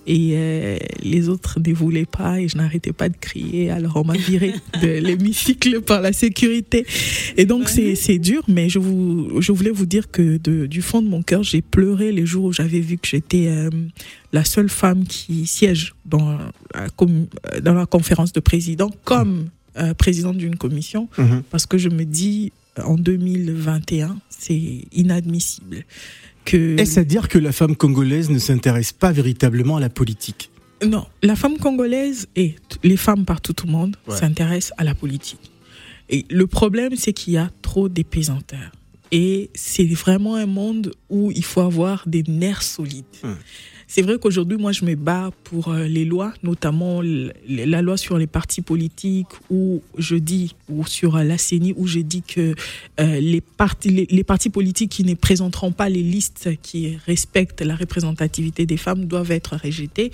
Et 0.06 0.32
euh, 0.34 0.76
les 1.02 1.28
autres 1.28 1.58
ne 1.64 1.72
voulaient 1.72 2.06
pas 2.06 2.40
et 2.40 2.48
je 2.48 2.56
n'arrêtais 2.56 2.92
pas 2.92 3.08
de 3.08 3.16
crier. 3.18 3.70
Alors 3.70 3.96
on 3.96 4.04
m'a 4.04 4.16
viré 4.16 4.54
de 4.82 4.86
l'hémicycle 5.00 5.80
par 5.80 6.00
la 6.00 6.12
sécurité. 6.12 6.86
Et 7.36 7.46
donc 7.46 7.68
c'est 7.68 8.18
dur, 8.18 8.42
mais 8.48 8.68
je, 8.68 8.78
vous, 8.78 9.40
je 9.40 9.52
voulais 9.52 9.70
vous 9.70 9.86
dire 9.86 10.10
que 10.10 10.36
de, 10.36 10.66
du 10.66 10.82
fond 10.82 11.02
de 11.02 11.08
mon 11.08 11.22
cœur, 11.22 11.42
j'ai 11.42 11.62
pleuré 11.62 12.12
les 12.12 12.26
jours 12.26 12.44
où 12.44 12.52
j'avais 12.52 12.80
vu 12.80 12.98
que 12.98 13.08
j'étais 13.08 13.46
euh, 13.48 13.70
la 14.32 14.44
seule 14.44 14.68
femme 14.68 15.04
qui 15.04 15.46
siège 15.46 15.94
dans, 16.04 16.38
dans 17.62 17.74
la 17.74 17.86
conférence 17.86 18.32
de 18.32 18.40
président 18.40 18.90
comme 19.04 19.48
euh, 19.76 19.92
présidente 19.92 20.36
d'une 20.36 20.54
commission, 20.54 21.08
mhm. 21.18 21.42
parce 21.50 21.66
que 21.66 21.78
je 21.78 21.88
me 21.88 22.04
dis 22.04 22.52
en 22.80 22.94
2021, 22.94 24.16
c'est 24.28 24.82
inadmissible. 24.92 25.84
Est-ce 26.52 27.00
à 27.00 27.04
dire 27.04 27.28
que 27.28 27.38
la 27.38 27.52
femme 27.52 27.76
congolaise 27.76 28.30
ne 28.30 28.38
s'intéresse 28.38 28.92
pas 28.92 29.12
véritablement 29.12 29.76
à 29.76 29.80
la 29.80 29.88
politique? 29.88 30.50
Non, 30.84 31.06
la 31.22 31.36
femme 31.36 31.56
congolaise 31.58 32.28
et 32.36 32.56
les 32.82 32.96
femmes 32.96 33.24
partout 33.24 33.54
au 33.64 33.66
monde 33.66 33.96
s'intéressent 34.08 34.74
à 34.76 34.84
la 34.84 34.94
politique. 34.94 35.50
Et 36.10 36.26
le 36.28 36.46
problème, 36.46 36.96
c'est 36.96 37.12
qu'il 37.12 37.34
y 37.34 37.38
a 37.38 37.50
trop 37.62 37.88
d'épaisanteurs. 37.88 38.72
Et 39.10 39.50
c'est 39.54 39.86
vraiment 39.86 40.34
un 40.34 40.46
monde 40.46 40.92
où 41.08 41.30
il 41.30 41.44
faut 41.44 41.60
avoir 41.60 42.04
des 42.06 42.24
nerfs 42.26 42.62
solides. 42.62 43.04
Hum. 43.22 43.36
C'est 43.86 44.02
vrai 44.02 44.18
qu'aujourd'hui, 44.18 44.56
moi, 44.58 44.72
je 44.72 44.84
me 44.84 44.94
bats 44.94 45.30
pour 45.44 45.68
euh, 45.68 45.84
les 45.84 46.04
lois, 46.04 46.32
notamment 46.42 47.02
la 47.48 47.82
loi 47.82 47.96
sur 47.96 48.18
les 48.18 48.26
partis 48.26 48.62
politiques, 48.62 49.28
où 49.50 49.82
je 49.98 50.16
dis, 50.16 50.54
ou 50.68 50.86
sur 50.86 51.16
la 51.18 51.38
CENI, 51.38 51.74
où 51.76 51.86
je 51.86 52.00
dis 52.00 52.22
que 52.22 52.54
euh, 53.00 53.20
les, 53.20 53.40
partis, 53.40 54.06
les, 54.10 54.24
partis 54.24 54.50
politiques 54.50 54.90
qui 54.90 55.04
ne 55.04 55.14
présenteront 55.14 55.72
pas 55.72 55.88
les 55.88 56.02
listes 56.02 56.50
qui 56.62 56.96
respectent 57.06 57.60
la 57.60 57.76
représentativité 57.76 58.66
des 58.66 58.76
femmes 58.76 59.04
doivent 59.06 59.30
être 59.30 59.56
rejetés. 59.56 60.10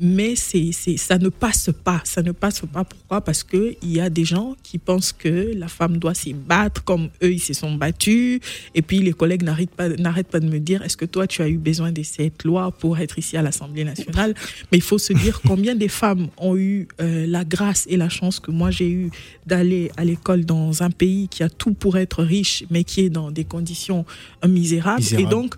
Mais 0.00 0.36
c'est, 0.36 0.72
ça 0.96 1.18
ne 1.18 1.28
passe 1.28 1.70
pas. 1.84 2.00
Ça 2.04 2.22
ne 2.22 2.32
passe 2.32 2.62
pas. 2.72 2.84
Pourquoi? 2.84 3.20
Parce 3.20 3.44
qu'il 3.44 3.76
y 3.82 4.00
a 4.00 4.08
des 4.08 4.24
gens 4.24 4.56
qui 4.62 4.78
pensent 4.78 5.12
que 5.12 5.52
la 5.54 5.68
femme 5.68 5.98
doit 5.98 6.14
s'y 6.14 6.32
battre 6.32 6.82
comme 6.82 7.08
eux, 7.22 7.32
ils 7.32 7.40
se 7.40 7.52
sont 7.52 7.74
battus. 7.74 8.40
Et 8.74 8.82
puis 8.82 9.00
les 9.00 9.12
collègues 9.12 9.42
n'arrêtent 9.42 9.70
pas, 9.70 9.88
n'arrêtent 9.90 10.28
pas 10.28 10.40
de 10.40 10.48
me 10.48 10.58
dire, 10.58 10.82
est-ce 10.82 10.96
que 10.96 11.04
toi, 11.04 11.26
tu 11.26 11.42
as 11.42 11.48
eu 11.48 11.58
besoin 11.58 11.92
de 11.92 12.02
cette 12.02 12.44
loi 12.44 12.70
pour 12.72 12.98
être 12.98 13.18
ici 13.18 13.36
à 13.36 13.42
l'Assemblée 13.42 13.84
nationale? 13.84 14.34
Mais 14.70 14.78
il 14.78 14.82
faut 14.82 14.98
se 14.98 15.12
dire 15.12 15.40
combien 15.46 15.74
des 15.74 15.88
femmes 15.88 16.28
ont 16.38 16.56
eu 16.56 16.88
euh, 17.00 17.26
la 17.26 17.44
grâce 17.44 17.86
et 17.88 17.96
la 17.96 18.08
chance 18.08 18.40
que 18.40 18.50
moi 18.50 18.70
j'ai 18.70 18.90
eu 18.90 19.10
d'aller 19.46 19.90
à 19.96 20.04
l'école 20.04 20.44
dans 20.44 20.82
un 20.82 20.90
pays 20.90 21.28
qui 21.28 21.42
a 21.42 21.50
tout 21.50 21.74
pour 21.74 21.98
être 21.98 22.22
riche, 22.22 22.64
mais 22.70 22.84
qui 22.84 23.02
est 23.02 23.10
dans 23.10 23.30
des 23.30 23.44
conditions 23.44 24.04
misérables. 24.46 25.02
Et 25.18 25.26
donc, 25.26 25.54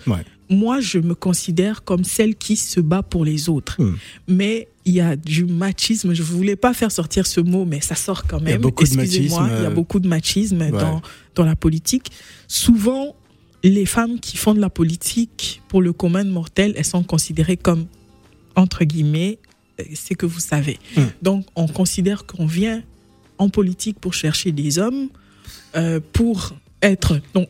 moi, 0.49 0.81
je 0.81 0.99
me 0.99 1.15
considère 1.15 1.85
comme 1.85 2.05
celle 2.05 2.35
qui 2.35 2.57
se 2.57 2.81
bat 2.81 3.03
pour 3.03 3.25
les 3.25 3.49
autres. 3.49 3.81
Hmm. 3.81 3.97
Mais 4.29 4.69
il 4.85 4.95
y 4.95 5.01
a 5.01 5.17
du 5.17 5.45
machisme. 5.45 6.13
Je 6.15 6.23
ne 6.23 6.27
voulais 6.27 6.57
pas 6.57 6.75
faire 6.75 6.93
sortir 6.93 7.27
ce 7.27 7.41
mot, 7.41 7.65
mais 7.65 7.81
ça 7.81 7.95
sort 7.95 8.27
quand 8.27 8.39
même. 8.39 8.49
Il 8.49 8.53
y 8.53 8.55
a 8.55 8.59
beaucoup 8.59 8.85
de 8.85 8.95
machisme. 8.97 9.49
Il 9.57 9.63
y 9.63 9.67
a 9.67 9.71
beaucoup 9.71 10.01
de 10.01 10.09
machisme 10.09 10.71
dans, 10.71 11.01
dans 11.35 11.45
la 11.45 11.57
politique. 11.57 12.11
Souvent, 12.49 13.17
les 13.63 13.87
femmes 13.87 14.21
qui 14.21 14.37
font 14.37 14.55
de 14.55 14.61
la 14.61 14.71
politique 14.71 15.63
pour 15.69 15.81
le 15.81 15.93
commun 15.93 16.25
mortel, 16.25 16.75
elles 16.77 16.85
sont 16.85 17.03
considérées 17.03 17.57
comme, 17.57 17.87
entre 18.57 18.85
guillemets, 18.85 19.39
euh, 19.81 19.85
c'est 19.95 20.15
que 20.15 20.27
vous 20.27 20.41
savez. 20.41 20.79
Hmm. 20.97 21.05
Donc, 21.23 21.47
on 21.57 21.67
considère 21.67 22.27
qu'on 22.27 22.47
vient 22.47 22.83
en 23.39 23.49
politique 23.49 23.99
pour 23.99 24.13
chercher 24.15 24.53
des 24.53 24.79
hommes, 24.79 25.09
euh, 25.77 25.99
pour 26.13 26.55
être. 26.83 27.21
Donc, 27.33 27.49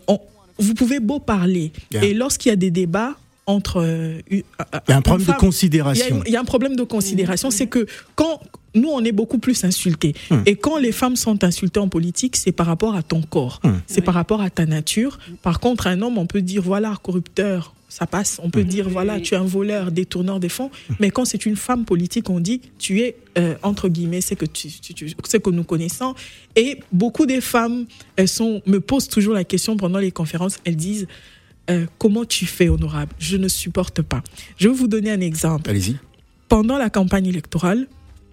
vous 0.59 0.75
pouvez 0.75 1.01
beau 1.01 1.19
parler. 1.19 1.73
Et 1.93 2.15
lorsqu'il 2.15 2.51
y 2.51 2.53
a 2.53 2.57
des 2.57 2.71
débats, 2.71 3.17
entre. 3.47 3.83
Euh, 3.83 4.21
il 4.31 4.43
y 4.89 4.93
a 4.93 4.97
un 4.97 5.03
problème 5.03 5.27
de 5.27 5.33
considération. 5.33 6.23
Il 6.27 6.33
y, 6.33 6.37
a 6.37 6.41
un 6.41 6.45
problème 6.45 6.77
de 6.77 6.83
considération, 6.83 7.51
c'est 7.51 7.67
que 7.67 7.87
quand 8.15 8.41
nous, 8.75 8.89
on 8.89 9.05
est 9.05 9.13
beaucoup 9.13 9.39
plus 9.39 9.65
insultés. 9.65 10.15
Hum. 10.31 10.43
Et 10.47 10.57
quand 10.57 10.79
les 10.79 10.93
femmes 10.93 11.17
sont 11.17 11.45
insultées 11.45 11.81
en 11.81 11.89
politique, 11.89 12.37
c'est 12.37 12.53
par 12.53 12.67
rapport 12.67 12.95
à 12.95 13.03
ton 13.03 13.23
corps, 13.23 13.61
hum. 13.65 13.81
c'est 13.87 14.01
par 14.01 14.15
rapport 14.15 14.41
à 14.41 14.51
ta 14.51 14.67
nature. 14.67 15.19
Par 15.43 15.61
contre, 15.61 15.87
un 15.87 16.03
homme, 16.03 16.19
on 16.19 16.27
peut 16.27 16.43
dire, 16.43 16.63
voilà, 16.63 16.97
corrupteur, 17.03 17.75
ça 17.95 18.09
passe. 18.09 18.41
On 18.43 18.51
peut 18.51 18.63
hum. 18.63 18.67
dire, 18.67 18.89
voilà, 18.89 19.21
tu 19.21 19.35
es 19.35 19.37
un 19.37 19.45
voleur, 19.45 19.93
détourneur 19.93 20.41
des 20.41 20.49
fonds. 20.49 20.69
Mais 20.99 21.11
quand 21.11 21.25
c'est 21.25 21.47
une 21.47 21.55
femme 21.55 21.85
politique, 21.85 22.29
on 22.29 22.41
dit, 22.41 22.61
tu 22.77 23.03
es, 23.03 23.15
euh, 23.39 23.55
entre 23.63 23.89
guillemets, 23.89 24.21
c'est 24.21 24.35
que, 24.35 24.47
tu, 24.47 24.69
que 24.69 25.51
nous 25.51 25.63
connaissons. 25.63 26.17
Et 26.57 26.81
beaucoup 26.91 27.25
des 27.25 27.41
femmes, 27.41 27.87
elles 28.17 28.27
sont, 28.27 28.63
me 28.67 28.81
posent 28.81 29.07
toujours 29.07 29.33
la 29.33 29.45
question 29.45 29.77
pendant 29.77 30.01
les 30.01 30.11
conférences, 30.11 30.59
elles 30.65 30.75
disent, 30.75 31.07
euh, 31.71 31.87
comment 31.99 32.25
tu 32.25 32.47
fais, 32.47 32.69
honorable? 32.69 33.13
Je 33.21 33.37
ne 33.37 33.47
supporte 33.47 34.03
pas. 34.03 34.25
Je 34.57 34.69
vais 34.69 34.75
vous 34.75 34.89
donner 34.89 35.13
un 35.13 35.21
exemple. 35.21 35.71
Allez-y. 35.71 35.97
Pendant 36.49 36.79
la 36.79 36.91
campagne 36.91 37.27
électorale, 37.27 37.87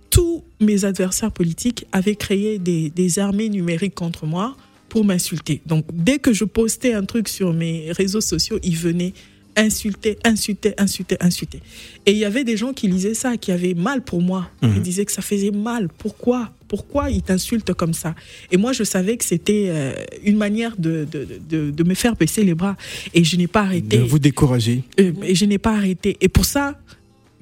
tous 0.10 0.43
mes 0.60 0.86
adversaires 0.86 1.32
politiques 1.32 1.86
avaient 1.91 2.15
créé 2.15 2.58
des, 2.58 3.19
armées 3.19 3.50
numériques 3.50 3.93
contre 3.93 4.26
moi 4.26 4.58
pour 4.89 5.06
m'insulter. 5.06 5.62
Donc, 5.67 5.86
dès 5.93 6.17
que 6.17 6.34
je 6.34 6.45
postais 6.45 6.93
un 6.93 7.06
truc 7.06 7.30
sur 7.30 7.54
mes 7.54 7.91
réseaux 7.91 8.21
sociaux, 8.21 8.58
ils 8.63 8.76
venaient 8.76 9.13
insulter, 9.56 10.18
insulter, 10.24 10.74
insulter, 10.78 11.18
insulter. 11.20 11.60
Et 12.06 12.12
il 12.12 12.18
y 12.18 12.26
avait 12.26 12.44
des 12.44 12.58
gens 12.58 12.74
qui 12.74 12.88
lisaient 12.88 13.14
ça, 13.14 13.38
qui 13.38 13.52
avaient 13.52 13.74
mal 13.74 14.02
pour 14.02 14.22
moi. 14.22 14.50
Mhm. 14.62 14.74
Ils 14.78 14.82
disaient 14.82 15.06
que 15.06 15.12
ça 15.12 15.22
faisait 15.22 15.52
mal. 15.52 15.88
Pourquoi? 15.98 16.52
Pourquoi 16.68 17.10
ils 17.10 17.22
t'insultent 17.22 17.74
comme 17.74 17.94
ça? 17.94 18.16
Et 18.52 18.58
moi, 18.58 18.72
je 18.72 18.84
savais 18.84 19.18
que 19.18 19.26
c'était 19.26 19.66
euh, 19.68 19.94
une 20.24 20.38
manière 20.38 20.78
de, 20.78 21.06
de, 21.12 21.84
me 21.84 21.94
faire 21.94 22.16
baisser 22.16 22.44
les 22.44 22.54
bras. 22.56 22.78
Et 23.14 23.24
je 23.24 23.36
n'ai 23.36 23.48
pas 23.48 23.62
arrêté. 23.62 23.98
De 23.98 24.04
vous 24.04 24.20
décourager. 24.20 24.84
Euh, 25.00 25.12
et 25.24 25.36
je 25.36 25.46
n'ai 25.46 25.58
pas 25.58 25.74
arrêté. 25.74 26.16
Et 26.22 26.30
pour 26.30 26.46
ça, 26.46 26.80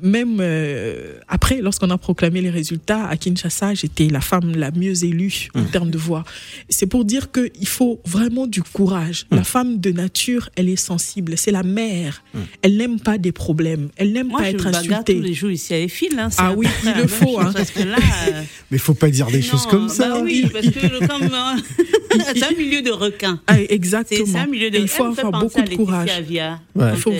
même 0.01 0.37
euh, 0.39 1.15
après, 1.27 1.61
lorsqu'on 1.61 1.89
a 1.89 1.97
proclamé 1.97 2.41
les 2.41 2.49
résultats 2.49 3.05
à 3.07 3.17
Kinshasa, 3.17 3.73
j'étais 3.73 4.07
la 4.07 4.21
femme 4.21 4.55
la 4.55 4.71
mieux 4.71 5.03
élue 5.03 5.49
en 5.55 5.63
termes 5.63 5.89
de 5.91 5.97
voix. 5.97 6.23
C'est 6.69 6.87
pour 6.87 7.05
dire 7.05 7.31
qu'il 7.31 7.67
faut 7.67 7.99
vraiment 8.05 8.47
du 8.47 8.61
courage. 8.63 9.25
La 9.31 9.43
femme 9.43 9.79
de 9.79 9.91
nature, 9.91 10.49
elle 10.55 10.69
est 10.69 10.75
sensible. 10.75 11.37
C'est 11.37 11.51
la 11.51 11.63
mère. 11.63 12.23
Elle 12.61 12.77
n'aime 12.77 12.99
pas 12.99 13.17
des 13.17 13.31
problèmes. 13.31 13.89
Elle 13.97 14.13
n'aime 14.13 14.31
pas 14.31 14.43
je 14.45 14.55
être 14.55 14.67
insultée. 14.67 15.15
tous 15.15 15.21
les 15.21 15.33
jours 15.33 15.51
ici 15.51 15.73
à 15.73 15.79
Eiffel. 15.79 16.17
Hein, 16.17 16.29
Ah 16.37 16.53
oui, 16.55 16.67
il 16.85 16.93
le 17.01 17.07
faut, 17.07 17.39
hein. 17.39 17.51
Parce 17.53 17.71
que 17.71 17.83
là. 17.83 17.97
euh, 18.29 18.43
Mais 18.71 18.77
faut 18.77 18.93
pas 18.93 19.09
dire 19.09 19.27
des 19.27 19.39
non, 19.39 19.43
choses 19.43 19.65
comme 19.65 19.89
ça. 19.89 20.09
bah 20.09 20.21
oui, 20.23 20.45
parce 20.51 20.65
que 20.67 20.99
comme, 21.07 21.23
euh, 21.33 22.17
c'est 22.33 22.43
un 22.43 22.57
milieu 22.57 22.81
de 22.81 22.91
requins. 22.91 23.39
Ah, 23.47 23.59
exactement. 23.61 24.25
c'est 24.25 24.37
un 24.37 24.47
milieu 24.47 24.69
de 24.69 24.77
Et 24.77 24.81
il 24.81 24.87
faut 24.87 25.03
avoir 25.05 25.31
beaucoup 25.31 25.61
de 25.61 25.75
courage. 25.75 26.09
Il 26.27 26.97
faut- 26.97 27.13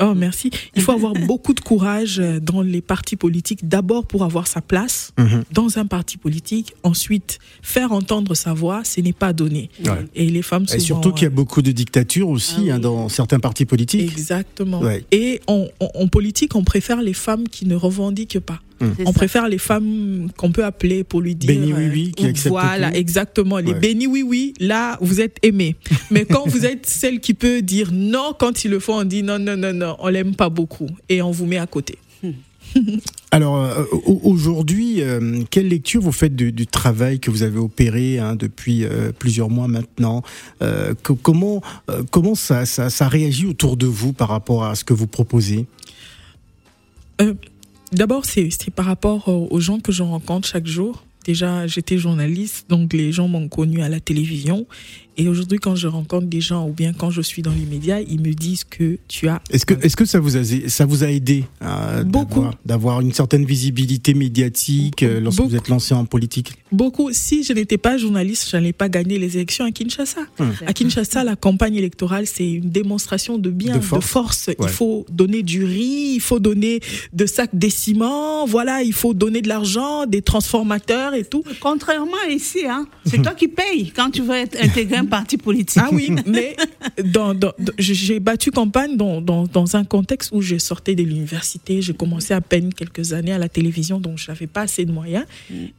Oh, 0.00 0.14
merci. 0.14 0.50
Il 0.74 0.82
faut 0.82 0.92
avoir 0.92 1.12
beaucoup 1.26 1.54
de 1.54 1.60
courage 1.60 1.71
euh, 2.18 2.40
dans 2.40 2.62
les 2.62 2.80
partis 2.80 3.16
politiques, 3.16 3.68
d'abord 3.68 4.04
pour 4.06 4.24
avoir 4.24 4.46
sa 4.46 4.60
place 4.60 5.12
Mhm. 5.18 5.44
dans 5.52 5.78
un 5.78 5.86
parti 5.86 6.16
politique, 6.18 6.74
ensuite 6.82 7.38
faire 7.62 7.92
entendre 7.92 8.34
sa 8.34 8.52
voix, 8.54 8.82
ce 8.84 9.00
n'est 9.00 9.12
pas 9.12 9.32
donné. 9.32 9.70
Ouais. 9.84 10.06
Et 10.14 10.28
les 10.28 10.42
femmes 10.42 10.64
Et 10.64 10.78
souvent, 10.78 10.84
surtout 10.84 11.12
qu'il 11.12 11.22
y 11.22 11.26
a 11.26 11.30
euh, 11.30 11.34
beaucoup 11.34 11.62
de 11.62 11.72
dictatures 11.72 12.28
aussi 12.28 12.54
Ah 12.58 12.62
oui. 12.62 12.70
hein, 12.72 12.78
dans 12.78 13.08
certains 13.08 13.40
partis 13.40 13.64
politiques. 13.64 14.12
Exactement. 14.12 14.80
Ouais. 14.80 15.04
Et 15.12 15.40
en, 15.46 15.66
en- 15.80 15.90
en 15.94 16.08
politique, 16.08 16.54
on 16.54 16.64
préfère 16.64 17.00
les 17.02 17.14
femmes 17.14 17.48
qui 17.48 17.66
ne 17.66 17.74
revendiquent 17.74 18.40
pas. 18.40 18.60
C'est 18.96 19.02
On 19.06 19.12
ça. 19.12 19.12
préfère 19.12 19.48
les 19.48 19.58
femmes 19.58 20.28
qu'on 20.36 20.50
peut 20.52 20.64
appeler 20.64 21.04
pour 21.04 21.20
lui 21.20 21.34
dire. 21.34 21.48
Béni 21.48 21.72
oui 21.72 21.88
oui, 21.92 22.12
qui 22.16 22.26
euh, 22.26 22.30
acceptent 22.30 22.48
Voilà, 22.48 22.90
tout. 22.90 22.96
exactement. 22.96 23.58
Les 23.58 23.72
Ouais. 23.72 23.78
bénis 23.80 24.06
oui 24.06 24.22
oui, 24.22 24.54
là, 24.60 24.98
vous 25.00 25.20
êtes 25.20 25.38
aimés. 25.42 25.76
Mais 26.10 26.24
quand 26.24 26.46
vous 26.48 26.64
êtes 26.66 26.86
celle 26.86 27.20
qui 27.20 27.34
peut 27.34 27.62
dire 27.62 27.90
non, 27.92 28.32
quand 28.38 28.64
il 28.64 28.70
le 28.70 28.78
faut, 28.80 28.94
on 28.94 29.04
dit 29.04 29.22
non, 29.22 29.38
non, 29.38 29.56
non, 29.56 29.72
non, 29.72 29.96
on 29.98 30.08
l'aime 30.08 30.34
pas 30.34 30.48
beaucoup. 30.48 30.88
Et 31.08 31.22
on 31.22 31.30
vous 31.30 31.46
met 31.46 31.58
à 31.58 31.66
côté. 31.66 31.96
Alors 33.30 33.56
euh, 33.56 33.84
au- 33.92 34.20
aujourd'hui, 34.24 35.02
euh, 35.02 35.42
quelle 35.50 35.68
lecture 35.68 36.00
vous 36.00 36.12
faites 36.12 36.34
du, 36.34 36.52
du 36.52 36.66
travail 36.66 37.20
que 37.20 37.30
vous 37.30 37.42
avez 37.42 37.58
opéré 37.58 38.18
hein, 38.18 38.34
depuis 38.34 38.84
euh, 38.84 39.12
plusieurs 39.18 39.50
mois 39.50 39.68
maintenant? 39.68 40.22
Euh, 40.62 40.94
co- 41.02 41.14
Comment 41.14 41.60
euh, 41.90 42.02
comment 42.10 42.34
ça, 42.34 42.64
ça 42.64 42.88
ça 42.88 43.08
réagit 43.08 43.46
autour 43.46 43.76
de 43.76 43.86
vous 43.86 44.12
par 44.14 44.28
rapport 44.28 44.64
à 44.64 44.74
ce 44.74 44.84
que 44.84 44.94
vous 44.94 45.06
proposez? 45.06 45.66
D'abord, 47.92 48.24
c'est 48.24 48.48
par 48.74 48.86
rapport 48.86 49.28
aux 49.28 49.48
aux 49.50 49.60
gens 49.60 49.78
que 49.78 49.92
je 49.92 50.02
rencontre 50.02 50.48
chaque 50.48 50.66
jour. 50.66 51.04
Déjà, 51.24 51.66
j'étais 51.66 51.98
journaliste, 51.98 52.68
donc 52.68 52.92
les 52.94 53.12
gens 53.12 53.28
m'ont 53.28 53.48
connu 53.48 53.82
à 53.82 53.88
la 53.88 54.00
télévision. 54.00 54.66
Et 55.16 55.28
aujourd'hui, 55.28 55.58
quand 55.58 55.76
je 55.76 55.88
rencontre 55.88 56.26
des 56.26 56.40
gens 56.40 56.66
ou 56.68 56.72
bien 56.72 56.92
quand 56.92 57.10
je 57.10 57.20
suis 57.22 57.42
dans 57.42 57.52
les 57.52 57.66
médias, 57.66 58.00
ils 58.00 58.20
me 58.20 58.32
disent 58.32 58.64
que 58.64 58.98
tu 59.08 59.28
as 59.28 59.40
Est-ce 59.50 59.66
que 59.66 59.74
est-ce 59.84 59.96
que 59.96 60.04
ça 60.04 60.20
vous 60.20 60.36
a 60.36 60.42
ça 60.68 60.86
vous 60.86 61.04
a 61.04 61.10
aidé 61.10 61.44
euh, 61.62 62.02
Beaucoup. 62.04 62.36
d'avoir- 62.40 62.54
d'avoir 62.64 63.00
une 63.00 63.12
certaine 63.12 63.44
visibilité 63.44 64.14
médiatique 64.14 65.02
euh, 65.02 65.20
lorsque 65.20 65.40
vous 65.42 65.54
êtes 65.56 65.68
lancé 65.68 65.94
en 65.94 66.04
politique? 66.04 66.54
Beaucoup. 66.72 67.10
Si 67.12 67.42
je 67.44 67.52
n'étais 67.52 67.78
pas 67.78 67.96
journaliste, 67.98 68.48
je 68.50 68.56
n'allais 68.56 68.72
pas 68.72 68.88
gagner 68.88 69.18
les 69.18 69.36
élections 69.36 69.64
à 69.64 69.70
Kinshasa. 69.70 70.22
Hum. 70.38 70.52
À 70.66 70.72
Kinshasa, 70.72 71.24
la 71.24 71.36
campagne 71.36 71.74
électorale, 71.76 72.26
c'est 72.26 72.50
une 72.50 72.70
démonstration 72.70 73.36
de 73.38 73.50
bien, 73.50 73.74
De 73.74 73.78
de 73.80 74.00
force. 74.00 74.48
Il 74.60 74.68
faut 74.68 75.04
donner 75.10 75.42
du 75.42 75.64
riz, 75.64 76.14
il 76.14 76.20
faut 76.20 76.40
donner 76.40 76.80
de 77.12 77.26
sacs 77.26 77.54
de 77.54 77.68
ciment, 77.68 78.46
voilà, 78.46 78.82
il 78.82 78.92
faut 78.94 79.12
donner 79.14 79.42
de 79.42 79.48
l'argent, 79.48 80.06
des 80.06 80.22
transformateurs 80.22 81.14
et 81.14 81.24
tout. 81.24 81.44
Contrairement 81.60 82.12
ici, 82.30 82.60
hein, 82.66 82.86
c'est 83.04 83.20
toi 83.20 83.32
qui 83.34 83.48
payes 83.48 83.92
quand 83.94 84.10
tu 84.10 84.22
veux 84.22 84.34
être 84.34 84.56
intégrer 84.62 85.01
un 85.02 85.06
parti 85.06 85.36
politique. 85.36 85.82
Ah 85.84 85.90
oui, 85.92 86.10
mais 86.26 86.56
dans, 87.04 87.34
dans- 87.34 87.52
dans- 87.58 87.72
j'ai 87.78 88.20
battu 88.20 88.50
campagne 88.50 88.96
dans, 88.96 89.20
dans, 89.20 89.44
dans 89.46 89.76
un 89.76 89.84
contexte 89.84 90.30
où 90.32 90.40
je 90.40 90.58
sortais 90.58 90.94
de 90.94 91.02
l'université, 91.02 91.82
j'ai 91.82 91.94
commencé 91.94 92.34
à 92.34 92.40
peine 92.40 92.72
quelques 92.74 93.12
années 93.12 93.32
à 93.32 93.38
la 93.38 93.48
télévision, 93.48 94.00
donc 94.00 94.18
je 94.18 94.28
n'avais 94.30 94.46
pas 94.46 94.62
assez 94.62 94.84
de 94.84 94.92
moyens. 94.92 95.24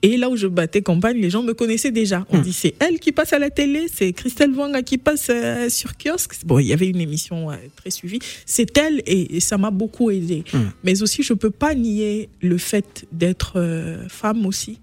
Et 0.02 0.18
là 0.18 0.30
où 0.30 0.36
je 0.36 0.48
battais 0.48 0.82
campagne, 0.82 1.18
les 1.18 1.30
gens 1.30 1.44
me 1.44 1.54
connaissaient 1.54 1.92
déjà. 1.92 2.26
On 2.30 2.40
dit 2.40 2.54
c'est 2.54 2.76
elle 2.80 3.00
qui 3.00 3.12
passe 3.12 3.34
à 3.34 3.40
la 3.40 3.50
télé, 3.50 3.88
c'est 3.94 4.12
Christelle 4.14 4.52
Wanga 4.52 4.82
qui 4.84 4.98
passe 4.98 5.28
euh, 5.30 5.70
sur 5.70 5.98
kiosque. 5.98 6.36
Bon, 6.46 6.60
il 6.60 6.68
y 6.68 6.74
avait 6.74 6.88
une 6.90 7.02
émission 7.02 7.52
euh, 7.52 7.56
très 7.76 7.90
suivie. 7.90 8.20
C'est 8.46 8.78
elle 8.78 9.02
et, 9.06 9.38
et 9.38 9.40
ça 9.40 9.58
m'a 9.58 9.72
beaucoup 9.72 10.10
aidé. 10.12 10.44
Mais 10.84 11.02
aussi, 11.02 11.24
je 11.24 11.34
peux 11.34 11.50
pas 11.52 11.74
nier 11.76 12.30
le 12.42 12.58
fait 12.58 13.06
d'être 13.12 13.54
euh, 13.58 14.08
femme 14.10 14.46
aussi. 14.46 14.80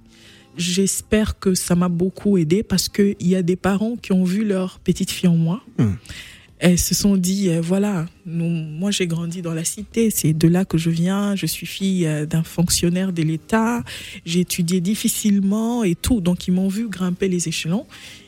J'espère 0.61 1.39
que 1.39 1.55
ça 1.55 1.75
m'a 1.75 1.89
beaucoup 1.89 2.37
aidé 2.37 2.63
parce 2.63 2.91
qu'il 2.91 3.17
y 3.19 3.35
a 3.35 3.41
des 3.41 3.57
parents 3.57 3.97
qui 3.97 4.13
ont 4.13 4.25
vu 4.25 4.45
leur 4.45 4.79
petite 4.79 5.11
fille 5.11 5.29
en 5.29 5.37
moi. 5.37 5.63
Mm. 5.79 5.93
Elles 6.59 6.79
se 6.79 6.95
sont 6.95 7.17
dit, 7.17 7.49
euh, 7.49 7.63
voilà, 7.63 8.05
nous, 8.27 8.45
moi 8.45 8.91
j'ai 8.91 9.07
grandi 9.07 9.41
dans 9.41 9.55
la 9.55 9.65
cité, 9.65 10.11
c'est 10.11 10.35
de 10.35 10.47
là 10.47 10.67
que 10.67 10.77
je 10.77 10.91
viens, 10.91 11.35
je 11.35 11.47
suis 11.47 11.67
fille 11.67 12.07
euh, 12.07 12.27
d'un 12.27 12.43
fonctionnaire 12.43 13.15
de 13.15 13.23
l'État, 13.23 13.83
j'ai 14.27 14.41
étudié 14.41 14.83
difficilement 14.83 15.83
et 15.83 15.95
tout. 15.95 16.21
Donc 16.21 16.47
ils 16.47 16.53
m'ont 16.53 16.69
vu 16.69 16.91
grimper 16.91 17.29
les 17.29 17.49
échelons. 17.49 17.87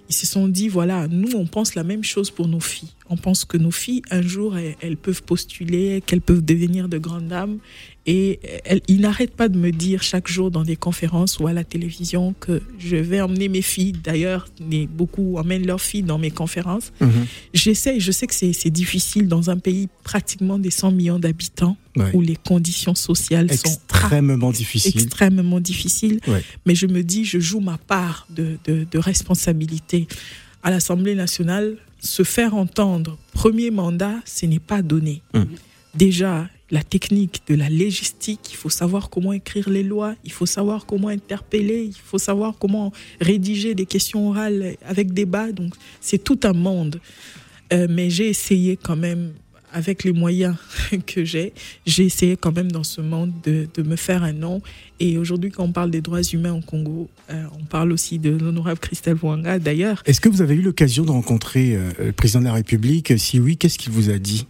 Ils 0.09 0.14
se 0.14 0.27
sont 0.27 0.49
dit, 0.49 0.71
voilà, 0.71 1.09
nous 1.09 1.37
on 1.37 1.45
pense 1.45 1.75
la 1.75 1.85
même 1.85 2.03
chose 2.03 2.31
pour 2.31 2.49
nos 2.49 2.61
filles. 2.61 2.95
On 3.12 3.16
pense 3.18 3.44
que 3.44 3.59
nos 3.59 3.70
filles, 3.70 4.01
un 4.11 4.22
jour, 4.22 4.57
elles, 4.57 4.75
elles 4.81 4.96
peuvent 4.96 5.22
postuler, 5.22 6.03
qu'elles 6.07 6.22
peuvent 6.22 6.42
devenir 6.42 6.88
de 6.88 6.96
grandes 6.96 7.29
dames. 7.29 7.59
Et 8.07 8.40
elle, 8.64 8.81
il 8.88 9.03
n'arrête 9.03 9.33
pas 9.37 9.48
de 9.51 9.59
me 9.59 9.70
dire 9.70 10.03
chaque 10.03 10.29
jour 10.29 10.51
dans 10.51 10.62
des 10.64 10.77
conférences 10.77 11.38
ou 11.38 11.46
à 11.46 11.53
la 11.53 11.62
télévision 11.62 12.35
que 12.40 12.62
je 12.79 12.96
vais 12.96 13.20
emmener 13.20 13.48
mes 13.51 13.61
filles. 13.61 13.92
D'ailleurs, 13.92 14.48
beaucoup 14.90 15.37
emmènent 15.37 15.66
leurs 15.66 15.81
filles 15.83 16.03
dans 16.03 16.16
mes 16.18 16.31
conférences. 16.31 16.90
Mhm. 17.03 17.27
J'essaie, 17.53 18.01
je 18.01 18.11
sais 18.11 18.27
que 18.27 18.35
c'est 18.35 18.70
difficile 18.70 19.29
dans 19.29 19.51
un 19.51 19.59
pays 19.59 19.88
pratiquement 20.05 20.59
des 20.59 20.70
100 20.70 20.92
millions 20.92 21.18
d'habitants 21.18 21.77
Ouais. 21.94 22.11
où 22.14 22.22
les 22.22 22.37
conditions 22.37 22.94
sociales 22.94 23.53
sont 23.53 23.68
Extrêmement 23.68 24.51
difficile. 24.51 24.92
extrêmement 24.94 25.61
difficiles. 25.61 26.20
Ouais. 26.27 26.42
Mais 26.64 26.75
je 26.75 26.87
me 26.87 27.03
dis, 27.03 27.27
je 27.27 27.38
joue 27.38 27.61
ma 27.61 27.77
part 27.77 28.27
de, 28.31 28.57
de- 28.64 28.87
de 28.90 28.98
responsabilité. 28.98 30.09
À 30.62 30.70
l'Assemblée 30.70 31.14
nationale, 31.14 31.77
se 32.03 32.25
faire 32.25 32.55
entendre, 32.55 33.17
premier 33.33 33.71
mandat, 33.71 34.17
ce 34.25 34.47
n'est 34.47 34.59
pas 34.59 34.83
donné. 34.83 35.23
Mm. 35.35 35.43
Déjà, 35.95 36.49
la 36.71 36.83
technique 36.83 37.43
de 37.49 37.55
la 37.55 37.69
légistique, 37.69 38.51
il 38.51 38.57
faut 38.57 38.71
savoir 38.71 39.11
comment 39.11 39.33
écrire 39.33 39.69
les 39.69 39.83
lois, 39.83 40.15
il 40.25 40.33
faut 40.33 40.47
savoir 40.47 40.87
comment 40.87 41.09
interpeller, 41.09 41.85
il 41.85 41.95
faut 41.95 42.19
savoir 42.19 42.55
comment 42.59 42.93
rédiger 43.21 43.75
des 43.75 43.87
questions 43.87 44.31
orales 44.31 44.77
avec 44.85 45.12
débat. 45.12 45.53
Donc, 45.53 45.75
c'est 46.01 46.23
tout 46.25 46.41
un 46.45 46.55
monde. 46.55 46.99
Euh, 47.73 47.87
mais 47.88 48.11
j'ai 48.11 48.29
essayé 48.29 48.77
quand 48.77 48.97
même, 48.97 49.33
avec 49.73 50.05
les 50.05 50.13
moyens 50.13 50.57
que 51.07 51.25
j'ai, 51.25 51.53
j'ai 51.87 52.05
essayé 52.05 52.37
quand 52.37 52.55
même 52.55 52.71
dans 52.71 52.85
ce 52.85 53.01
monde 53.01 53.33
de, 53.45 53.67
de 53.75 53.83
me 53.83 53.97
faire 53.97 54.23
un 54.23 54.33
nom. 54.33 54.61
Et 55.01 55.19
aujourd'hui, 55.19 55.51
quand 55.51 55.65
on 55.65 55.73
parle 55.73 55.91
des 55.91 56.01
droits 56.01 56.23
humains 56.23 56.53
au 56.55 56.61
Congo, 56.61 57.09
euh, 57.31 57.45
on 57.61 57.65
parle 57.65 57.93
aussi 57.93 58.19
de 58.19 58.31
l'honorable 58.31 58.79
Christelle 58.79 59.17
Wanga. 59.23 59.59
D'ailleurs, 59.59 60.03
Est-ce 60.07 60.21
que 60.21 60.29
vous 60.29 60.43
avez 60.43 60.55
eu 60.55 60.63
l'occasion 60.63 61.05
de 61.05 61.11
rencontrer 61.11 61.75
euh, 61.77 61.91
le 62.07 62.13
président 62.13 62.41
de 62.41 62.45
la 62.47 62.53
République? 62.53 63.13
Si 63.19 63.41
oui, 63.41 63.57
qu'est-ce 63.57 63.79
qu'il 63.79 63.93
vous 63.93 64.11
a 64.11 64.19
dit? 64.19 64.47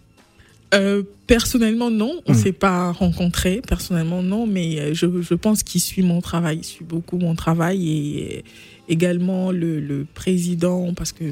Euh, 0.74 1.02
personnellement, 1.26 1.90
non. 1.90 2.20
On 2.26 2.32
ne 2.32 2.36
Mm. 2.36 2.40
s'est 2.40 2.52
pas 2.52 2.92
rencontrés. 2.92 3.60
Personnellement, 3.66 4.22
non. 4.22 4.46
Mais 4.46 4.94
je, 4.94 5.06
je 5.22 5.34
pense 5.34 5.62
qu'il 5.62 5.80
suit 5.80 6.02
mon 6.02 6.20
travail. 6.20 6.58
Il 6.58 6.64
suit 6.64 6.84
beaucoup 6.84 7.18
mon 7.18 7.34
travail. 7.34 7.88
Et 7.88 8.44
également 8.88 9.52
le, 9.52 9.80
le 9.80 10.06
président, 10.14 10.92
parce 10.94 11.12
que 11.12 11.24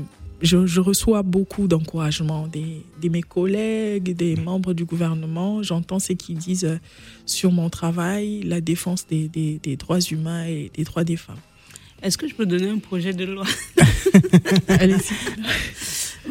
je, 0.42 0.66
je 0.66 0.80
reçois 0.80 1.22
beaucoup 1.22 1.66
d'encouragement 1.68 2.46
des, 2.48 2.82
de 3.02 3.08
mes 3.08 3.22
collègues, 3.22 4.14
des 4.16 4.36
membres 4.36 4.72
du 4.72 4.84
gouvernement. 4.84 5.62
J'entends 5.62 5.98
ce 5.98 6.12
qu'ils 6.14 6.38
disent 6.38 6.64
euh, 6.64 6.76
sur 7.26 7.52
mon 7.52 7.68
travail, 7.70 8.42
la 8.44 8.60
défense 8.60 9.06
des, 9.06 9.28
des, 9.28 9.58
des 9.62 9.76
droits 9.76 10.00
humains 10.00 10.46
et 10.46 10.70
des 10.74 10.84
droits 10.84 11.04
des 11.04 11.16
femmes. 11.16 11.36
Est-ce 12.02 12.16
que 12.16 12.26
je 12.26 12.34
peux 12.34 12.46
donner 12.46 12.70
un 12.70 12.78
projet 12.78 13.12
de 13.12 13.24
loi? 13.24 13.44
Allez-y. 14.68 15.14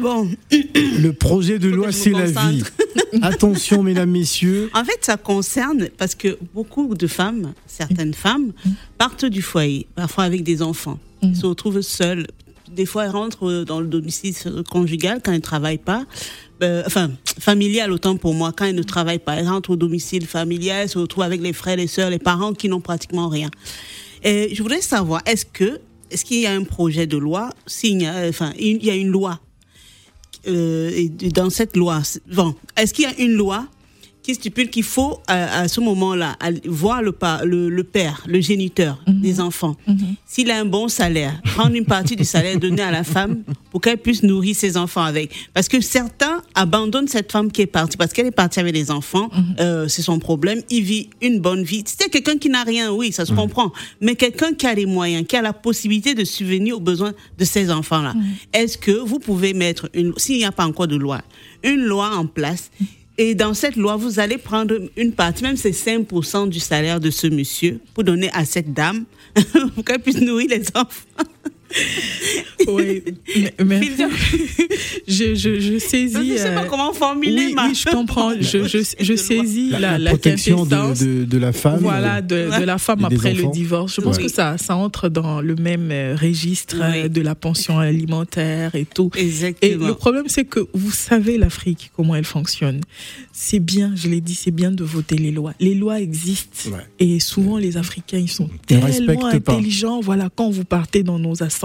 Bon, 0.00 0.28
Le 0.50 1.10
projet 1.10 1.58
de 1.58 1.68
Faut 1.70 1.76
loi, 1.76 1.92
c'est 1.92 2.10
la 2.10 2.24
vie. 2.26 2.62
Attention, 3.22 3.82
mesdames, 3.82 4.10
messieurs. 4.10 4.70
en 4.74 4.84
fait, 4.84 4.98
ça 5.02 5.16
concerne 5.16 5.88
parce 5.98 6.14
que 6.14 6.38
beaucoup 6.54 6.94
de 6.94 7.06
femmes, 7.06 7.52
certaines 7.66 8.14
femmes, 8.14 8.52
partent 8.98 9.24
du 9.24 9.42
foyer, 9.42 9.86
parfois 9.94 10.24
avec 10.24 10.42
des 10.42 10.62
enfants, 10.62 10.98
Mhm. 11.22 11.34
se 11.34 11.44
retrouvent 11.46 11.82
seules. 11.82 12.26
Des 12.74 12.86
fois, 12.86 13.04
elles 13.04 13.10
rentrent 13.10 13.64
dans 13.64 13.80
le 13.80 13.86
domicile 13.86 14.34
conjugal 14.70 15.20
quand 15.24 15.32
elles 15.32 15.38
ne 15.38 15.42
travaillent 15.42 15.78
pas. 15.78 16.04
Euh, 16.62 16.82
enfin, 16.86 17.10
familial 17.38 17.90
autant 17.90 18.16
pour 18.16 18.34
moi, 18.34 18.52
quand 18.56 18.66
elles 18.66 18.74
ne 18.74 18.82
travaillent 18.82 19.18
pas. 19.18 19.34
Elles 19.36 19.48
rentrent 19.48 19.70
au 19.70 19.76
domicile 19.76 20.26
familial, 20.26 20.82
elles 20.82 20.88
se 20.88 20.98
retrouvent 20.98 21.24
avec 21.24 21.40
les 21.40 21.52
frères, 21.52 21.76
les 21.76 21.86
sœurs, 21.86 22.10
les 22.10 22.18
parents 22.18 22.52
qui 22.52 22.68
n'ont 22.68 22.80
pratiquement 22.80 23.28
rien. 23.28 23.50
Et 24.22 24.54
je 24.54 24.62
voudrais 24.62 24.82
savoir, 24.82 25.22
est-ce 25.26 25.46
que 25.46 25.80
est-ce 26.10 26.24
qu'il 26.24 26.40
y 26.40 26.46
a 26.46 26.52
un 26.52 26.64
projet 26.64 27.06
de 27.06 27.16
loi 27.16 27.50
a, 27.50 28.28
enfin, 28.28 28.52
il 28.58 28.84
y 28.84 28.90
a 28.90 28.96
une 28.96 29.10
loi 29.10 29.40
euh, 30.48 31.08
dans 31.34 31.50
cette 31.50 31.76
loi, 31.76 32.00
bon, 32.32 32.54
est-ce 32.76 32.94
qu'il 32.94 33.04
y 33.04 33.06
a 33.06 33.18
une 33.20 33.34
loi 33.34 33.66
qui 34.22 34.34
stipule 34.34 34.68
qu'il 34.68 34.82
faut 34.82 35.18
à, 35.26 35.60
à 35.60 35.68
ce 35.68 35.80
moment-là 35.80 36.36
voir 36.66 37.02
le, 37.02 37.12
pa- 37.12 37.42
le, 37.44 37.68
le 37.70 37.84
père, 37.84 38.22
le 38.26 38.40
géniteur 38.40 39.02
des 39.06 39.40
enfants. 39.40 39.76
S'il 40.26 40.50
a 40.50 40.58
un 40.60 40.64
bon 40.64 40.88
salaire, 40.88 41.40
prendre 41.56 41.74
une 41.74 41.84
partie 41.86 42.16
du 42.16 42.24
salaire 42.24 42.58
donner 42.58 42.82
à 42.82 42.90
la 42.90 43.02
femme 43.04 43.42
pour 43.70 43.80
qu'elle 43.80 43.98
puisse 43.98 44.22
nourrir 44.22 44.54
ses 44.54 44.76
enfants 44.76 45.02
avec. 45.02 45.30
Parce 45.54 45.68
que 45.68 45.80
certains 45.80 46.42
abandonnent 46.54 47.08
cette 47.08 47.32
femme 47.32 47.50
qui 47.50 47.62
est 47.62 47.66
partie 47.66 47.96
parce 47.96 48.12
qu'elle 48.12 48.26
est 48.26 48.30
partie 48.30 48.60
avec 48.60 48.74
les 48.74 48.90
enfants. 48.90 49.30
euh, 49.58 49.88
c'est 49.88 50.02
son 50.02 50.18
problème. 50.18 50.60
Il 50.70 50.82
vit 50.82 51.08
une 51.22 51.40
bonne 51.40 51.62
vie. 51.64 51.82
C'est 51.86 52.08
quelqu'un 52.10 52.36
qui 52.38 52.48
n'a 52.50 52.62
rien, 52.62 52.92
oui, 52.92 53.12
ça 53.12 53.24
se 53.24 53.32
comprend. 53.32 53.72
Mais 54.00 54.14
quelqu'un 54.16 54.52
qui 54.52 54.66
a 54.66 54.74
les 54.74 54.86
moyens, 54.86 55.26
qui 55.26 55.36
a 55.36 55.42
la 55.42 55.52
possibilité 55.52 56.14
de 56.14 56.24
subvenir 56.24 56.76
aux 56.76 56.80
besoins 56.80 57.12
de 57.38 57.44
ces 57.44 57.70
enfants-là. 57.70 58.14
Est-ce 58.52 58.76
que 58.78 58.92
vous 58.92 59.18
pouvez 59.18 59.54
mettre 59.54 59.88
une, 59.94 60.12
s'il 60.16 60.36
n'y 60.36 60.44
a 60.44 60.52
pas 60.52 60.66
encore 60.66 60.86
de 60.88 60.96
loi, 60.96 61.22
une 61.64 61.80
loi 61.84 62.10
en 62.16 62.26
place 62.26 62.70
et 63.20 63.34
dans 63.34 63.52
cette 63.52 63.76
loi, 63.76 63.96
vous 63.96 64.18
allez 64.18 64.38
prendre 64.38 64.80
une 64.96 65.12
partie, 65.12 65.42
même 65.42 65.58
c'est 65.58 65.72
5% 65.72 66.48
du 66.48 66.58
salaire 66.58 67.00
de 67.00 67.10
ce 67.10 67.26
monsieur, 67.26 67.78
pour 67.92 68.02
donner 68.02 68.30
à 68.32 68.46
cette 68.46 68.72
dame, 68.72 69.04
pour 69.74 69.84
qu'elle 69.84 69.98
puisse 69.98 70.22
nourrir 70.22 70.48
les 70.48 70.62
enfants. 70.74 71.28
Oui, 72.68 73.02
Phil, 73.24 73.50
je, 75.08 75.34
je, 75.34 75.60
je 75.60 75.78
saisis. 75.78 76.14
Je 76.14 76.32
ne 76.32 76.36
sais 76.36 76.54
pas 76.54 76.64
euh, 76.64 76.68
comment 76.68 76.92
formuler 76.92 77.46
oui, 77.46 77.54
ma... 77.54 77.68
oui, 77.68 77.74
je 77.74 77.88
comprends. 77.90 78.32
Je, 78.40 78.64
je, 78.66 78.78
je 79.00 79.14
saisis 79.16 79.70
la, 79.70 79.98
la, 79.98 80.10
protection 80.10 80.64
de, 80.64 80.98
de, 81.04 81.24
de 81.24 81.38
la 81.38 81.52
femme. 81.52 81.78
Voilà, 81.80 82.20
de, 82.22 82.58
de 82.60 82.64
la 82.64 82.78
femme 82.78 83.00
Et 83.10 83.14
après 83.14 83.34
le 83.34 83.50
divorce. 83.52 83.94
Je 83.94 84.00
pense 84.00 84.16
Oui. 84.18 84.24
que 84.24 84.30
ça, 84.30 84.56
ça 84.58 84.76
entre 84.76 85.08
dans 85.08 85.40
le 85.40 85.54
même 85.56 85.90
euh, 85.90 86.16
registre 86.20 86.76
euh, 86.80 87.02
Oui. 87.04 87.10
de 87.10 87.20
la 87.20 87.34
pension 87.34 87.78
alimentaire 87.78 88.74
et 88.74 88.84
tout. 88.84 89.10
Et 89.16 89.22
Exactement. 89.26 89.86
le 89.86 89.94
problème, 89.94 90.24
c'est 90.28 90.44
que 90.44 90.60
vous 90.74 90.90
savez 90.90 91.38
l'Afrique, 91.38 91.90
comment 91.96 92.14
elle 92.14 92.24
fonctionne. 92.24 92.80
C'est 93.32 93.60
bien, 93.60 93.92
je 93.94 94.08
l'ai 94.08 94.20
dit, 94.20 94.34
c'est 94.34 94.50
bien 94.50 94.70
de 94.70 94.84
voter 94.84 95.16
les 95.16 95.30
lois. 95.30 95.54
Les 95.60 95.74
lois 95.74 96.00
existent. 96.00 96.70
Ouais. 96.70 96.86
Et 96.98 97.20
souvent, 97.20 97.56
les 97.58 97.76
Africains, 97.76 98.18
ils 98.18 98.30
sont 98.30 98.48
Ils 98.68 98.78
tellement 98.78 99.20
pas. 99.20 99.32
intelligents. 99.32 100.00
Voilà, 100.00 100.28
quand 100.34 100.50
vous 100.50 100.64
partez 100.64 101.02
dans 101.02 101.18
nos 101.18 101.42
assemblées, 101.42 101.59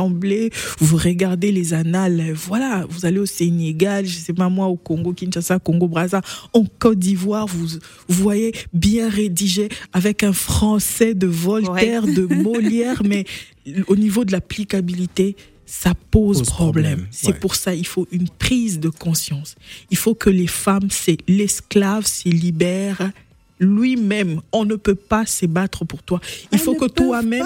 vous 0.79 0.97
regardez 0.97 1.51
les 1.51 1.73
annales. 1.73 2.33
Voilà, 2.33 2.85
vous 2.89 3.05
allez 3.05 3.19
au 3.19 3.25
Sénégal, 3.25 4.05
je 4.05 4.17
sais 4.17 4.33
pas 4.33 4.49
moi, 4.49 4.67
au 4.67 4.75
Congo, 4.75 5.13
Kinshasa, 5.13 5.59
Congo, 5.59 5.87
Brazza, 5.87 6.21
en 6.53 6.65
Côte 6.79 6.99
d'Ivoire, 6.99 7.47
vous, 7.47 7.67
vous 8.07 8.23
voyez 8.23 8.53
bien 8.73 9.09
rédigé 9.09 9.69
avec 9.93 10.23
un 10.23 10.33
français 10.33 11.13
de 11.13 11.27
Voltaire, 11.27 12.05
de 12.07 12.25
Molière, 12.25 13.01
mais 13.05 13.25
au 13.87 13.95
niveau 13.95 14.25
de 14.25 14.31
l'applicabilité, 14.31 15.35
ça 15.65 15.93
pose, 16.11 16.39
Pose 16.39 16.47
problème. 16.47 16.83
problème, 16.83 17.07
C'est 17.11 17.27
ouais. 17.27 17.33
pour 17.39 17.55
ça 17.55 17.73
il 17.73 17.87
faut 17.87 18.07
une 18.11 18.29
prise 18.29 18.79
de 18.79 18.89
conscience. 18.89 19.55
Il 19.89 19.97
faut 19.97 20.13
que 20.13 20.29
les 20.29 20.47
femmes, 20.47 20.89
c'est 20.91 21.17
l'esclave, 21.27 22.05
se 22.05 22.29
libère 22.29 23.11
lui-même. 23.59 24.41
On 24.51 24.65
ne 24.65 24.75
peut 24.75 24.95
pas 24.95 25.25
se 25.25 25.45
battre 25.45 25.85
pour 25.85 26.03
toi. 26.03 26.19
Il 26.51 26.55
Elles 26.55 26.59
faut 26.59 26.75
que 26.75 26.85
toi-même. 26.85 27.45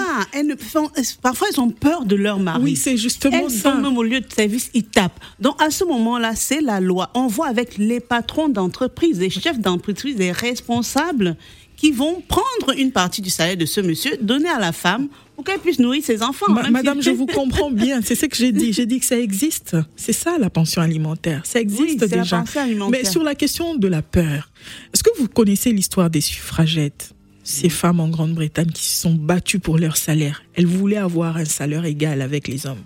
Parfois, 1.22 1.48
elles 1.52 1.60
ont 1.60 1.70
peur 1.70 2.06
de 2.06 2.16
leur 2.16 2.40
mari. 2.40 2.62
Oui, 2.64 2.76
c'est 2.76 2.98
justement 2.98 3.38
Elles 3.44 3.52
ça. 3.52 3.72
sont 3.74 3.82
même 3.82 3.98
au 3.98 4.04
lieu 4.04 4.20
de 4.20 4.32
service, 4.32 4.70
ils 4.74 4.84
tapent. 4.84 5.20
Donc, 5.40 5.62
à 5.62 5.70
ce 5.70 5.84
moment-là, 5.86 6.36
c'est 6.36 6.62
la 6.62 6.80
loi. 6.80 7.10
On 7.14 7.28
voit 7.28 7.48
avec 7.48 7.78
les 7.78 8.00
patrons 8.00 8.50
d'entreprise, 8.50 9.20
les 9.20 9.30
chefs 9.30 9.60
d'entreprise, 9.60 10.18
les 10.18 10.32
responsables 10.32 11.36
qui 11.80 11.92
vont 11.92 12.22
prendre 12.28 12.78
une 12.78 12.92
partie 12.92 13.22
du 13.22 13.30
salaire 13.30 13.56
de 13.56 13.66
ce 13.66 13.80
monsieur, 13.80 14.18
donner 14.22 14.50
à 14.50 14.60
la 14.60 14.74
femme 14.74 15.08
pour 15.36 15.46
qu'elle 15.46 15.60
puisse 15.60 15.80
nourrir 15.80 16.04
ses 16.04 16.22
enfants. 16.22 16.52
Ma- 16.52 16.64
même 16.64 16.74
Madame, 16.74 17.02
si- 17.02 17.06
je 17.10 17.12
vous 17.12 17.26
comprends 17.40 17.72
bien. 17.72 18.02
C'est 18.04 18.16
ce 18.16 18.26
que 18.26 18.36
j'ai 18.36 18.52
dit. 18.52 18.74
J'ai 18.74 18.86
dit 18.86 19.00
que 19.00 19.06
ça 19.06 19.18
existe. 19.18 19.78
C'est 19.96 20.12
ça 20.14 20.38
la 20.38 20.50
pension 20.50 20.82
alimentaire. 20.82 21.42
Ça 21.46 21.62
existe 21.62 22.04
déjà. 22.04 22.44
Mais 22.92 23.06
sur 23.06 23.24
la 23.24 23.34
question 23.36 23.76
de 23.76 23.88
la 23.88 24.02
peur, 24.02 24.50
est-ce 24.94 25.04
que 25.04 25.12
vous 25.18 25.28
connaissez 25.30 25.72
l'histoire 25.72 26.10
des 26.10 26.22
suffragettes? 26.22 27.14
Ces 27.46 27.70
femmes 27.70 28.00
en 28.00 28.10
Grande-Bretagne 28.10 28.70
qui 28.70 28.84
se 28.84 29.02
sont 29.02 29.14
battues 29.16 29.58
pour 29.58 29.80
leur 29.80 29.98
salaire. 29.98 30.44
Elles 30.54 30.68
voulaient 30.68 30.98
avoir 30.98 31.38
un 31.38 31.46
salaire 31.46 31.84
égal 31.86 32.22
avec 32.22 32.48
les 32.48 32.68
hommes. 32.68 32.84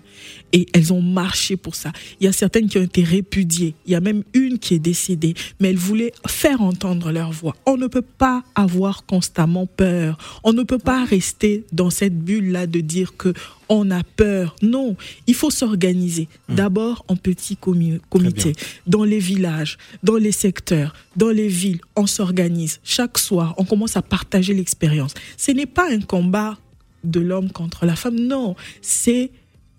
Et 0.56 0.66
elles 0.72 0.92
ont 0.92 1.02
marché 1.02 1.56
pour 1.56 1.74
ça. 1.74 1.90
Il 2.20 2.24
y 2.24 2.28
a 2.28 2.32
certaines 2.32 2.68
qui 2.68 2.78
ont 2.78 2.82
été 2.82 3.02
répudiées. 3.02 3.74
Il 3.86 3.92
y 3.92 3.96
a 3.96 4.00
même 4.00 4.22
une 4.34 4.58
qui 4.60 4.74
est 4.74 4.78
décédée. 4.78 5.34
Mais 5.58 5.70
elles 5.70 5.76
voulaient 5.76 6.12
faire 6.28 6.62
entendre 6.62 7.10
leur 7.10 7.32
voix. 7.32 7.56
On 7.66 7.76
ne 7.76 7.88
peut 7.88 8.02
pas 8.02 8.44
avoir 8.54 9.04
constamment 9.04 9.66
peur. 9.66 10.16
On 10.44 10.52
ne 10.52 10.62
peut 10.62 10.78
pas 10.78 11.04
rester 11.04 11.64
dans 11.72 11.90
cette 11.90 12.16
bulle-là 12.16 12.68
de 12.68 12.78
dire 12.80 13.16
que 13.16 13.34
on 13.68 13.90
a 13.90 14.04
peur. 14.04 14.54
Non, 14.62 14.96
il 15.26 15.34
faut 15.34 15.50
s'organiser. 15.50 16.28
D'abord 16.48 17.04
en 17.08 17.16
petit 17.16 17.56
comi- 17.56 17.98
comité, 18.08 18.52
dans 18.86 19.02
les 19.02 19.18
villages, 19.18 19.76
dans 20.04 20.16
les 20.18 20.32
secteurs, 20.32 20.94
dans 21.16 21.30
les 21.30 21.48
villes. 21.48 21.80
On 21.96 22.06
s'organise. 22.06 22.78
Chaque 22.84 23.18
soir, 23.18 23.54
on 23.58 23.64
commence 23.64 23.96
à 23.96 24.02
partager 24.02 24.54
l'expérience. 24.54 25.14
Ce 25.36 25.50
n'est 25.50 25.66
pas 25.66 25.90
un 25.90 26.00
combat 26.00 26.58
de 27.02 27.18
l'homme 27.20 27.50
contre 27.50 27.86
la 27.86 27.96
femme. 27.96 28.16
Non, 28.16 28.54
c'est 28.82 29.30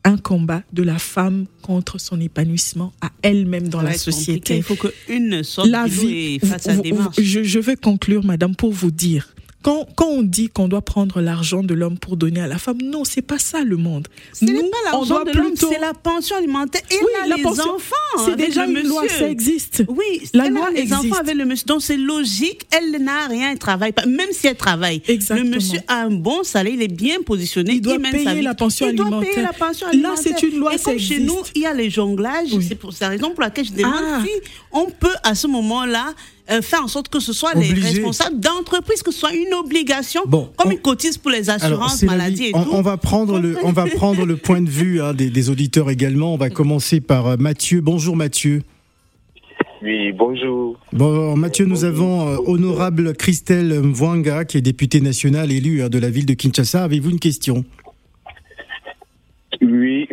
un 0.05 0.17
combat 0.17 0.61
de 0.71 0.83
la 0.83 0.97
femme 0.99 1.45
contre 1.61 1.99
son 1.99 2.21
épanouissement 2.21 2.93
à 3.01 3.09
elle-même 3.23 3.67
dans 3.67 3.81
la 3.81 3.97
société 3.97 4.57
Il 4.57 4.63
faut 4.63 4.75
qu'une 4.75 5.43
sorte 5.43 5.67
la 5.67 5.85
vie. 5.87 6.39
vous- 6.75 6.81
démarche. 6.81 7.17
vous- 7.17 7.23
je, 7.23 7.43
je 7.43 7.59
vais 7.59 7.75
conclure, 7.75 8.23
madame, 8.23 8.55
pour 8.55 8.71
vous 8.71 8.91
dire. 8.91 9.34
Quand, 9.65 9.87
quand 9.95 10.05
on 10.09 10.21
dit 10.21 10.49
qu'on 10.49 10.67
doit 10.67 10.83
prendre 10.83 11.21
l'argent 11.21 11.63
de 11.63 11.73
l'homme 11.73 11.97
pour 11.97 12.17
donner 12.17 12.39
à 12.39 12.45
la 12.45 12.59
femme, 12.59 12.77
non, 12.83 13.03
c'est 13.03 13.23
pas 13.23 13.39
ça 13.39 13.63
le 13.63 13.77
monde. 13.77 14.07
Ce 14.31 14.45
n'est 14.45 14.53
pas 14.61 14.77
l'argent 14.91 15.23
de 15.23 15.31
l'homme, 15.31 15.53
plutôt- 15.53 15.69
c'est 15.71 15.79
la 15.79 15.95
pension 15.95 16.35
alimentaire 16.35 16.83
et 16.91 16.95
Oui, 17.01 17.07
là, 17.19 17.27
la 17.29 17.35
les 17.37 17.41
pension- 17.41 17.73
enfants. 17.73 18.25
C'est 18.27 18.35
déjà 18.35 18.67
une 18.67 18.87
loi, 18.87 19.09
ça 19.09 19.27
existe. 19.27 19.83
Oui, 19.87 20.21
La 20.35 20.49
loi 20.49 20.69
les 20.69 20.81
existe. 20.81 20.99
enfants 21.05 21.15
avec 21.19 21.33
le 21.33 21.45
monsieur. 21.45 21.65
Donc 21.65 21.81
c'est 21.81 21.97
logique, 21.97 22.61
elle 22.77 23.01
n'a 23.01 23.25
rien, 23.25 23.53
elle 23.53 23.57
travaille 23.57 23.91
pas. 23.91 24.05
Même 24.05 24.29
si 24.33 24.45
elle 24.45 24.55
travaille, 24.55 25.01
Exactement. 25.07 25.49
le 25.49 25.55
monsieur 25.55 25.79
a 25.87 25.95
un 26.03 26.11
bon 26.11 26.43
salaire, 26.43 26.73
il 26.75 26.83
est 26.83 26.87
bien 26.87 27.23
positionné. 27.25 27.73
Il 27.73 27.81
doit 27.81 27.97
mène 27.97 28.11
payer 28.11 28.23
sa 28.25 28.33
la 28.43 28.53
pension 28.53 28.87
il 28.87 28.95
doit 28.95 29.07
alimentaire. 29.07 29.31
payer 29.33 29.45
la 29.47 29.53
pension 29.53 29.87
Là, 29.87 29.93
alimentaire. 29.93 30.35
c'est 30.39 30.43
une 30.47 30.59
loi, 30.59 30.75
Et 30.75 30.77
ça 30.77 30.91
comme 30.91 30.99
chez 30.99 31.19
nous, 31.21 31.37
il 31.55 31.63
y 31.63 31.65
a 31.65 31.73
les 31.73 31.89
jonglages. 31.89 32.53
Oui. 32.53 32.63
C'est 32.69 32.75
pour 32.75 32.91
la 33.01 33.09
raison 33.09 33.31
pour 33.31 33.41
laquelle 33.41 33.65
je 33.65 33.71
demande 33.73 33.93
Ah. 34.05 34.21
si 34.23 34.29
on 34.75 34.85
peut 34.91 35.15
à 35.23 35.33
ce 35.35 35.47
moment-là 35.47 36.13
euh, 36.51 36.61
faire 36.61 36.83
en 36.83 36.87
sorte 36.87 37.09
que 37.09 37.19
ce 37.19 37.33
soit 37.33 37.53
les 37.55 37.73
responsables 37.73 38.39
d'entreprise, 38.39 39.01
que 39.01 39.11
ce 39.11 39.19
soit 39.19 39.33
une 39.33 39.53
obligation, 39.55 40.21
Bon, 40.27 40.51
comme 40.57 40.67
on- 40.69 40.71
ils 40.75 40.79
cotisent 40.81 41.17
pour 41.17 41.31
les 41.31 41.49
Alors, 41.49 41.63
assurances 41.81 42.01
la 42.03 42.11
maladie 42.11 42.45
et 42.47 42.51
on, 42.55 42.63
tout. 42.63 42.69
on 42.73 42.81
va 42.83 42.97
prendre 42.97 43.39
le, 43.39 43.57
on 43.63 43.71
va 43.71 43.85
prendre 43.87 44.25
le 44.27 44.35
point 44.37 44.61
de 44.61 44.69
vue 44.69 45.01
hein, 45.01 45.13
des, 45.15 45.31
des 45.31 45.49
auditeurs 45.49 45.89
également. 45.89 46.33
On 46.35 46.37
va 46.37 46.51
commencer 46.51 47.01
par 47.01 47.25
euh, 47.25 47.35
Mathieu. 47.37 47.81
Bonjour 47.81 48.15
Mathieu. 48.15 48.61
Oui, 49.81 50.11
bonjour. 50.13 50.79
Bon, 50.93 51.35
Mathieu, 51.35 51.65
nous 51.65 51.83
avons 51.83 52.27
euh, 52.27 52.37
honorable 52.45 53.13
Christelle 53.15 53.81
Mwanga, 53.81 54.45
qui 54.45 54.57
est 54.57 54.61
députée 54.61 55.01
nationale 55.01 55.51
élue 55.51 55.81
hein, 55.83 55.89
de 55.89 55.97
la 55.99 56.09
ville 56.09 56.25
de 56.27 56.33
Kinshasa. 56.33 56.83
Avez-vous 56.83 57.09
une 57.11 57.19
question? 57.19 57.63
Oui. 59.61 60.07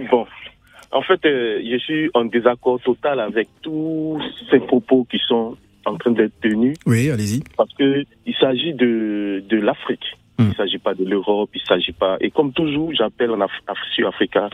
En 0.92 1.02
fait, 1.02 1.24
euh, 1.24 1.62
je 1.64 1.78
suis 1.78 2.10
en 2.14 2.26
désaccord 2.26 2.80
total 2.80 3.20
avec 3.20 3.48
tous 3.62 4.20
ces 4.50 4.60
propos 4.60 5.06
qui 5.10 5.18
sont 5.26 5.56
en 5.86 5.96
train 5.96 6.10
d'être 6.12 6.38
tenus 6.40 6.76
Oui, 6.86 7.10
allez-y. 7.10 7.42
parce 7.56 7.72
que 7.74 8.04
il 8.26 8.34
s'agit 8.36 8.74
de, 8.74 9.42
de 9.48 9.56
l'Afrique. 9.56 10.04
Hmm. 10.38 10.44
Il 10.44 10.48
ne 10.48 10.54
s'agit 10.54 10.78
pas 10.78 10.94
de 10.94 11.04
l'Europe, 11.04 11.50
il 11.54 11.60
ne 11.62 11.66
s'agit 11.66 11.92
pas. 11.92 12.16
Et 12.20 12.30
comme 12.30 12.52
toujours, 12.52 12.92
j'appelle 12.94 13.30
en 13.30 13.40
Af 13.40 13.50
sur 13.94 14.06
Africa 14.06 14.50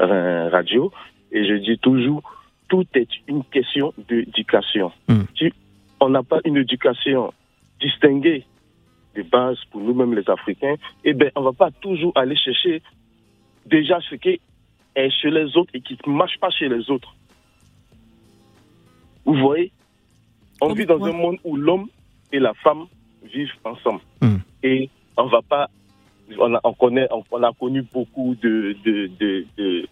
euh, 0.00 0.48
Radio 0.50 0.90
et 1.30 1.44
je 1.46 1.54
dis 1.54 1.78
toujours, 1.78 2.22
tout 2.68 2.86
est 2.94 3.08
une 3.28 3.44
question 3.44 3.92
d'éducation. 4.08 4.92
Hmm. 5.08 5.22
Si 5.36 5.52
on 6.00 6.08
n'a 6.08 6.22
pas 6.22 6.40
une 6.44 6.56
éducation 6.56 7.32
distinguée 7.80 8.44
de 9.14 9.22
base 9.22 9.58
pour 9.70 9.82
nous-mêmes 9.82 10.14
les 10.14 10.28
Africains, 10.28 10.76
eh 11.04 11.12
ben, 11.12 11.30
on 11.36 11.42
va 11.42 11.52
pas 11.52 11.70
toujours 11.70 12.12
aller 12.16 12.36
chercher 12.36 12.82
déjà 13.66 14.00
ce 14.08 14.14
qui 14.14 14.40
est 14.94 15.10
chez 15.10 15.30
les 15.30 15.56
autres 15.56 15.70
et 15.74 15.80
qui 15.80 15.98
ne 16.06 16.12
marche 16.12 16.38
pas 16.38 16.50
chez 16.50 16.68
les 16.68 16.90
autres. 16.90 17.14
Vous 19.24 19.34
voyez 19.34 19.72
On 20.60 20.72
vit 20.72 20.86
dans 20.86 21.02
un 21.04 21.12
monde 21.12 21.38
où 21.44 21.56
l'homme 21.56 21.88
et 22.32 22.38
la 22.38 22.54
femme 22.54 22.86
vivent 23.22 23.52
ensemble. 23.64 24.00
Hmm. 24.20 24.38
Et 24.62 24.90
on 25.16 25.26
va 25.26 25.42
pas. 25.42 25.70
On 26.38 26.54
a, 26.54 26.60
on 26.64 26.72
connaît, 26.72 27.06
on, 27.10 27.22
on 27.30 27.42
a 27.42 27.52
connu 27.52 27.82
beaucoup 27.92 28.34
de, 28.36 28.74
de, 28.84 29.10
de, 29.18 29.46
de, 29.58 29.86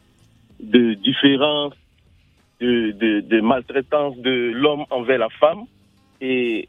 de 0.61 0.95
différences, 0.95 1.75
de, 2.61 2.93
de, 2.93 3.21
de 3.21 3.41
maltraitance 3.41 4.17
de 4.19 4.53
l'homme 4.55 4.85
envers 4.91 5.19
la 5.19 5.29
femme. 5.29 5.65
Et 6.21 6.69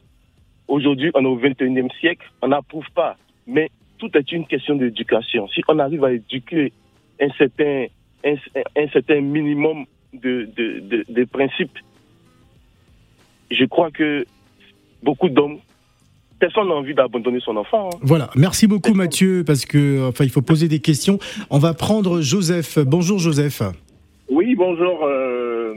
aujourd'hui, 0.67 1.11
on 1.13 1.23
est 1.23 1.27
au 1.27 1.39
21e 1.39 1.91
siècle, 1.99 2.29
on 2.41 2.49
n'approuve 2.49 2.89
pas. 2.93 3.17
Mais 3.47 3.69
tout 3.97 4.09
est 4.17 4.31
une 4.31 4.45
question 4.47 4.75
d'éducation. 4.75 5.47
Si 5.49 5.61
on 5.67 5.79
arrive 5.79 6.03
à 6.03 6.11
éduquer 6.11 6.73
un 7.21 7.29
certain, 7.37 7.85
un, 8.25 8.35
un 8.75 8.87
certain 8.89 9.21
minimum 9.21 9.85
de, 10.13 10.49
de, 10.57 10.79
de, 10.79 11.05
de 11.07 11.23
principes, 11.25 11.77
je 13.49 13.65
crois 13.65 13.91
que 13.91 14.25
beaucoup 15.03 15.29
d'hommes, 15.29 15.57
personne 16.39 16.67
n'a 16.69 16.75
envie 16.75 16.93
d'abandonner 16.93 17.39
son 17.39 17.55
enfant. 17.57 17.89
hein. 17.93 17.97
Voilà. 18.01 18.29
Merci 18.35 18.67
beaucoup 18.67 18.93
Mathieu, 18.93 19.43
parce 19.45 19.65
que 19.65 20.07
enfin, 20.09 20.23
il 20.23 20.29
faut 20.29 20.41
poser 20.41 20.67
des 20.67 20.79
questions. 20.79 21.19
On 21.49 21.59
va 21.59 21.73
prendre 21.73 22.21
Joseph. 22.21 22.79
Bonjour 22.79 23.19
Joseph. 23.19 23.61
Oui, 24.29 24.55
bonjour 24.55 25.03
euh, 25.03 25.73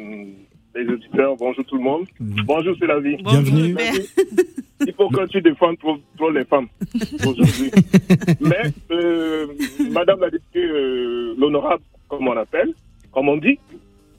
les 0.76 0.86
auditeurs, 0.86 1.36
bonjour 1.36 1.64
tout 1.64 1.76
le 1.76 1.82
monde. 1.82 2.06
Bonjour, 2.20 2.74
c'est 2.78 2.86
la 2.86 3.00
vie. 3.00 3.16
Bienvenue. 3.16 3.76
Il 4.86 4.92
faut 4.94 5.08
que 5.08 5.26
tu 5.28 5.40
défendes 5.40 5.78
trop, 5.78 5.96
trop 6.16 6.30
les 6.30 6.44
femmes 6.44 6.66
aujourd'hui. 7.26 7.70
Mais, 8.40 8.62
euh, 8.90 9.46
Madame 9.90 10.20
la 10.20 10.30
députée, 10.30 10.64
euh, 10.64 11.34
l'honorable, 11.38 11.82
comme 12.16 12.28
on 12.28 12.36
appelle, 12.36 12.72
comme 13.12 13.28
on 13.28 13.36
dit, 13.36 13.58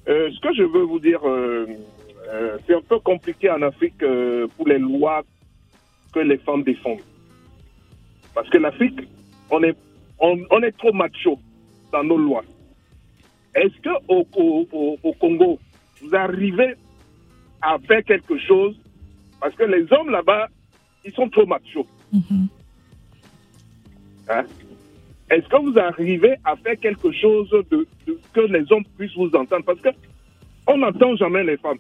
euh, 0.08 0.30
ce 0.32 0.40
que 0.40 0.54
je 0.54 0.64
veux 0.64 0.84
vous 0.84 1.00
dire, 1.00 1.20
euh, 1.28 1.66
euh, 2.30 2.58
c'est 2.66 2.76
un 2.76 2.82
peu 2.82 3.00
compliqué 3.00 3.50
en 3.50 3.62
Afrique 3.62 4.04
pour 4.56 4.68
les 4.68 4.80
lois 4.80 5.24
que 6.14 6.20
les 6.20 6.38
femmes 6.38 6.64
défendent. 6.64 7.00
Parce 8.34 8.50
que 8.50 8.58
l'Afrique, 8.58 9.00
on 9.50 9.64
est, 9.64 9.76
on, 10.20 10.38
on 10.52 10.62
est 10.62 10.78
trop 10.78 10.92
macho 10.94 11.40
dans 11.92 12.04
nos 12.04 12.18
lois. 12.18 12.44
Est-ce 13.56 13.78
que 13.82 13.90
au, 14.08 14.28
au- 14.36 14.68
au- 14.72 14.98
au 15.04 15.14
Congo, 15.14 15.60
vous 16.02 16.14
arrivez 16.16 16.76
à 17.62 17.78
faire 17.80 18.04
quelque 18.04 18.38
chose? 18.40 18.76
Parce 19.40 19.56
que 19.56 19.64
les 19.64 19.86
hommes 19.94 20.10
là-bas, 20.10 20.48
ils 21.06 21.14
sont 21.14 21.30
trop 21.30 21.46
machos. 21.46 21.88
Mhm. 22.12 22.48
Hein? 24.30 24.44
Est-ce 25.30 25.48
que 25.48 25.58
vous 25.62 25.78
arrivez 25.80 26.36
à 26.44 26.56
faire 26.56 26.78
quelque 26.80 27.12
chose 27.12 27.50
de, 27.72 27.88
de- 28.06 28.20
que 28.34 28.42
les 28.42 28.64
hommes 28.72 28.84
puissent 28.98 29.16
vous 29.16 29.32
entendre? 29.36 29.64
Parce 29.66 29.80
que 29.82 29.90
on 30.68 30.78
n'entend 30.78 31.16
jamais 31.16 31.44
les 31.44 31.58
femmes. 31.58 31.78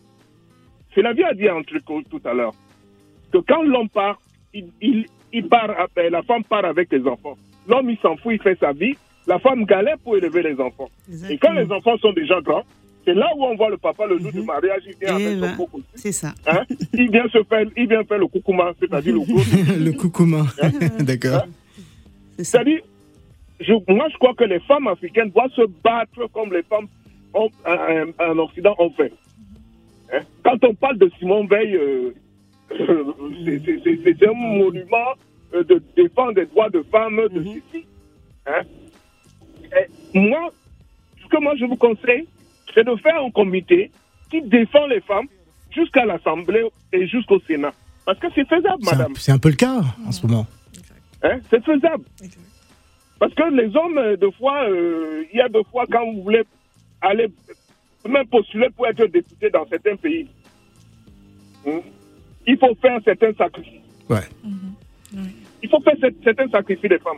Vie 0.96 1.24
a 1.24 1.34
dit 1.34 1.48
un 1.50 1.62
truc 1.64 1.84
tout 2.10 2.22
à 2.24 2.34
l'heure. 2.34 2.54
Que 3.32 3.40
quand 3.40 3.64
l'homme 3.64 3.90
part, 3.90 4.20
il, 4.54 4.68
il, 4.82 5.06
il 5.34 5.48
part, 5.48 5.70
après, 5.78 6.10
la 6.10 6.22
femme 6.24 6.44
part 6.44 6.66
avec 6.66 6.92
les 6.92 7.06
enfants. 7.06 7.38
L'homme, 7.68 7.90
il 7.90 7.98
s'en 7.98 8.16
fout, 8.18 8.34
il 8.34 8.42
fait 8.42 8.58
sa 8.60 8.72
vie. 8.72 8.96
La 9.28 9.40
femme 9.40 9.66
galère 9.66 9.98
pour 10.00 10.16
élever 10.16 10.44
les 10.44 10.60
enfants. 10.60 10.90
Et 11.30 11.38
quand 11.38 11.52
les 11.54 11.70
enfants 11.72 11.98
sont 11.98 12.14
déjà 12.14 12.40
grands, 12.42 12.64
c'est 13.04 13.14
là 13.16 13.28
où 13.36 13.44
on 13.44 13.56
voit 13.56 13.70
le 13.72 13.78
papa 13.78 14.06
le 14.06 14.20
jour 14.20 14.32
du 14.32 14.42
mariage, 14.42 14.84
il 14.86 14.96
vient 15.00 15.18
Eh 15.20 15.26
avec 15.26 15.40
ben, 15.40 15.50
son 15.52 15.56
beau 15.58 15.66
costume, 15.66 15.84
C'est 15.96 16.12
ça. 16.12 16.34
hein? 16.48 16.64
il 16.94 17.12
vient 17.12 17.28
se 17.30 17.44
faire, 17.44 17.66
il 17.76 17.88
vient 17.88 18.04
faire 18.04 18.20
le 18.20 18.28
coucouma, 18.28 18.72
c'est-à-dire 18.80 19.14
le 19.14 19.20
gros. 19.26 19.38
le 19.80 19.92
coucoumin. 19.92 20.46
D'accord. 21.00 21.46
C'est 22.38 22.44
ça. 22.44 22.60
C'est-à-dire, 22.60 22.82
je, 23.60 23.74
moi, 23.92 24.08
je 24.12 24.18
crois 24.18 24.34
que 24.34 24.44
les 24.44 24.60
femmes 24.62 24.88
africaines 24.88 25.30
doivent 25.32 25.52
se 25.52 25.66
battre 25.84 26.28
comme 26.34 26.52
les 26.54 26.64
femmes 26.64 26.88
ont- 27.34 27.50
en, 27.66 27.72
en- 27.74 28.32
en 28.32 28.38
Occident 28.40 28.76
ont 28.80 28.90
fait. 28.92 29.14
Hein? 30.14 30.22
Quand 30.44 30.64
on 30.64 30.74
parle 30.76 30.98
de 30.98 31.10
Simone 31.20 31.48
Veil, 31.48 31.76
euh, 31.76 32.14
c'est- 33.46 33.62
c'est- 34.04 34.28
un 34.28 34.34
monument 34.34 35.14
euh, 35.54 35.64
de 35.64 35.82
défense 35.96 36.34
des 36.34 36.46
droits 36.48 36.70
de 36.70 36.82
femmes, 36.92 37.22
de. 37.32 37.44
Hein? 38.48 38.62
Et 40.14 40.20
moi, 40.20 40.50
ce 41.22 41.28
que 41.28 41.42
moi 41.42 41.54
je 41.58 41.66
vous 41.66 41.76
conseille, 41.76 42.28
c'est 42.74 42.84
de 42.86 42.96
faire 42.98 43.22
un 43.24 43.32
comité 43.32 43.92
qui 44.30 44.42
défend 44.42 44.86
les 44.88 45.02
femmes 45.02 45.28
jusqu'à 45.72 46.06
l'Assemblée 46.06 46.66
et 46.94 47.08
jusqu'au 47.08 47.40
Sénat. 47.42 47.74
Parce 48.06 48.20
que 48.20 48.28
c'est 48.36 48.48
faisable, 48.48 48.84
madame. 48.84 49.14
c'est 49.16 49.32
un 49.32 49.38
peu 49.40 49.50
le 49.50 49.56
cas 49.56 49.82
en 50.06 50.12
ce 50.12 50.26
moment. 50.26 50.46
Hein, 51.24 51.40
c'est 51.50 51.64
faisable. 51.64 52.04
Parce 53.20 53.34
que 53.34 53.44
les 53.56 53.76
hommes, 53.76 53.98
euh, 53.98 54.18
deux 54.18 54.32
fois, 54.32 54.64
euh, 54.70 55.24
il 55.32 55.38
y 55.38 55.42
a 55.42 55.48
deux 55.50 55.64
fois 55.72 55.86
quand 55.90 56.06
vous 56.12 56.22
voulez 56.24 56.44
aller 57.02 57.28
même 58.08 58.28
postuler 58.28 58.70
pour 58.76 58.86
être 58.88 59.06
député 59.06 59.50
dans 59.50 59.66
certains 59.68 59.96
pays, 59.96 60.28
hein, 61.68 61.80
il 62.46 62.58
faut 62.58 62.76
faire 62.76 63.00
certains 63.04 63.34
sacrifices. 63.34 63.82
Ouais. 64.10 64.20
Il 65.64 65.70
faut 65.70 65.80
faire 65.82 65.96
cer- 65.96 66.14
certains 66.24 66.50
sacrifices 66.50 66.90
des 66.90 67.00
femmes. 67.00 67.18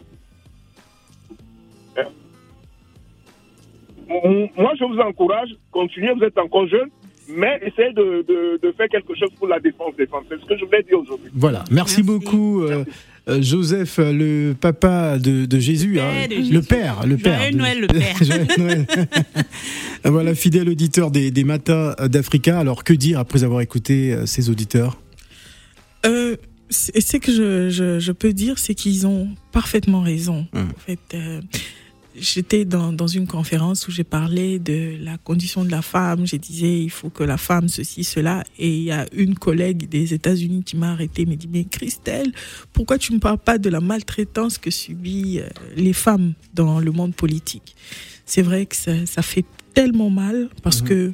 Hein. 1.97 2.03
Moi, 4.55 4.73
je 4.79 4.85
vous 4.85 4.99
encourage, 4.99 5.49
continuez, 5.71 6.13
vous 6.13 6.23
êtes 6.23 6.37
encore 6.37 6.67
jeune, 6.67 6.89
mais 7.29 7.59
essayez 7.65 7.93
de, 7.93 8.25
de- 8.27 8.59
de 8.61 8.71
faire 8.73 8.87
quelque 8.89 9.13
chose 9.19 9.29
pour 9.37 9.47
la 9.47 9.59
défense 9.59 9.95
des 9.97 10.05
femmes. 10.07 10.23
C'est 10.29 10.39
ce 10.39 10.45
que 10.45 10.57
je 10.57 10.65
voulais 10.65 10.83
dire 10.83 10.99
aujourd'hui. 10.99 11.29
Voilà. 11.33 11.63
Merci, 11.71 11.97
Merci. 11.97 12.03
beaucoup, 12.03 12.63
euh, 12.63 12.85
euh, 13.29 13.41
Joseph, 13.41 13.99
euh, 13.99 14.11
le 14.13 14.53
papa 14.53 15.17
de, 15.19 15.45
de 15.45 15.59
Jésus, 15.59 15.99
hein. 15.99 16.09
Père 16.11 16.27
de 16.29 16.35
le 16.35 16.43
Jésus. 16.43 16.61
père, 16.67 17.05
le 17.07 17.17
père. 17.17 17.39
Noël, 17.53 17.81
le 17.81 17.87
père. 17.87 18.57
Noël. 18.57 18.85
voilà, 20.05 20.35
fidèle 20.35 20.69
auditeur 20.69 21.11
des, 21.11 21.31
des 21.31 21.43
matins 21.43 21.93
d'Africa. 22.07 22.59
Alors, 22.59 22.83
que 22.83 22.93
dire 22.93 23.19
après 23.19 23.43
avoir 23.43 23.61
écouté 23.61 24.15
ces 24.25 24.49
auditeurs? 24.49 24.97
Euh, 26.05 26.35
c'est 26.69 26.99
c'est 27.01 27.19
que 27.19 27.31
je, 27.31 27.69
je, 27.69 27.99
je 27.99 28.11
peux 28.11 28.33
dire, 28.33 28.57
c'est 28.59 28.75
qu'ils 28.75 29.07
ont 29.07 29.29
parfaitement 29.51 30.01
raison. 30.01 30.45
Hum. 30.53 30.67
En 30.75 30.79
fait, 30.79 30.99
euh, 31.13 31.41
j'étais 32.19 32.65
dans, 32.65 32.91
dans 32.93 33.07
une 33.07 33.27
conférence 33.27 33.87
où 33.87 33.91
j'ai 33.91 34.03
parlé 34.03 34.59
de 34.59 34.97
la 35.01 35.17
condition 35.17 35.63
de 35.63 35.71
la 35.71 35.81
femme. 35.81 36.25
Je 36.27 36.35
disais, 36.35 36.79
il 36.81 36.89
faut 36.89 37.09
que 37.09 37.23
la 37.23 37.37
femme 37.37 37.67
ceci, 37.69 38.03
cela. 38.03 38.43
Et 38.57 38.69
il 38.77 38.83
y 38.83 38.91
a 38.91 39.05
une 39.13 39.35
collègue 39.35 39.87
des 39.89 40.13
États-Unis 40.13 40.63
qui 40.63 40.77
m'a 40.77 40.91
arrêté, 40.91 41.25
me 41.25 41.35
dit, 41.35 41.47
mais 41.51 41.63
Christelle, 41.65 42.31
pourquoi 42.73 42.97
tu 42.97 43.13
ne 43.13 43.19
parles 43.19 43.37
pas 43.37 43.57
de 43.57 43.69
la 43.69 43.79
maltraitance 43.81 44.57
que 44.57 44.71
subissent 44.71 45.39
euh, 45.41 45.49
les 45.75 45.93
femmes 45.93 46.33
dans 46.53 46.79
le 46.79 46.91
monde 46.91 47.13
politique? 47.15 47.75
C'est 48.25 48.41
vrai 48.41 48.65
que 48.65 48.75
ça, 48.75 49.05
ça 49.05 49.21
fait 49.21 49.45
tellement 49.73 50.09
mal 50.09 50.49
parce 50.63 50.81
Mhm. 50.81 50.87
que, 50.87 51.13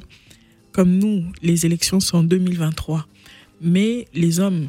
comme 0.72 0.90
nous, 0.98 1.24
les 1.42 1.66
élections 1.66 2.00
sont 2.00 2.18
en 2.18 2.22
2023 2.24 3.06
mais 3.60 4.08
les 4.12 4.40
hommes, 4.40 4.68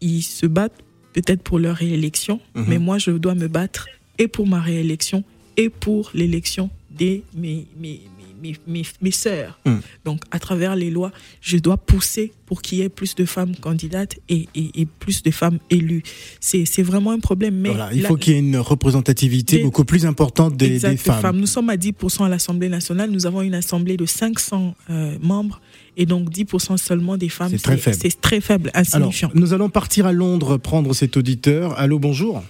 ils 0.00 0.22
se 0.22 0.46
battent 0.46 0.78
peut-être 1.14 1.42
pour 1.42 1.58
leur 1.58 1.74
réélection, 1.76 2.38
Mhm. 2.54 2.64
mais 2.68 2.78
moi, 2.78 2.98
je 2.98 3.10
dois 3.10 3.34
me 3.34 3.48
battre 3.48 3.88
et 4.18 4.28
pour 4.28 4.46
ma 4.46 4.60
réélection 4.60 5.24
et 5.56 5.68
pour 5.70 6.10
l'élection 6.14 6.70
des 6.90 7.22
mes, 7.36 7.66
mes, 7.78 8.00
mes, 8.42 8.52
mes, 8.52 8.56
mes, 8.66 8.82
mes 9.02 9.10
sœurs. 9.10 9.58
Mhm. 9.66 9.80
Donc, 10.04 10.20
à 10.30 10.38
travers 10.38 10.76
les 10.76 10.90
lois, 10.90 11.10
je 11.40 11.56
dois 11.58 11.76
pousser 11.76 12.32
pour 12.46 12.62
qu'il 12.62 12.78
y 12.78 12.82
ait 12.82 12.88
plus 12.88 13.14
de 13.14 13.24
femmes 13.24 13.54
candidates 13.56 14.16
et, 14.28 14.46
et, 14.54 14.80
et 14.80 14.86
plus 14.86 15.22
de 15.22 15.30
femmes 15.30 15.58
élues. 15.70 16.02
C'est 16.40 16.64
c'est 16.64 16.82
vraiment 16.82 17.10
un 17.10 17.18
problème. 17.18 17.56
Mais 17.56 17.70
Voilà, 17.70 17.90
Il 17.92 18.02
la- 18.02 18.08
faut 18.08 18.16
qu'il 18.16 18.32
y 18.32 18.36
ait 18.36 18.40
une 18.40 18.56
représentativité 18.58 19.56
Des- 19.58 19.62
beaucoup 19.62 19.84
plus 19.84 20.06
importante 20.06 20.56
des, 20.56 20.74
Exact, 20.74 20.90
des 20.92 20.96
femmes. 20.96 21.38
Nous 21.38 21.46
sommes 21.46 21.68
à 21.70 21.76
10% 21.76 22.24
à 22.24 22.28
l'Assemblée 22.28 22.68
nationale. 22.70 23.10
Nous 23.10 23.26
avons 23.26 23.42
une 23.42 23.54
assemblée 23.54 23.96
de 23.98 24.06
500 24.06 24.74
euh, 24.90 25.18
membres 25.20 25.60
et 25.98 26.06
donc 26.06 26.30
10% 26.30 26.76
seulement 26.78 27.16
des 27.18 27.28
femmes. 27.28 27.50
C'est 27.50 27.58
très 27.62 27.76
faible. 27.78 27.96
C'est 28.00 28.20
très 28.20 28.40
faible, 28.40 28.70
Alors, 28.74 28.80
insignifiant. 28.86 29.30
nous 29.34 29.52
allons 29.54 29.68
partir 29.70 30.06
à 30.06 30.12
Londres 30.12 30.56
prendre 30.56 30.94
cet 30.94 31.16
auditeur. 31.16 31.78
Allô, 31.78 31.98
bonjour. 31.98 32.42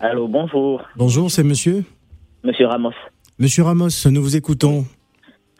Allô, 0.00 0.28
bonjour, 0.28 0.82
Bonjour, 0.96 1.30
c'est 1.30 1.42
monsieur 1.44 1.84
Monsieur 2.44 2.66
Ramos. 2.66 2.92
Monsieur 3.38 3.62
Ramos, 3.64 3.88
nous 4.10 4.22
vous 4.22 4.36
écoutons. 4.36 4.84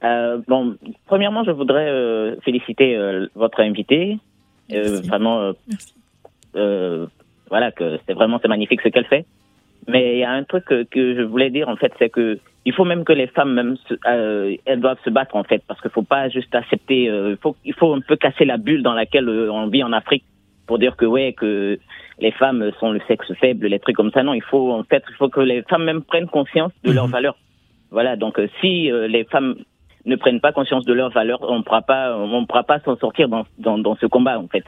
Euh, 0.05 0.39
bon, 0.49 0.77
premièrement, 1.07 1.45
je 1.45 1.51
voudrais 1.51 1.89
euh, 1.89 2.37
féliciter 2.41 2.97
euh, 2.97 3.27
votre 3.35 3.61
invité. 3.61 4.19
Euh, 4.73 4.83
Merci. 4.93 5.09
vraiment, 5.09 5.41
euh, 5.41 5.53
Merci. 5.69 5.95
euh, 6.57 7.07
voilà, 7.49 7.71
que 7.73 7.99
c'est 8.07 8.15
vraiment 8.15 8.39
c'est 8.41 8.49
magnifique 8.49 8.81
ce 8.83 8.89
qu'elle 8.89 9.07
fait. 9.07 9.27
Mais 9.89 10.15
il 10.17 10.19
y 10.21 10.25
a 10.25 10.31
un 10.31 10.45
truc 10.45 10.65
que, 10.67 10.85
que 10.85 11.17
je 11.17 11.23
voulais 11.23 11.51
dire 11.51 11.69
en 11.69 11.77
fait, 11.77 11.93
c'est 11.99 12.11
que 12.11 12.39
il 12.67 12.73
faut 12.75 12.85
même 12.85 13.05
que 13.05 13.13
les 13.15 13.27
femmes 13.29 13.55
même 13.55 13.77
euh, 14.07 14.55
elles 14.67 14.81
doivent 14.81 14.99
se 15.05 15.11
battre 15.11 15.35
en 15.37 15.45
fait, 15.45 15.63
parce 15.67 15.81
qu'il 15.81 15.91
faut 15.91 16.03
pas 16.03 16.29
juste 16.29 16.55
accepter. 16.55 17.09
euh, 17.09 17.31
il 17.33 17.37
faut 17.39 17.57
il 17.65 17.75
faut 17.75 17.93
un 17.95 18.01
peu 18.01 18.17
casser 18.17 18.45
la 18.45 18.59
bulle 18.59 18.83
dans 18.83 18.93
laquelle 18.93 19.29
euh, 19.29 19.51
on 19.53 19.67
vit 19.69 19.83
en 19.83 19.93
Afrique 19.93 20.25
pour 20.71 20.79
dire 20.79 20.95
que 20.95 21.05
ouais 21.05 21.33
que 21.33 21.81
les 22.21 22.31
femmes 22.31 22.71
sont 22.79 22.93
le 22.93 23.01
sexe 23.09 23.33
faible, 23.41 23.67
les 23.67 23.81
trucs 23.81 23.97
comme 23.97 24.13
ça. 24.13 24.23
Non, 24.23 24.35
il 24.35 24.43
faut 24.51 24.71
en 24.71 24.85
fait 24.85 25.03
il 25.11 25.17
faut 25.17 25.29
que 25.29 25.41
les 25.41 25.63
femmes 25.63 25.83
même 25.83 26.03
prennent 26.03 26.29
conscience 26.29 26.71
de 26.85 26.93
leurs 26.93 27.07
Mhm. 27.09 27.17
valeurs. 27.17 27.37
Voilà, 27.91 28.15
donc 28.15 28.39
euh, 28.39 28.47
si 28.61 28.89
euh, 28.89 29.09
les 29.09 29.25
femmes 29.25 29.57
ne 30.05 30.15
prennent 30.15 30.39
pas 30.41 30.53
conscience 30.53 30.85
de 30.85 30.93
leurs 30.93 31.11
valeurs, 31.11 31.41
on 31.43 31.59
ne 31.59 31.65
pourra 31.65 31.83
pas 31.83 32.17
on 32.17 32.47
pourra 32.47 32.63
pas 32.63 32.79
s'en 32.85 32.97
sortir 33.05 33.29
dans, 33.29 33.45
dans 33.59 33.79
dans 33.79 33.97
ce 33.97 34.07
combat 34.07 34.39
en 34.39 34.47
fait. 34.47 34.63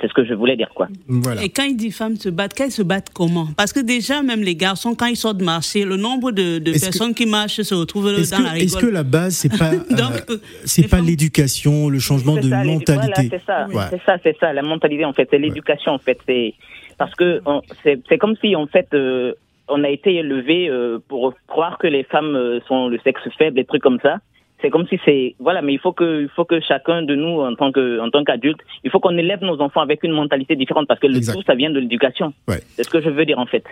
C'est 0.00 0.08
ce 0.08 0.14
que 0.14 0.24
je 0.24 0.34
voulais 0.34 0.56
dire 0.56 0.70
quoi. 0.74 0.88
Voilà. 1.06 1.42
Et 1.42 1.48
quand 1.50 1.64
il 1.64 1.76
dit 1.76 1.90
femmes 1.90 2.16
se 2.16 2.28
battent, 2.28 2.54
qu'elles 2.54 2.70
se 2.72 2.82
battent 2.82 3.10
comment? 3.14 3.48
Parce 3.56 3.72
que 3.72 3.80
déjà, 3.80 4.22
même 4.22 4.40
les 4.42 4.56
garçons, 4.56 4.94
quand 4.94 5.06
ils 5.06 5.16
sortent 5.16 5.42
marcher, 5.42 5.84
le 5.84 5.96
nombre 5.96 6.32
de, 6.32 6.58
de 6.58 6.72
que- 6.72 6.80
personnes 6.80 7.14
qui 7.14 7.26
marchent 7.26 7.60
se 7.62 7.74
retrouvent 7.74 8.08
Est-ce 8.08 8.30
dans 8.30 8.38
la 8.42 8.50
que, 8.52 8.56
est-ce 8.56 8.76
rigole. 8.76 8.90
que 8.90 8.94
la 8.94 9.02
base, 9.02 9.34
c'est 9.34 9.56
pas, 9.56 9.70
euh, 9.74 10.36
c'est 10.64 10.88
pas 10.88 11.00
l'éducation, 11.00 11.88
le 11.88 11.98
changement 11.98 12.36
de 12.36 12.48
ça, 12.48 12.64
mentalité? 12.64 12.92
Voilà, 12.94 13.14
c'est 13.16 13.42
ça, 13.44 13.66
c'est 13.90 14.02
ça, 14.04 14.16
c'est 14.22 14.36
ça, 14.38 14.52
la 14.52 14.62
mentalité 14.62 15.04
en 15.04 15.12
fait, 15.12 15.28
c'est 15.30 15.38
l'éducation 15.38 15.92
en 15.92 15.98
fait, 15.98 16.18
c'est 16.26 16.54
parce 16.98 17.14
que 17.14 17.40
c'est 17.84 18.18
comme 18.18 18.36
si 18.40 18.54
en 18.56 18.66
fait 18.66 18.88
euh, 18.94 19.32
on 19.68 19.84
a 19.84 19.88
été 19.88 20.16
élevé 20.16 20.68
euh, 20.68 20.98
pour 21.08 21.34
croire 21.46 21.78
que 21.78 21.86
les 21.86 22.04
femmes 22.04 22.34
euh, 22.36 22.60
sont 22.68 22.88
le 22.88 22.98
sexe 23.04 23.22
faible, 23.38 23.56
des 23.56 23.64
trucs 23.64 23.82
comme 23.82 23.98
ça. 24.02 24.18
C'est 24.62 24.70
comme 24.70 24.86
si 24.86 24.98
c'est 25.04 25.34
voilà, 25.38 25.60
mais 25.60 25.74
il 25.74 25.80
faut 25.80 25.92
que 25.92 26.22
il 26.22 26.28
faut 26.28 26.44
que 26.44 26.60
chacun 26.60 27.02
de 27.02 27.14
nous 27.14 27.40
en 27.40 27.54
tant 27.54 27.72
que 27.72 28.00
en 28.00 28.10
tant 28.10 28.24
qu'adulte, 28.24 28.60
il 28.84 28.90
faut 28.90 29.00
qu'on 29.00 29.16
élève 29.18 29.42
nos 29.42 29.60
enfants 29.60 29.80
avec 29.80 30.02
une 30.04 30.12
mentalité 30.12 30.56
différente 30.56 30.86
parce 30.86 31.00
que 31.00 31.08
le 31.08 31.16
Exact. 31.16 31.34
tout 31.34 31.42
ça 31.46 31.54
vient 31.54 31.70
de 31.70 31.80
l'éducation. 31.80 32.32
Ouais. 32.48 32.62
C'est 32.76 32.84
ce 32.84 32.90
que 32.90 33.02
je 33.02 33.10
veux 33.10 33.26
dire 33.26 33.38
en 33.38 33.46
fait. 33.46 33.64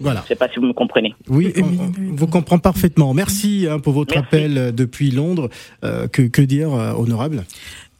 Voilà. 0.00 0.20
Je 0.22 0.28
sais 0.28 0.36
pas 0.36 0.48
si 0.48 0.60
vous 0.60 0.66
me 0.66 0.72
comprenez. 0.72 1.14
Oui, 1.28 1.52
on, 1.56 2.14
vous 2.14 2.26
comprend 2.28 2.58
parfaitement. 2.58 3.12
Merci 3.14 3.66
hein, 3.68 3.80
pour 3.80 3.92
votre 3.92 4.14
Merci. 4.14 4.26
appel 4.26 4.58
euh, 4.58 4.70
depuis 4.70 5.10
Londres. 5.10 5.48
Euh, 5.84 6.06
que, 6.06 6.22
que 6.22 6.42
dire, 6.42 6.72
euh, 6.72 6.92
honorable? 6.92 7.44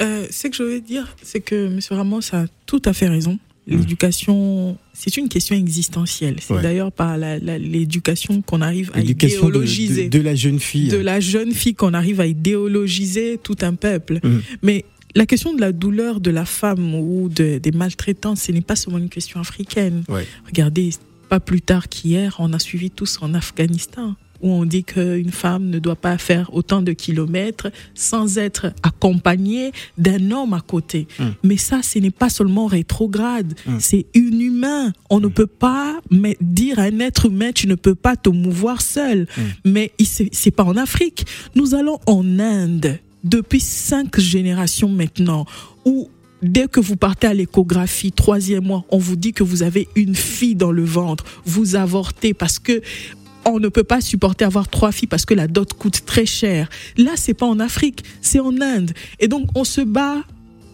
Euh, 0.00 0.24
ce 0.30 0.46
que 0.46 0.54
je 0.54 0.62
veux 0.62 0.80
dire, 0.80 1.08
c'est 1.22 1.40
que 1.40 1.66
M. 1.66 1.80
Ramos 1.90 2.20
a 2.32 2.44
tout 2.66 2.82
à 2.84 2.92
fait 2.92 3.08
raison. 3.08 3.38
L'éducation, 3.76 4.76
c'est 4.94 5.16
une 5.16 5.28
question 5.28 5.54
existentielle. 5.56 6.36
C'est 6.40 6.54
Ouais. 6.54 6.62
d'ailleurs 6.62 6.90
par 6.92 7.16
l'éducation 7.18 8.42
qu'on 8.42 8.60
arrive 8.62 8.90
à 8.94 9.02
de, 9.02 9.08
idéologiser. 9.10 10.08
de, 10.08 10.18
de 10.18 10.22
la 10.24 10.34
jeune 10.34 10.58
fille. 10.58 10.88
de 10.88 10.96
la 10.96 11.20
jeune 11.20 11.52
fille 11.52 11.74
qu'on 11.74 11.94
arrive 11.94 12.20
à 12.20 12.26
idéologiser 12.26 13.38
tout 13.42 13.56
un 13.60 13.74
peuple. 13.74 14.20
Mhm. 14.22 14.42
Mais 14.62 14.84
la 15.14 15.26
question 15.26 15.54
de 15.54 15.60
la 15.60 15.72
douleur 15.72 16.20
de 16.20 16.30
la 16.30 16.44
femme 16.44 16.94
ou 16.94 17.28
de, 17.28 17.58
des 17.58 17.72
maltraitances, 17.72 18.42
ce 18.42 18.52
n'est 18.52 18.60
pas 18.60 18.76
seulement 18.76 18.98
une 18.98 19.08
question 19.08 19.40
africaine. 19.40 20.04
Ouais. 20.08 20.26
Regardez, 20.46 20.90
pas 21.28 21.40
plus 21.40 21.60
tard 21.60 21.88
qu'hier, 21.88 22.36
on 22.38 22.52
a 22.52 22.58
suivi 22.58 22.90
tous 22.90 23.18
en 23.20 23.34
Afghanistan 23.34 24.14
où 24.40 24.50
on 24.50 24.64
dit 24.64 24.84
qu'une 24.84 25.30
femme 25.30 25.68
ne 25.70 25.78
doit 25.78 25.96
pas 25.96 26.18
faire 26.18 26.54
autant 26.54 26.82
de 26.82 26.92
kilomètres 26.92 27.70
sans 27.94 28.38
être 28.38 28.72
accompagnée 28.82 29.72
d'un 29.96 30.30
homme 30.30 30.52
à 30.54 30.60
côté. 30.60 31.06
Mm. 31.18 31.24
Mais 31.42 31.56
ça, 31.56 31.82
ce 31.82 31.98
n'est 31.98 32.10
pas 32.10 32.28
seulement 32.30 32.66
rétrograde, 32.66 33.54
Mm. 33.66 33.76
c'est 33.80 34.06
inhumain. 34.14 34.92
On 35.10 35.20
ne 35.20 35.28
peut 35.28 35.46
pas 35.46 36.00
dire 36.40 36.78
à 36.78 36.82
un 36.82 37.00
être 37.00 37.26
humain, 37.26 37.52
tu 37.52 37.66
ne 37.66 37.74
peux 37.74 37.94
pas 37.94 38.16
te 38.16 38.28
mouvoir 38.28 38.82
seul. 38.82 39.26
Mm. 39.36 39.42
Mais 39.64 39.92
c'est 40.32 40.50
pas 40.50 40.64
en 40.64 40.76
Afrique. 40.76 41.26
Nous 41.54 41.74
allons 41.74 41.98
en 42.06 42.38
Inde 42.38 42.98
depuis 43.24 43.60
cinq 43.60 44.18
générations 44.20 44.88
maintenant, 44.88 45.46
où 45.84 46.08
Dès 46.40 46.68
que 46.68 46.78
vous 46.78 46.94
partez 46.94 47.26
à 47.26 47.34
l'échographie, 47.34 48.12
troisième 48.12 48.62
mois, 48.64 48.84
on 48.90 48.98
vous 48.98 49.16
dit 49.16 49.32
que 49.32 49.42
vous 49.42 49.64
avez 49.64 49.88
une 49.96 50.14
fille 50.14 50.54
dans 50.54 50.70
le 50.70 50.84
ventre. 50.84 51.24
Vous 51.44 51.74
avortez 51.74 52.32
parce 52.32 52.60
que 52.60 52.80
on 53.48 53.60
ne 53.60 53.68
peut 53.68 53.84
pas 53.84 54.00
supporter 54.00 54.44
avoir 54.44 54.68
trois 54.68 54.92
filles 54.92 55.08
parce 55.08 55.24
que 55.24 55.34
la 55.34 55.46
dot 55.46 55.72
coûte 55.74 56.04
très 56.06 56.26
cher. 56.26 56.68
Là, 56.96 57.12
c'est 57.16 57.34
pas 57.34 57.46
en 57.46 57.60
Afrique, 57.60 58.04
c'est 58.20 58.40
en 58.40 58.60
Inde. 58.60 58.92
Et 59.20 59.28
donc, 59.28 59.48
on 59.54 59.64
se 59.64 59.80
bat 59.80 60.16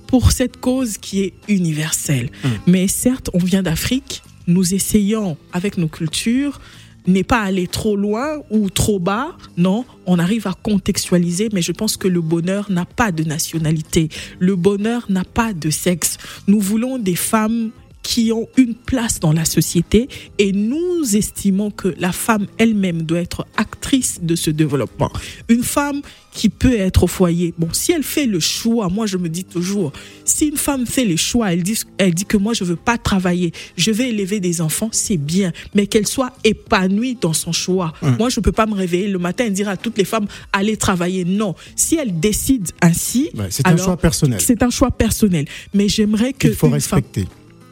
pour 0.07 0.33
cette 0.33 0.59
cause 0.59 0.99
qui 0.99 1.23
est 1.23 1.35
universelle. 1.49 2.31
Mais 2.67 2.89
certes, 2.89 3.31
on 3.35 3.39
vient 3.39 3.63
d'Afrique. 3.63 4.23
Nous 4.47 4.75
essayons, 4.75 5.37
avec 5.53 5.79
nos 5.79 5.89
cultures, 5.89 6.61
n'est 7.07 7.25
pas 7.25 7.43
aller 7.43 7.67
trop 7.67 7.97
loin 7.97 8.39
ou 8.51 8.71
trop 8.71 8.99
bas. 8.99 9.37
Non, 9.57 9.85
on 10.07 10.19
arrive 10.19 10.47
à 10.47 10.55
contextualiser, 10.55 11.49
mais 11.53 11.63
je 11.63 11.73
pense 11.73 11.97
que 11.97 12.09
le 12.09 12.21
bonheur 12.21 12.71
n'a 12.71 12.85
pas 12.85 13.13
de 13.13 13.25
nationalité. 13.25 14.09
Le 14.39 14.57
bonheur 14.57 15.07
n'a 15.09 15.25
pas 15.25 15.53
de 15.53 15.71
sexe. 15.71 16.19
Nous 16.47 16.61
voulons 16.61 16.99
des 16.99 17.17
femmes 17.17 17.71
qui 18.05 18.31
ont 18.33 18.47
une 18.57 18.75
place 18.75 19.19
dans 19.19 19.33
la 19.33 19.45
société 19.47 20.09
et 20.39 20.53
nous 20.53 21.17
estimons 21.17 21.71
que 21.73 21.93
la 21.99 22.13
femme 22.13 22.47
elle-même 22.59 23.03
doit 23.03 23.19
être 23.21 23.47
actrice 23.57 24.21
de 24.23 24.37
ce 24.37 24.51
développement. 24.51 25.11
Une 25.49 25.65
femme 25.65 26.03
qui 26.33 26.49
peut 26.49 26.75
être 26.79 27.05
au 27.05 27.07
foyer. 27.07 27.55
Bon, 27.59 27.69
si 27.73 27.93
elle 27.93 28.03
fait 28.03 28.27
le 28.27 28.41
choix, 28.41 28.89
moi 28.89 29.07
je 29.07 29.17
me 29.17 29.29
dis 29.29 29.45
toujours, 29.45 29.93
si 30.25 30.49
une 30.49 30.57
femme 30.57 30.85
fait 30.87 31.05
les 31.05 31.17
choix, 31.17 31.53
elle 31.53 31.63
dit, 31.63 31.79
elle 31.97 32.13
dit 32.13 32.25
que 32.27 32.37
moi 32.37 32.53
je 32.53 32.65
veux 32.65 32.77
pas 32.77 32.99
travailler, 32.99 33.53
je 33.77 33.91
vais 33.91 34.11
élever 34.11 34.39
des 34.41 34.61
enfants, 34.61 34.89
c'est 34.93 35.17
bien, 35.17 35.53
mais 35.75 35.87
qu'elle 35.87 36.07
soit 36.07 36.33
épanouie 36.45 37.17
dans 37.21 37.33
son 37.33 37.53
choix. 37.53 37.93
Moi 38.19 38.29
je 38.29 38.41
peux 38.41 38.53
pas 38.53 38.67
me 38.67 38.75
réveiller 38.75 39.09
le 39.09 39.19
matin 39.19 39.47
et 39.47 39.51
dire 39.51 39.69
à 39.69 39.77
toutes 39.77 39.97
les 39.97 40.05
femmes 40.05 40.27
allez 40.53 40.77
travailler. 40.77 41.25
Non, 41.25 41.55
si 41.75 41.97
elle 41.97 42.21
décide 42.21 42.69
ainsi, 42.83 43.31
Ouais, 43.35 43.47
c'est 43.51 43.67
un 43.67 43.77
choix 43.77 43.97
personnel. 43.97 44.41
C'est 44.43 44.63
un 44.63 44.71
choix 44.71 44.91
personnel, 44.91 45.47
mais 45.73 45.89
j'aimerais 45.89 46.33
que 46.35 46.49
qu'il 46.49 46.55
faut 46.55 46.67
une 46.67 46.81
femme- 46.81 46.99
respecter. 47.01 47.27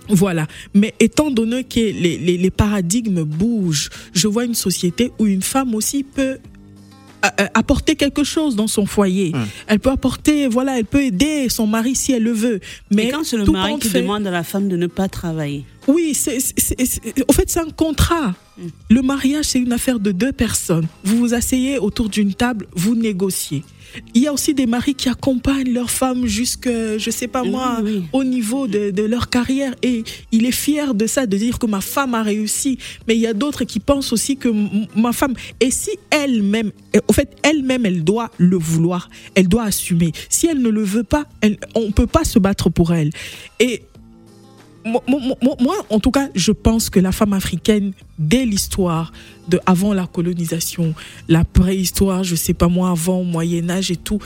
Voilà. 0.09 0.47
Mais 0.75 0.95
étant 1.01 1.31
donné 1.31 1.65
que 1.65 1.79
les, 1.81 2.19
les- 2.19 2.39
les 2.39 2.51
paradigmes 2.51 3.23
bougent, 3.25 3.91
je 4.13 4.27
vois 4.29 4.45
une 4.45 4.55
société 4.55 5.13
où 5.19 5.27
une 5.27 5.43
femme 5.43 5.75
aussi 5.75 6.03
peut 6.03 6.39
euh, 7.25 7.29
euh, 7.41 7.47
apporter 7.55 7.95
quelque 7.95 8.25
chose 8.25 8.57
dans 8.57 8.67
son 8.67 8.85
foyer. 8.85 9.31
Hum. 9.35 9.47
Elle 9.69 9.79
peut 9.79 9.91
apporter, 9.91 10.49
voilà, 10.49 10.79
elle 10.79 10.85
peut 10.85 11.03
aider 11.05 11.49
son 11.49 11.67
mari 11.69 11.95
si 11.95 12.13
elle 12.13 12.25
le 12.25 12.33
veut. 12.33 12.59
Mais 12.91 13.11
quand 13.11 13.23
c'est 13.25 13.37
le 13.37 13.45
tout 13.45 13.53
mari 13.53 13.79
qui 13.79 13.89
fait- 13.89 14.01
demande 14.03 14.27
à 14.27 14.31
la 14.33 14.43
femme 14.43 14.69
de 14.69 14.77
ne 14.77 14.89
pas 14.89 15.09
travailler? 15.09 15.65
oui, 15.89 16.15
c'est, 16.15 16.39
c'est- 16.41 16.55
c'est- 16.59 16.85
c'est- 16.85 17.25
au 17.29 17.33
fait, 17.33 17.49
c'est 17.51 17.61
un 17.61 17.71
contrat. 17.71 18.35
Le 18.91 19.03
mariage, 19.03 19.47
c'est 19.47 19.59
une 19.61 19.73
affaire 19.73 19.99
de 20.01 20.13
deux 20.13 20.33
personnes. 20.33 20.87
Vous 21.05 21.17
vous 21.17 21.35
asseyez 21.35 21.79
autour 21.79 22.09
d'une 22.09 22.35
table, 22.35 22.67
vous 22.75 22.95
négociez. 22.95 23.63
Il 24.15 24.23
y 24.23 24.27
a 24.27 24.33
aussi 24.33 24.55
des 24.55 24.67
maris 24.67 24.95
qui 24.95 25.09
accompagnent 25.09 25.73
leurs 25.73 25.91
femmes 25.91 26.27
jusque, 26.27 26.69
je 26.69 27.11
sais 27.11 27.29
pas 27.29 27.43
moi, 27.45 27.79
Oui, 27.83 27.93
oui. 27.97 28.03
au 28.13 28.25
niveau 28.25 28.67
de, 28.67 28.91
de 28.91 29.03
leur 29.03 29.29
carrière. 29.31 29.75
Et 29.83 30.05
il 30.31 30.47
est 30.47 30.53
fier 30.53 30.95
de 30.95 31.07
ça, 31.07 31.27
de 31.27 31.37
dire 31.37 31.59
que 31.59 31.67
ma 31.67 31.81
femme 31.81 32.15
a 32.15 32.23
réussi. 32.23 32.79
Mais 33.09 33.15
il 33.15 33.21
y 33.21 33.27
a 33.27 33.35
d'autres 33.35 33.65
qui 33.65 33.81
pensent 33.81 34.13
aussi 34.13 34.37
que 34.37 34.49
ma 34.99 35.13
femme, 35.13 35.35
et 35.61 35.71
si 35.71 35.91
elle-même, 36.11 36.71
au 37.09 37.13
fait, 37.13 37.37
elle-même, 37.43 37.87
elle 37.87 38.05
doit 38.05 38.31
le 38.39 38.57
vouloir, 38.57 39.09
elle 39.35 39.49
doit 39.49 39.65
assumer. 39.65 40.13
Si 40.29 40.47
elle 40.47 40.61
ne 40.63 40.69
le 40.69 40.83
veut 40.83 41.05
pas, 41.05 41.27
elle, 41.41 41.59
on 41.75 41.91
peut 41.93 42.07
pas 42.07 42.25
se 42.25 42.39
battre 42.39 42.71
pour 42.71 42.93
elle. 42.93 43.11
Et 43.61 43.83
moi, 44.85 45.77
en 45.91 46.01
tout 46.01 46.11
cas, 46.11 46.29
je 46.35 46.53
pense 46.53 46.91
que 46.91 47.01
la 47.01 47.13
femme 47.13 47.33
africaine, 47.33 47.93
dès 48.19 48.45
l'histoire, 48.45 49.13
de 49.49 49.61
avant 49.67 49.93
la 49.93 50.07
colonisation, 50.07 50.95
la 51.29 51.45
préhistoire, 51.45 52.25
je 52.25 52.35
sais 52.35 52.55
pas 52.55 52.69
moi, 52.69 52.91
avant 52.91 53.23
Moyen 53.23 53.71
Âge 53.71 53.91
et 53.91 53.97
tout, 53.97 54.19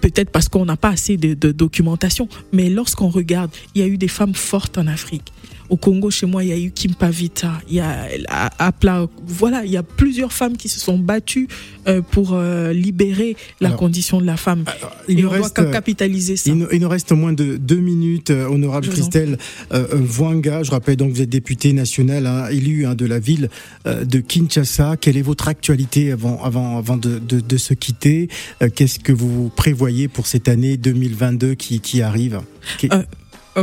peut-être 0.00 0.30
parce 0.30 0.48
qu'on 0.48 0.64
n'a 0.64 0.76
pas 0.76 0.90
assez 0.90 1.16
de 1.16 1.52
documentation, 1.52 2.28
mais 2.52 2.70
lorsqu'on 2.70 3.08
regarde, 3.08 3.50
il 3.74 3.80
y 3.80 3.84
a 3.84 3.88
eu 3.88 3.98
des 3.98 4.08
femmes 4.08 4.34
fortes 4.34 4.78
en 4.78 4.86
Afrique. 4.86 5.32
Au 5.68 5.76
Congo, 5.76 6.10
chez 6.10 6.26
moi, 6.26 6.44
il 6.44 6.50
y 6.50 6.52
a 6.52 6.58
eu 6.58 6.70
Kimpa 6.70 7.10
Vita, 7.10 7.52
il 7.68 7.76
y 7.76 7.80
a 7.80 8.08
à- 8.28 8.66
Apla, 8.66 9.06
voilà, 9.26 9.64
il 9.64 9.70
y 9.70 9.76
a 9.76 9.82
plusieurs 9.82 10.32
femmes 10.32 10.56
qui 10.56 10.68
se 10.68 10.78
sont 10.80 10.98
battues 10.98 11.48
euh, 11.88 12.02
pour 12.02 12.32
euh, 12.34 12.72
libérer 12.72 13.36
la 13.60 13.68
Alors, 13.68 13.78
condition 13.80 14.20
de 14.20 14.26
la 14.26 14.36
femme. 14.36 14.64
il 15.08 15.20
Et 15.20 15.24
on 15.26 15.30
reste, 15.30 15.56
doit 15.56 15.64
ca- 15.66 15.70
capitaliser 15.72 16.36
ça. 16.36 16.50
Il 16.50 16.56
nous, 16.58 16.66
il 16.72 16.80
nous 16.80 16.88
reste 16.88 17.12
moins 17.12 17.32
de 17.32 17.56
deux 17.56 17.76
minutes. 17.80 18.30
Euh, 18.30 18.46
Honorable 18.48 18.86
Je 18.86 18.90
Christelle 18.92 19.38
euh, 19.72 19.86
euh, 19.92 19.96
Voinga, 20.00 20.62
je 20.62 20.70
rappelle 20.70 20.96
donc 20.96 21.10
que 21.12 21.16
vous 21.16 21.22
êtes 21.22 21.28
députée 21.30 21.72
nationale, 21.72 22.26
hein, 22.26 22.48
élue 22.50 22.86
hein, 22.86 22.94
de 22.94 23.06
la 23.06 23.18
ville 23.18 23.48
euh, 23.86 24.04
de 24.04 24.18
Kinshasa. 24.20 24.96
Quelle 25.00 25.16
est 25.16 25.22
votre 25.22 25.48
actualité 25.48 26.12
avant, 26.12 26.42
avant, 26.42 26.76
avant 26.78 26.96
de, 26.96 27.18
de, 27.18 27.40
de 27.40 27.56
se 27.56 27.74
quitter? 27.74 28.28
Euh, 28.62 28.68
Qu'est-ce 28.74 28.98
que 28.98 29.12
vous 29.12 29.48
prévoyez 29.54 30.08
pour 30.08 30.26
cette 30.26 30.48
année 30.48 30.76
2022 30.76 31.54
qui, 31.54 31.80
qui 31.80 32.02
arrive? 32.02 32.40
Euh, 32.84 32.88
Euh, 32.92 33.02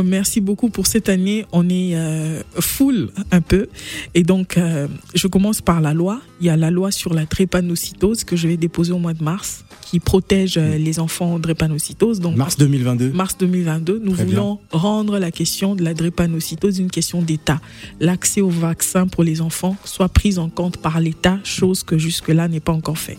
merci 0.04 0.40
beaucoup 0.40 0.70
pour 0.70 0.86
cette 0.86 1.08
année. 1.08 1.46
On 1.52 1.68
est 1.68 1.96
euh, 1.96 2.42
full 2.58 3.10
un 3.30 3.40
peu. 3.40 3.68
Et 4.14 4.22
donc, 4.22 4.56
euh, 4.56 4.86
je 5.14 5.26
commence 5.26 5.60
par 5.60 5.80
la 5.80 5.94
loi. 5.94 6.20
Il 6.40 6.46
y 6.46 6.50
a 6.50 6.56
la 6.56 6.70
loi 6.70 6.90
sur 6.90 7.14
la 7.14 7.24
drépanocytose 7.24 8.24
que 8.24 8.36
je 8.36 8.48
vais 8.48 8.56
déposer 8.56 8.92
au 8.92 8.98
mois 8.98 9.14
de 9.14 9.22
mars, 9.22 9.64
qui 9.90 9.98
protège 9.98 10.56
euh, 10.56 10.78
les 10.78 11.00
enfants 11.00 11.40
drépanocytose. 11.40 12.20
Donc, 12.20 12.36
Mars 12.36 12.56
2022 12.56 13.10
mars 13.10 13.36
2022, 13.38 13.98
nous 13.98 14.12
Très 14.12 14.24
bien. 14.24 14.34
voulons 14.34 14.58
rendre 14.70 15.18
la 15.18 15.32
question 15.32 15.74
de 15.74 15.82
la 15.82 15.94
drépanocytose 15.94 16.78
une 16.78 16.92
question 16.92 17.22
d'État. 17.22 17.60
L'accès 17.98 18.40
au 18.40 18.50
vaccin 18.50 19.08
pour 19.08 19.24
les 19.24 19.40
enfants 19.40 19.76
soit 19.84 20.08
pris 20.08 20.38
en 20.38 20.48
compte 20.48 20.76
par 20.76 21.00
l'État, 21.00 21.40
chose 21.42 21.82
que 21.82 21.98
jusque-là 21.98 22.46
n'est 22.46 22.60
pas 22.60 22.72
encore 22.72 22.98
fait. 22.98 23.18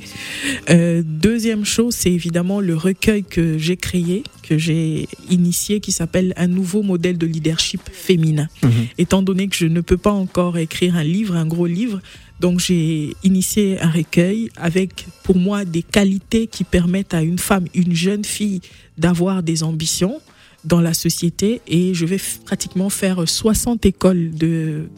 Euh, 0.69 1.03
deuxième 1.05 1.65
chose, 1.65 1.93
c'est 1.93 2.11
évidemment 2.11 2.61
le 2.61 2.75
recueil 2.77 3.25
que 3.25 3.57
j'ai 3.57 3.75
créé, 3.75 4.23
que 4.41 4.57
j'ai 4.57 5.09
initié, 5.29 5.81
qui 5.81 5.91
s'appelle 5.91 6.33
Un 6.37 6.47
nouveau 6.47 6.83
modèle 6.83 7.17
de 7.17 7.27
leadership 7.27 7.81
féminin. 7.91 8.47
Mhm. 8.63 8.71
Étant 8.97 9.21
donné 9.21 9.49
que 9.49 9.57
je 9.57 9.65
ne 9.65 9.81
peux 9.81 9.97
pas 9.97 10.11
encore 10.13 10.57
écrire 10.57 10.95
un 10.95 11.03
livre, 11.03 11.35
un 11.35 11.45
gros 11.45 11.67
livre, 11.67 11.99
donc 12.41 12.59
j'ai 12.59 13.15
initié 13.23 13.79
un 13.79 13.91
recueil 13.91 14.49
avec 14.57 15.05
pour 15.21 15.37
moi 15.37 15.63
des 15.63 15.83
qualités 15.83 16.47
qui 16.47 16.63
permettent 16.63 17.13
à 17.13 17.21
une 17.21 17.37
femme, 17.37 17.65
une 17.75 17.93
jeune 17.93 18.25
fille 18.25 18.61
d'avoir 18.97 19.43
des 19.43 19.61
ambitions 19.61 20.19
dans 20.65 20.81
la 20.81 20.95
société. 20.95 21.61
Et 21.67 21.93
je 21.93 22.05
vais 22.05 22.17
pratiquement 22.43 22.89
faire 22.89 23.29
60 23.29 23.85
écoles 23.85 24.31
de 24.31 24.89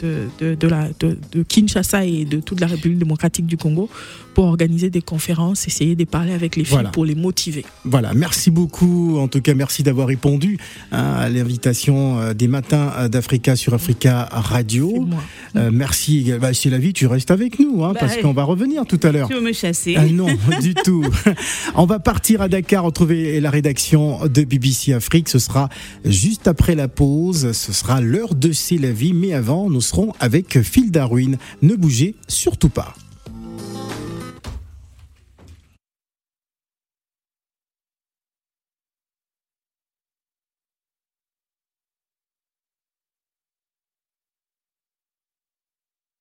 Kinshasa 1.50 2.06
et 2.06 2.24
de 2.24 2.40
toute 2.40 2.62
la 2.62 2.68
République 2.68 3.00
démocratique 3.00 3.46
du 3.46 3.58
Congo 3.58 3.90
pour 4.34 4.46
organiser 4.46 4.90
des 4.90 5.02
conférences, 5.02 5.68
essayer 5.68 5.96
de 5.96 6.04
parler 6.06 6.34
avec 6.34 6.56
les 6.56 6.64
filles 6.64 6.74
Voilà. 6.74 6.90
pour 6.90 7.06
les 7.06 7.16
motiver. 7.16 7.66
Voilà, 7.86 8.14
merci 8.14 8.52
beaucoup. 8.52 9.18
En 9.18 9.28
tout 9.28 9.42
cas, 9.42 9.54
merci 9.54 9.84
d'avoir 9.84 10.08
répondu 10.08 10.58
hein, 10.92 11.14
à 11.18 11.30
l'invitation 11.30 12.20
euh, 12.20 12.34
des 12.34 12.48
matins 12.48 12.92
euh, 12.98 13.08
d'Africa 13.08 13.56
sur 13.56 13.74
Africa 13.74 14.28
Radio. 14.32 15.02
moi. 15.02 15.24
Euh, 15.56 15.70
merci. 15.72 16.32
Bah, 16.42 16.54
c'est 16.54 16.70
la 16.70 16.78
vie, 16.80 16.94
tu 16.94 17.06
restes 17.08 17.32
avec 17.32 17.60
nous, 17.60 17.84
hein, 17.84 17.92
Bah, 17.94 18.00
parce 18.02 18.18
qu'on 18.18 18.34
va 18.34 18.44
revenir 18.44 18.86
tout 18.86 19.00
à 19.04 19.12
l'heure. 19.12 19.28
Tu 19.30 19.36
veux 19.36 19.42
me 19.42 19.54
chasser? 19.54 19.96
Ah 19.98 20.06
non, 20.06 20.28
du 20.62 20.74
tout. 20.74 21.06
On 21.76 21.86
va 21.86 22.00
partir 22.00 22.42
à 22.42 22.48
Dakar, 22.48 22.84
retrouver 22.84 23.40
la 23.40 23.50
rédaction 23.50 24.28
de 24.28 24.44
BBC 24.44 24.94
Afrique. 24.94 25.30
Ce 25.30 25.40
sera 25.40 25.70
juste 26.06 26.48
après 26.48 26.76
la 26.76 26.88
pause. 26.88 27.52
Ce 27.52 27.74
sera 27.74 28.02
l'heure 28.02 28.34
de 28.36 28.52
C'est 28.52 28.78
la 28.78 28.92
vie. 28.92 29.14
Mais 29.14 29.34
avant, 29.34 29.70
nous 29.70 29.82
serons 29.82 30.14
avec 30.20 30.62
Phil 30.62 30.92
Darwin. 30.92 31.38
Ne 31.62 31.76
bougez 31.76 32.16
surtout 32.28 32.70
pas. 32.70 32.96